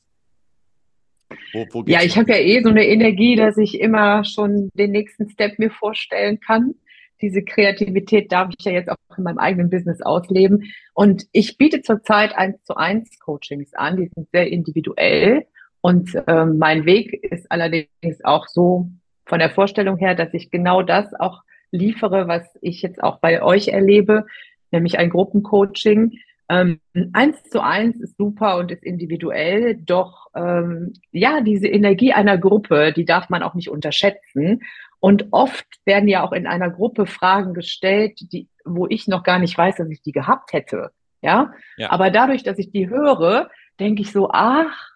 Wo, 1.53 1.65
wo 1.71 1.83
ja, 1.87 2.01
ich 2.01 2.17
habe 2.17 2.31
ja 2.31 2.37
eh 2.37 2.61
so 2.61 2.69
eine 2.69 2.85
Energie, 2.85 3.35
dass 3.35 3.57
ich 3.57 3.79
immer 3.79 4.23
schon 4.23 4.69
den 4.73 4.91
nächsten 4.91 5.29
Step 5.29 5.57
mir 5.59 5.71
vorstellen 5.71 6.39
kann. 6.39 6.75
Diese 7.21 7.43
Kreativität 7.43 8.31
darf 8.31 8.49
ich 8.57 8.65
ja 8.65 8.71
jetzt 8.71 8.89
auch 8.89 8.95
in 9.17 9.23
meinem 9.23 9.39
eigenen 9.39 9.69
Business 9.69 10.01
ausleben. 10.01 10.71
Und 10.93 11.25
ich 11.31 11.57
biete 11.57 11.81
zurzeit 11.81 12.35
eins 12.35 12.63
zu 12.63 12.75
eins 12.75 13.19
Coachings 13.19 13.73
an. 13.73 13.97
Die 13.97 14.09
sind 14.13 14.29
sehr 14.31 14.47
individuell. 14.47 15.45
Und 15.81 16.11
ähm, 16.27 16.57
mein 16.57 16.85
Weg 16.85 17.13
ist 17.23 17.51
allerdings 17.51 18.23
auch 18.23 18.47
so 18.47 18.89
von 19.25 19.39
der 19.39 19.49
Vorstellung 19.49 19.97
her, 19.97 20.15
dass 20.15 20.33
ich 20.33 20.51
genau 20.51 20.81
das 20.81 21.13
auch 21.19 21.41
liefere, 21.71 22.27
was 22.27 22.43
ich 22.62 22.82
jetzt 22.82 23.01
auch 23.03 23.19
bei 23.19 23.41
euch 23.41 23.69
erlebe, 23.69 24.25
nämlich 24.71 24.99
ein 24.99 25.10
Gruppencoaching. 25.10 26.19
Ähm, 26.49 26.79
eins 27.13 27.43
zu 27.43 27.62
eins 27.63 27.99
ist 27.99 28.17
super 28.17 28.58
und 28.58 28.71
ist 28.71 28.84
individuell, 28.84 29.75
doch 29.75 30.27
ähm, 30.36 30.93
ja, 31.12 31.41
diese 31.41 31.67
Energie 31.67 32.12
einer 32.12 32.38
Gruppe, 32.38 32.91
die 32.91 33.05
darf 33.05 33.29
man 33.29 33.43
auch 33.43 33.53
nicht 33.53 33.69
unterschätzen. 33.69 34.62
Und 34.99 35.27
oft 35.32 35.67
werden 35.86 36.10
ja 36.10 36.23
auch 36.23 36.32
in 36.32 36.47
einer 36.47 36.69
Gruppe 36.69 37.05
Fragen 37.05 37.53
gestellt, 37.53 38.19
die, 38.34 38.47
wo 38.65 38.88
ich 38.88 39.08
noch 39.08 39.23
gar 39.23 39.39
nicht 39.39 39.58
weiß, 39.58 39.77
dass 39.77 39.89
ich 39.89 40.01
die 40.01 40.12
gehabt 40.12 40.53
hätte. 40.53 40.91
Ja? 41.21 41.53
ja. 41.77 41.91
Aber 41.91 42.10
dadurch, 42.10 42.43
dass 42.43 42.58
ich 42.58 42.71
die 42.71 42.89
höre, 42.89 43.49
denke 43.79 44.01
ich 44.01 44.12
so, 44.12 44.29
ach, 44.32 44.89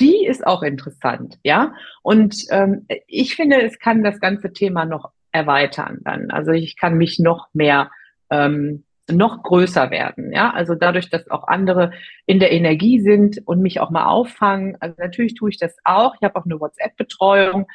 die 0.00 0.24
ist 0.26 0.46
auch 0.46 0.62
interessant, 0.62 1.38
ja. 1.44 1.74
Und 2.02 2.44
ähm, 2.50 2.86
ich 3.06 3.36
finde, 3.36 3.62
es 3.62 3.78
kann 3.78 4.02
das 4.02 4.20
ganze 4.20 4.52
Thema 4.52 4.84
noch 4.84 5.12
erweitern 5.32 5.98
dann. 6.04 6.30
Also 6.30 6.52
ich 6.52 6.76
kann 6.76 6.96
mich 6.96 7.18
noch 7.18 7.48
mehr, 7.52 7.90
ähm, 8.30 8.84
noch 9.10 9.42
größer 9.42 9.90
werden. 9.90 10.32
Ja, 10.32 10.52
also 10.52 10.74
dadurch, 10.74 11.10
dass 11.10 11.30
auch 11.30 11.48
andere 11.48 11.92
in 12.26 12.38
der 12.38 12.52
Energie 12.52 13.00
sind 13.00 13.40
und 13.44 13.60
mich 13.60 13.80
auch 13.80 13.90
mal 13.90 14.06
auffangen. 14.06 14.76
Also 14.80 14.94
natürlich 14.98 15.34
tue 15.34 15.50
ich 15.50 15.58
das 15.58 15.76
auch. 15.84 16.14
Ich 16.14 16.22
habe 16.22 16.36
auch 16.36 16.44
eine 16.44 16.60
WhatsApp-Betreuung. 16.60 17.66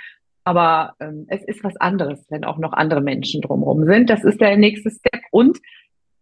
Aber 0.44 0.96
ähm, 1.02 1.26
es 1.28 1.44
ist 1.44 1.64
was 1.64 1.76
anderes, 1.76 2.26
wenn 2.30 2.46
auch 2.46 2.58
noch 2.58 2.72
andere 2.72 3.02
Menschen 3.02 3.42
drumherum 3.42 3.84
sind. 3.86 4.10
Das 4.10 4.24
ist 4.24 4.40
der 4.40 4.56
nächste 4.56 4.90
Step. 4.90 5.22
Und 5.32 5.58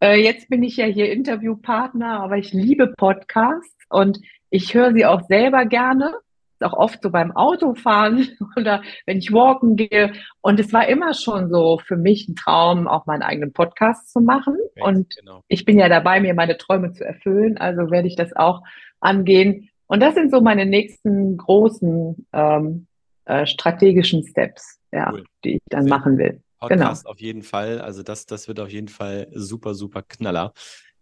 äh, 0.02 0.20
jetzt 0.20 0.50
bin 0.50 0.64
ich 0.64 0.78
ja 0.78 0.86
hier 0.86 1.12
Interviewpartner, 1.12 2.22
aber 2.22 2.38
ich 2.38 2.52
liebe 2.52 2.94
Podcasts 2.98 3.86
und 3.90 4.20
ich 4.50 4.74
höre 4.74 4.94
sie 4.94 5.06
auch 5.06 5.22
selber 5.28 5.66
gerne 5.66 6.16
auch 6.62 6.74
oft 6.74 7.02
so 7.02 7.10
beim 7.10 7.36
Autofahren 7.36 8.28
oder 8.56 8.82
wenn 9.06 9.18
ich 9.18 9.32
walken 9.32 9.76
gehe. 9.76 10.14
Und 10.42 10.60
es 10.60 10.74
war 10.74 10.88
immer 10.88 11.14
schon 11.14 11.50
so 11.50 11.80
für 11.80 11.98
mich 11.98 12.28
ein 12.28 12.36
Traum, 12.36 12.88
auch 12.88 13.06
meinen 13.06 13.24
eigenen 13.24 13.54
Podcast 13.54 14.12
zu 14.12 14.22
machen. 14.22 14.58
Ja, 14.76 14.86
und 14.86 15.16
genau. 15.18 15.42
ich 15.48 15.66
bin 15.66 15.78
ja 15.78 15.90
dabei, 15.90 16.20
mir 16.20 16.34
meine 16.34 16.58
Träume 16.58 16.94
zu 16.94 17.06
erfüllen. 17.06 17.58
Also 17.58 17.92
werde 17.92 18.08
ich 18.08 18.16
das 18.16 18.36
auch 18.36 18.62
angehen. 19.00 19.70
Und 19.88 20.02
das 20.02 20.16
sind 20.16 20.32
so 20.32 20.42
meine 20.42 20.66
nächsten 20.66 21.38
großen 21.38 22.28
ähm, 22.34 22.88
äh, 23.26 23.46
strategischen 23.46 24.26
Steps, 24.26 24.80
ja, 24.92 25.12
cool. 25.12 25.24
die 25.44 25.56
ich 25.56 25.62
dann 25.70 25.84
Sehr 25.84 25.90
machen 25.90 26.18
will. 26.18 26.42
Podcast 26.60 27.04
genau. 27.04 27.12
auf 27.12 27.20
jeden 27.20 27.44
Fall. 27.44 27.82
Also 27.82 28.02
das, 28.02 28.26
das 28.26 28.48
wird 28.48 28.60
auf 28.60 28.70
jeden 28.70 28.88
Fall 28.88 29.28
super, 29.32 29.74
super 29.74 30.02
Knaller 30.02 30.54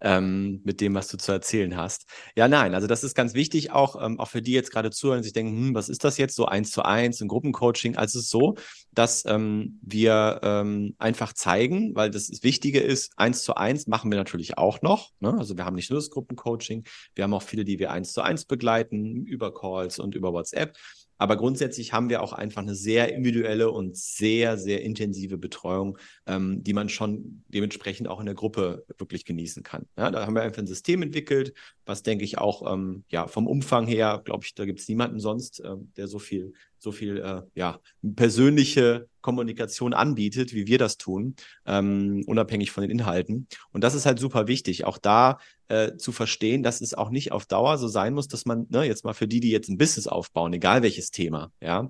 ähm, 0.04 0.62
mit 0.64 0.82
dem, 0.82 0.94
was 0.94 1.08
du 1.08 1.18
zu 1.18 1.32
erzählen 1.32 1.76
hast. 1.78 2.06
Ja, 2.36 2.48
nein, 2.48 2.76
also 2.76 2.88
das 2.88 3.04
ist 3.04 3.16
ganz 3.16 3.34
wichtig, 3.34 3.72
auch, 3.72 4.00
ähm, 4.04 4.20
auch 4.20 4.28
für 4.28 4.42
die 4.42 4.52
jetzt 4.52 4.72
gerade 4.72 4.92
zuhören, 4.92 5.24
sich 5.24 5.34
denken, 5.34 5.56
hm, 5.56 5.76
was 5.76 5.90
ist 5.90 6.04
das 6.04 6.18
jetzt 6.18 6.36
so 6.36 6.46
eins 6.46 6.72
zu 6.72 6.84
eins, 6.84 7.22
ein 7.22 7.30
Gruppencoaching? 7.30 7.96
Also 7.96 8.20
es 8.20 8.26
ist 8.26 8.32
so, 8.32 8.56
dass 8.92 9.26
ähm, 9.26 9.80
wir 9.82 10.42
ähm, 10.44 10.96
einfach 11.00 11.34
zeigen, 11.34 11.96
weil 11.96 12.12
das, 12.12 12.28
das 12.28 12.44
Wichtige 12.44 12.82
ist, 12.82 13.14
eins 13.18 13.44
zu 13.44 13.56
eins 13.56 13.88
machen 13.88 14.12
wir 14.12 14.18
natürlich 14.18 14.58
auch 14.58 14.82
noch. 14.82 15.12
Ne? 15.22 15.34
Also 15.38 15.58
wir 15.58 15.66
haben 15.66 15.76
nicht 15.76 15.90
nur 15.90 16.00
das 16.00 16.10
Gruppencoaching, 16.10 16.84
wir 17.16 17.24
haben 17.24 17.34
auch 17.34 17.42
viele, 17.42 17.64
die 17.64 17.80
wir 17.80 17.92
eins 17.92 18.12
zu 18.12 18.22
eins 18.22 18.46
begleiten, 18.46 19.26
über 19.26 19.54
Calls 19.54 20.00
und 20.00 20.16
über 20.16 20.34
WhatsApp. 20.34 20.78
Aber 21.18 21.38
grundsätzlich 21.38 21.94
haben 21.94 22.10
wir 22.10 22.22
auch 22.22 22.34
einfach 22.34 22.62
eine 22.62 22.76
sehr 22.76 23.14
individuelle 23.14 23.72
und 23.72 23.96
sehr, 23.98 24.58
sehr 24.58 24.82
intensive 24.82 25.38
Betreuung, 25.38 25.98
ähm, 26.26 26.64
die 26.64 26.74
man 26.74 26.90
schon 26.90 27.44
dementsprechend 27.48 28.08
auch 28.08 28.20
in 28.20 28.26
der 28.26 28.36
Gruppe 28.36 28.86
wirklich 28.98 29.26
genießen 29.26 29.64
kann. 29.64 29.86
Ja, 29.98 30.12
da 30.12 30.26
haben 30.26 30.36
wir 30.36 30.42
einfach 30.42 30.60
ein 30.60 30.68
System 30.68 31.02
entwickelt, 31.02 31.54
was 31.86 32.04
denke 32.04 32.24
ich 32.24 32.38
auch 32.38 32.72
ähm, 32.72 33.04
ja, 33.10 33.28
vom 33.28 33.48
Umfang 33.48 33.88
her, 33.88 34.22
glaube 34.24 34.46
ich, 34.46 34.56
da 34.56 34.66
gibt 34.66 34.80
es 34.80 34.88
niemanden 34.88 35.20
sonst, 35.20 35.60
äh, 35.60 35.76
der 35.98 36.08
so 36.08 36.20
viel 36.20 36.54
so 36.84 36.92
viel 36.92 37.18
äh, 37.18 37.42
ja, 37.56 37.80
persönliche 38.16 39.08
Kommunikation 39.22 39.94
anbietet, 39.94 40.54
wie 40.54 40.68
wir 40.68 40.78
das 40.78 40.98
tun, 40.98 41.36
ähm, 41.66 42.24
unabhängig 42.28 42.72
von 42.72 42.82
den 42.82 42.92
Inhalten. 42.92 43.48
Und 43.72 43.84
das 43.84 43.96
ist 43.96 44.06
halt 44.06 44.20
super 44.20 44.48
wichtig, 44.48 44.86
auch 44.86 44.98
da 44.98 45.40
äh, 45.70 45.96
zu 45.96 46.12
verstehen, 46.12 46.62
dass 46.62 46.82
es 46.82 46.94
auch 46.94 47.10
nicht 47.10 47.32
auf 47.32 47.46
Dauer 47.46 47.78
so 47.78 47.88
sein 47.88 48.14
muss, 48.14 48.28
dass 48.28 48.46
man, 48.46 48.68
ne, 48.70 48.84
jetzt 48.84 49.06
mal 49.06 49.14
für 49.14 49.28
die, 49.28 49.40
die 49.40 49.52
jetzt 49.52 49.70
ein 49.70 49.78
Business 49.78 50.08
aufbauen, 50.08 50.52
egal 50.54 50.84
welches 50.84 51.10
Thema, 51.10 51.52
ja, 51.62 51.90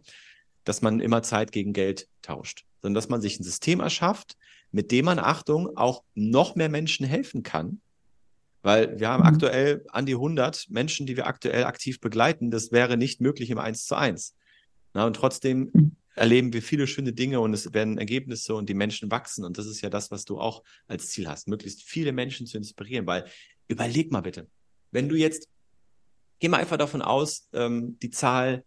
dass 0.64 0.82
man 0.82 1.00
immer 1.00 1.24
Zeit 1.24 1.52
gegen 1.52 1.74
Geld 1.74 2.08
tauscht, 2.22 2.66
sondern 2.82 2.96
dass 2.96 3.10
man 3.10 3.20
sich 3.20 3.40
ein 3.40 3.44
System 3.44 3.80
erschafft, 3.80 4.38
mit 4.72 4.92
dem 4.92 5.06
man, 5.06 5.20
Achtung, 5.20 5.76
auch 5.76 6.04
noch 6.14 6.56
mehr 6.56 6.70
Menschen 6.70 7.06
helfen 7.06 7.44
kann, 7.44 7.82
Weil 8.62 8.98
wir 9.00 9.10
haben 9.10 9.24
mhm. 9.24 9.28
aktuell 9.28 9.86
an 9.90 10.06
die 10.06 10.14
100 10.14 10.68
Menschen, 10.70 11.06
die 11.06 11.18
wir 11.18 11.28
aktuell 11.28 11.66
aktiv 11.66 12.00
begleiten. 12.00 12.50
Das 12.50 12.72
wäre 12.72 12.96
nicht 12.96 13.20
möglich 13.20 13.50
im 13.50 13.58
1 13.58 13.86
zu 13.86 13.96
1. 13.96 14.36
Na, 14.94 15.06
und 15.06 15.16
trotzdem 15.16 15.72
mhm. 15.74 15.96
erleben 16.16 16.54
wir 16.54 16.62
viele 16.62 16.88
schöne 16.88 17.14
Dinge 17.14 17.40
und 17.40 17.54
es 17.54 17.74
werden 17.74 17.98
Ergebnisse 17.98 18.56
und 18.56 18.70
die 18.70 18.74
Menschen 18.74 19.12
wachsen. 19.12 19.44
Und 19.44 19.58
das 19.58 19.66
ist 19.66 19.82
ja 19.82 19.90
das, 19.90 20.12
was 20.12 20.26
du 20.26 20.40
auch 20.40 20.64
als 20.88 21.10
Ziel 21.10 21.28
hast, 21.28 21.48
möglichst 21.48 21.84
viele 21.84 22.12
Menschen 22.12 22.46
zu 22.46 22.58
inspirieren. 22.58 23.08
Weil 23.08 23.26
überleg 23.68 24.12
mal 24.12 24.22
bitte, 24.22 24.48
wenn 24.92 25.10
du 25.10 25.16
jetzt, 25.16 25.48
geh 26.40 26.48
mal 26.48 26.58
einfach 26.58 26.78
davon 26.78 27.02
aus, 27.02 27.50
ähm, 27.54 27.98
die 28.02 28.12
Zahl 28.12 28.64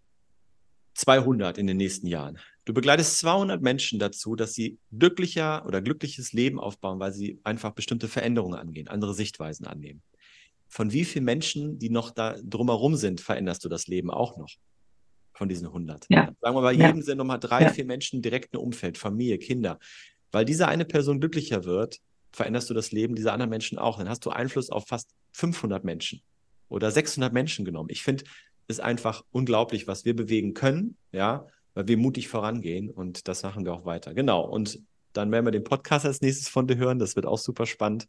200 0.94 1.58
in 1.58 1.66
den 1.66 1.76
nächsten 1.76 2.06
Jahren. 2.06 2.38
Du 2.64 2.74
begleitest 2.74 3.18
200 3.18 3.62
Menschen 3.62 3.98
dazu, 3.98 4.34
dass 4.34 4.54
sie 4.54 4.78
glücklicher 4.90 5.64
oder 5.66 5.80
glückliches 5.80 6.32
Leben 6.32 6.58
aufbauen, 6.58 6.98
weil 6.98 7.12
sie 7.12 7.38
einfach 7.44 7.72
bestimmte 7.72 8.08
Veränderungen 8.08 8.58
angehen, 8.58 8.88
andere 8.88 9.14
Sichtweisen 9.14 9.66
annehmen. 9.66 10.02
Von 10.68 10.92
wie 10.92 11.04
vielen 11.04 11.24
Menschen, 11.24 11.78
die 11.78 11.90
noch 11.90 12.10
da 12.10 12.36
drumherum 12.42 12.96
sind, 12.96 13.20
veränderst 13.20 13.64
du 13.64 13.68
das 13.68 13.86
Leben 13.86 14.10
auch 14.10 14.36
noch? 14.36 14.50
Von 15.36 15.48
diesen 15.48 15.66
100. 15.66 16.06
Ja. 16.08 16.32
Sagen 16.40 16.56
wir 16.56 16.62
bei 16.62 16.72
jedem 16.72 16.96
ja. 16.96 17.02
sind 17.02 17.18
nochmal 17.18 17.38
drei, 17.38 17.62
ja. 17.62 17.68
vier 17.68 17.84
Menschen 17.84 18.22
direkt 18.22 18.54
ein 18.54 18.56
Umfeld, 18.56 18.96
Familie, 18.96 19.38
Kinder. 19.38 19.78
Weil 20.32 20.44
diese 20.44 20.66
eine 20.66 20.84
Person 20.84 21.20
glücklicher 21.20 21.64
wird, 21.64 21.98
veränderst 22.32 22.70
du 22.70 22.74
das 22.74 22.90
Leben 22.92 23.14
dieser 23.14 23.32
anderen 23.32 23.50
Menschen 23.50 23.78
auch. 23.78 23.98
Dann 23.98 24.08
hast 24.08 24.24
du 24.24 24.30
Einfluss 24.30 24.70
auf 24.70 24.86
fast 24.86 25.10
500 25.32 25.84
Menschen 25.84 26.22
oder 26.68 26.90
600 26.90 27.32
Menschen 27.32 27.64
genommen. 27.64 27.90
Ich 27.90 28.02
finde, 28.02 28.24
es 28.68 28.80
einfach 28.80 29.24
unglaublich, 29.30 29.86
was 29.86 30.04
wir 30.04 30.16
bewegen 30.16 30.54
können, 30.54 30.96
ja, 31.12 31.46
weil 31.74 31.88
wir 31.88 31.96
mutig 31.96 32.28
vorangehen 32.28 32.90
und 32.90 33.28
das 33.28 33.42
machen 33.42 33.64
wir 33.64 33.74
auch 33.74 33.84
weiter. 33.84 34.14
Genau. 34.14 34.42
Und 34.42 34.80
dann 35.12 35.30
werden 35.30 35.44
wir 35.44 35.52
den 35.52 35.64
Podcast 35.64 36.04
als 36.04 36.20
nächstes 36.20 36.48
von 36.48 36.66
dir 36.66 36.76
hören. 36.76 36.98
Das 36.98 37.16
wird 37.16 37.26
auch 37.26 37.38
super 37.38 37.66
spannend. 37.66 38.06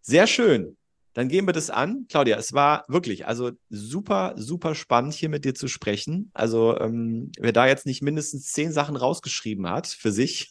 Sehr 0.00 0.26
schön. 0.26 0.76
Dann 1.14 1.28
gehen 1.28 1.46
wir 1.46 1.52
das 1.52 1.70
an. 1.70 2.06
Claudia, 2.08 2.36
es 2.36 2.52
war 2.52 2.84
wirklich, 2.88 3.26
also 3.26 3.52
super, 3.70 4.34
super 4.36 4.74
spannend, 4.74 5.14
hier 5.14 5.28
mit 5.28 5.44
dir 5.44 5.54
zu 5.54 5.68
sprechen. 5.68 6.30
Also, 6.34 6.78
ähm, 6.78 7.30
wer 7.38 7.52
da 7.52 7.66
jetzt 7.66 7.86
nicht 7.86 8.02
mindestens 8.02 8.52
zehn 8.52 8.72
Sachen 8.72 8.96
rausgeschrieben 8.96 9.68
hat 9.70 9.86
für 9.86 10.12
sich, 10.12 10.50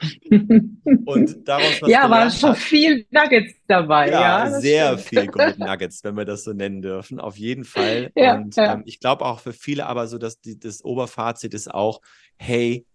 und 0.30 1.48
daraus 1.48 1.82
was 1.82 1.90
Ja, 1.90 2.08
war 2.08 2.30
schon 2.30 2.50
hat. 2.50 2.58
viel 2.58 3.06
Nuggets 3.10 3.54
dabei. 3.66 4.10
Ja, 4.10 4.46
ja 4.48 4.60
sehr 4.60 4.98
stimmt. 4.98 5.08
viel 5.08 5.26
Gold 5.32 5.58
Nuggets, 5.58 6.04
wenn 6.04 6.16
wir 6.16 6.24
das 6.24 6.44
so 6.44 6.52
nennen 6.52 6.82
dürfen. 6.82 7.18
Auf 7.20 7.36
jeden 7.36 7.64
Fall. 7.64 8.12
Ja, 8.14 8.36
und 8.36 8.54
ja. 8.56 8.74
Ähm, 8.74 8.82
ich 8.86 9.00
glaube 9.00 9.24
auch 9.24 9.40
für 9.40 9.52
viele 9.52 9.86
aber 9.86 10.06
so, 10.06 10.18
dass 10.18 10.40
die, 10.40 10.58
das 10.58 10.84
Oberfazit 10.84 11.54
ist 11.54 11.72
auch, 11.72 12.00
hey, 12.36 12.86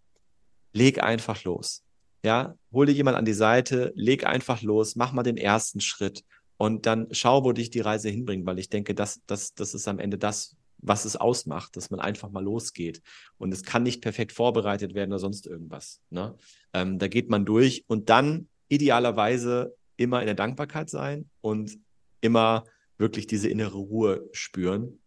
leg 0.72 1.04
einfach 1.04 1.44
los. 1.44 1.84
Ja, 2.24 2.56
hol 2.72 2.86
dir 2.86 2.94
jemand 2.94 3.18
an 3.18 3.26
die 3.26 3.34
Seite, 3.34 3.92
leg 3.96 4.26
einfach 4.26 4.62
los, 4.62 4.96
mach 4.96 5.12
mal 5.12 5.24
den 5.24 5.38
ersten 5.38 5.82
Schritt 5.82 6.24
und 6.58 6.86
dann 6.86 7.08
schau, 7.12 7.44
wo 7.44 7.52
dich 7.52 7.70
die 7.70 7.80
Reise 7.82 8.10
hinbringt, 8.10 8.46
weil 8.46 8.60
ich 8.60 8.70
denke, 8.70 8.96
das, 8.96 9.22
das, 9.28 9.54
das 9.54 9.74
ist 9.74 9.88
am 9.88 10.00
Ende 10.00 10.18
das, 10.18 10.56
was 10.78 11.06
es 11.06 11.16
ausmacht, 11.16 11.76
dass 11.76 11.90
man 11.90 12.00
einfach 12.00 12.30
mal 12.30 12.44
losgeht. 12.44 13.02
Und 13.38 13.54
es 13.54 13.64
kann 13.64 13.84
nicht 13.84 14.02
perfekt 14.02 14.32
vorbereitet 14.32 14.94
werden 14.94 15.12
oder 15.12 15.20
sonst 15.20 15.48
irgendwas. 15.48 16.02
Ne? 16.10 16.36
Ähm, 16.74 17.00
da 17.00 17.08
geht 17.08 17.30
man 17.30 17.46
durch 17.46 17.86
und 17.88 18.10
dann 18.10 18.48
idealerweise 18.68 19.76
immer 19.98 20.20
in 20.20 20.26
der 20.26 20.36
Dankbarkeit 20.36 20.90
sein 20.90 21.30
und 21.42 21.78
immer 22.22 22.66
wirklich 22.98 23.28
diese 23.28 23.50
innere 23.50 23.78
Ruhe 23.78 24.28
spüren 24.32 25.00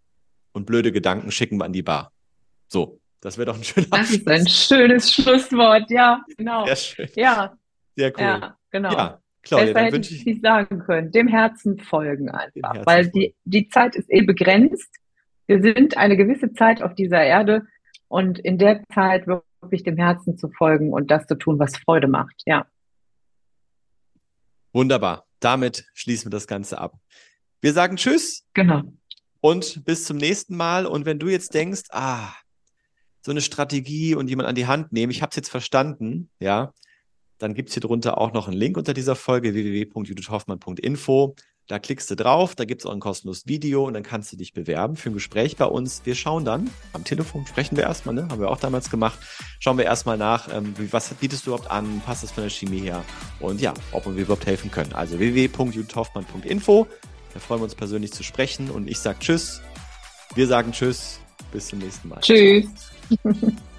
und 0.53 0.66
blöde 0.66 0.92
Gedanken 0.92 1.30
schicken 1.30 1.59
wir 1.59 1.64
an 1.64 1.72
die 1.72 1.82
Bar. 1.82 2.12
So, 2.68 3.01
das 3.20 3.38
wäre 3.38 3.47
doch 3.47 3.57
ein 3.57 3.64
schöner 3.64 3.88
Das 3.90 4.11
ist 4.11 4.28
ein 4.28 4.47
schönes 4.49 5.12
Schlusswort, 5.12 5.90
ja, 5.90 6.22
genau. 6.36 6.64
Sehr 6.66 6.76
schön. 6.76 7.09
Ja. 7.14 7.59
Sehr 7.97 8.12
cool. 8.16 8.22
Ja, 8.22 8.59
genau. 8.70 8.92
Ja, 8.92 9.22
Claudia, 9.47 9.72
Besser 9.72 9.86
hätte 9.86 10.14
ich 10.14 10.26
nicht 10.26 10.42
sagen 10.42 10.80
können. 10.80 11.11
Dem 11.12 11.28
Herzen 11.28 11.78
folgen 11.78 12.28
einfach. 12.28 12.74
Herzen 12.74 12.86
weil 12.86 13.05
folgen. 13.05 13.20
Die, 13.20 13.34
die 13.44 13.68
Zeit 13.68 13.97
ist 13.97 14.12
eh 14.12 14.22
begrenzt 14.22 14.90
wir 15.47 15.62
sind 15.62 15.97
eine 15.97 16.16
gewisse 16.16 16.53
Zeit 16.53 16.82
auf 16.82 16.94
dieser 16.94 17.22
Erde 17.22 17.66
und 18.09 18.38
in 18.38 18.59
der 18.59 18.82
Zeit 18.92 19.26
wirklich 19.26 19.84
dem 19.84 19.97
Herzen 19.97 20.36
zu 20.36 20.49
folgen 20.49 20.92
und 20.92 21.11
das 21.11 21.26
zu 21.26 21.36
tun, 21.36 21.59
was 21.59 21.76
Freude 21.76 22.09
macht. 22.09 22.42
Ja. 22.47 22.66
Wunderbar. 24.72 25.26
Damit 25.40 25.86
schließen 25.94 26.26
wir 26.26 26.36
das 26.36 26.47
Ganze 26.47 26.78
ab. 26.78 26.99
Wir 27.61 27.72
sagen 27.72 27.97
Tschüss. 27.97 28.44
Genau. 28.55 28.82
Und 29.40 29.84
bis 29.84 30.05
zum 30.05 30.16
nächsten 30.16 30.57
Mal. 30.57 30.86
Und 30.86 31.07
wenn 31.07 31.18
du 31.18 31.28
jetzt 31.28 31.55
denkst, 31.55 31.84
ah, 31.90 32.32
so 33.20 33.30
eine 33.30 33.40
Strategie 33.40 34.14
und 34.14 34.28
jemand 34.28 34.49
an 34.49 34.55
die 34.55 34.66
Hand 34.66 34.92
nehmen, 34.92 35.12
ich 35.12 35.22
habe 35.22 35.30
es 35.30 35.36
jetzt 35.36 35.49
verstanden, 35.49 36.30
ja, 36.40 36.72
dann 37.39 37.55
gibt 37.55 37.68
es 37.68 37.74
hier 37.74 37.82
drunter 37.82 38.18
auch 38.18 38.32
noch 38.32 38.49
einen 38.49 38.57
Link 38.57 38.76
unter 38.76 38.95
dieser 38.95 39.16
Folge 39.16 39.55
www.judithhoffmann.info. 39.55 41.34
Da 41.68 41.80
klickst 41.80 42.09
du 42.12 42.14
drauf, 42.14 42.55
da 42.55 42.64
gibt 42.64 42.82
es 42.82 42.87
auch 42.87 42.93
ein 42.93 43.01
kostenloses 43.01 43.49
Video 43.49 43.84
und 43.87 43.95
dann 43.95 44.05
kannst 44.05 44.32
du 44.32 44.37
dich 44.37 44.53
bewerben 44.53 44.95
für 44.95 45.11
ein 45.11 45.14
Gespräch 45.14 45.57
bei 45.57 45.64
uns. 45.64 46.03
Wir 46.05 46.14
schauen 46.14 46.45
dann, 46.45 46.70
am 46.93 47.03
Telefon 47.03 47.45
sprechen 47.45 47.76
wir 47.76 47.82
erstmal, 47.82 48.14
ne? 48.14 48.28
haben 48.30 48.41
wir 48.41 48.51
auch 48.51 48.61
damals 48.61 48.89
gemacht, 48.89 49.18
schauen 49.59 49.76
wir 49.76 49.84
erstmal 49.84 50.16
nach, 50.16 50.49
ähm, 50.55 50.74
was 50.93 51.12
bietest 51.14 51.45
du 51.45 51.51
überhaupt 51.51 51.68
an, 51.68 52.01
passt 52.07 52.22
das 52.22 52.30
von 52.30 52.45
der 52.45 52.51
Chemie 52.51 52.78
her 52.78 53.05
und 53.41 53.61
ja, 53.61 53.74
ob 53.91 54.07
wir 54.07 54.12
überhaupt 54.12 54.47
helfen 54.47 54.70
können. 54.70 54.93
Also 54.93 55.18
www.juthoffmann.info, 55.18 56.87
da 57.34 57.41
freuen 57.41 57.61
wir 57.61 57.64
uns 57.64 57.74
persönlich 57.74 58.12
zu 58.12 58.22
sprechen 58.22 58.70
und 58.70 58.89
ich 58.89 59.01
sage 59.01 59.18
Tschüss, 59.18 59.61
wir 60.37 60.47
sagen 60.47 60.70
Tschüss, 60.70 61.18
bis 61.51 61.66
zum 61.66 61.80
nächsten 61.80 62.09
Mal. 62.09 62.20
Tschüss. 62.20 62.68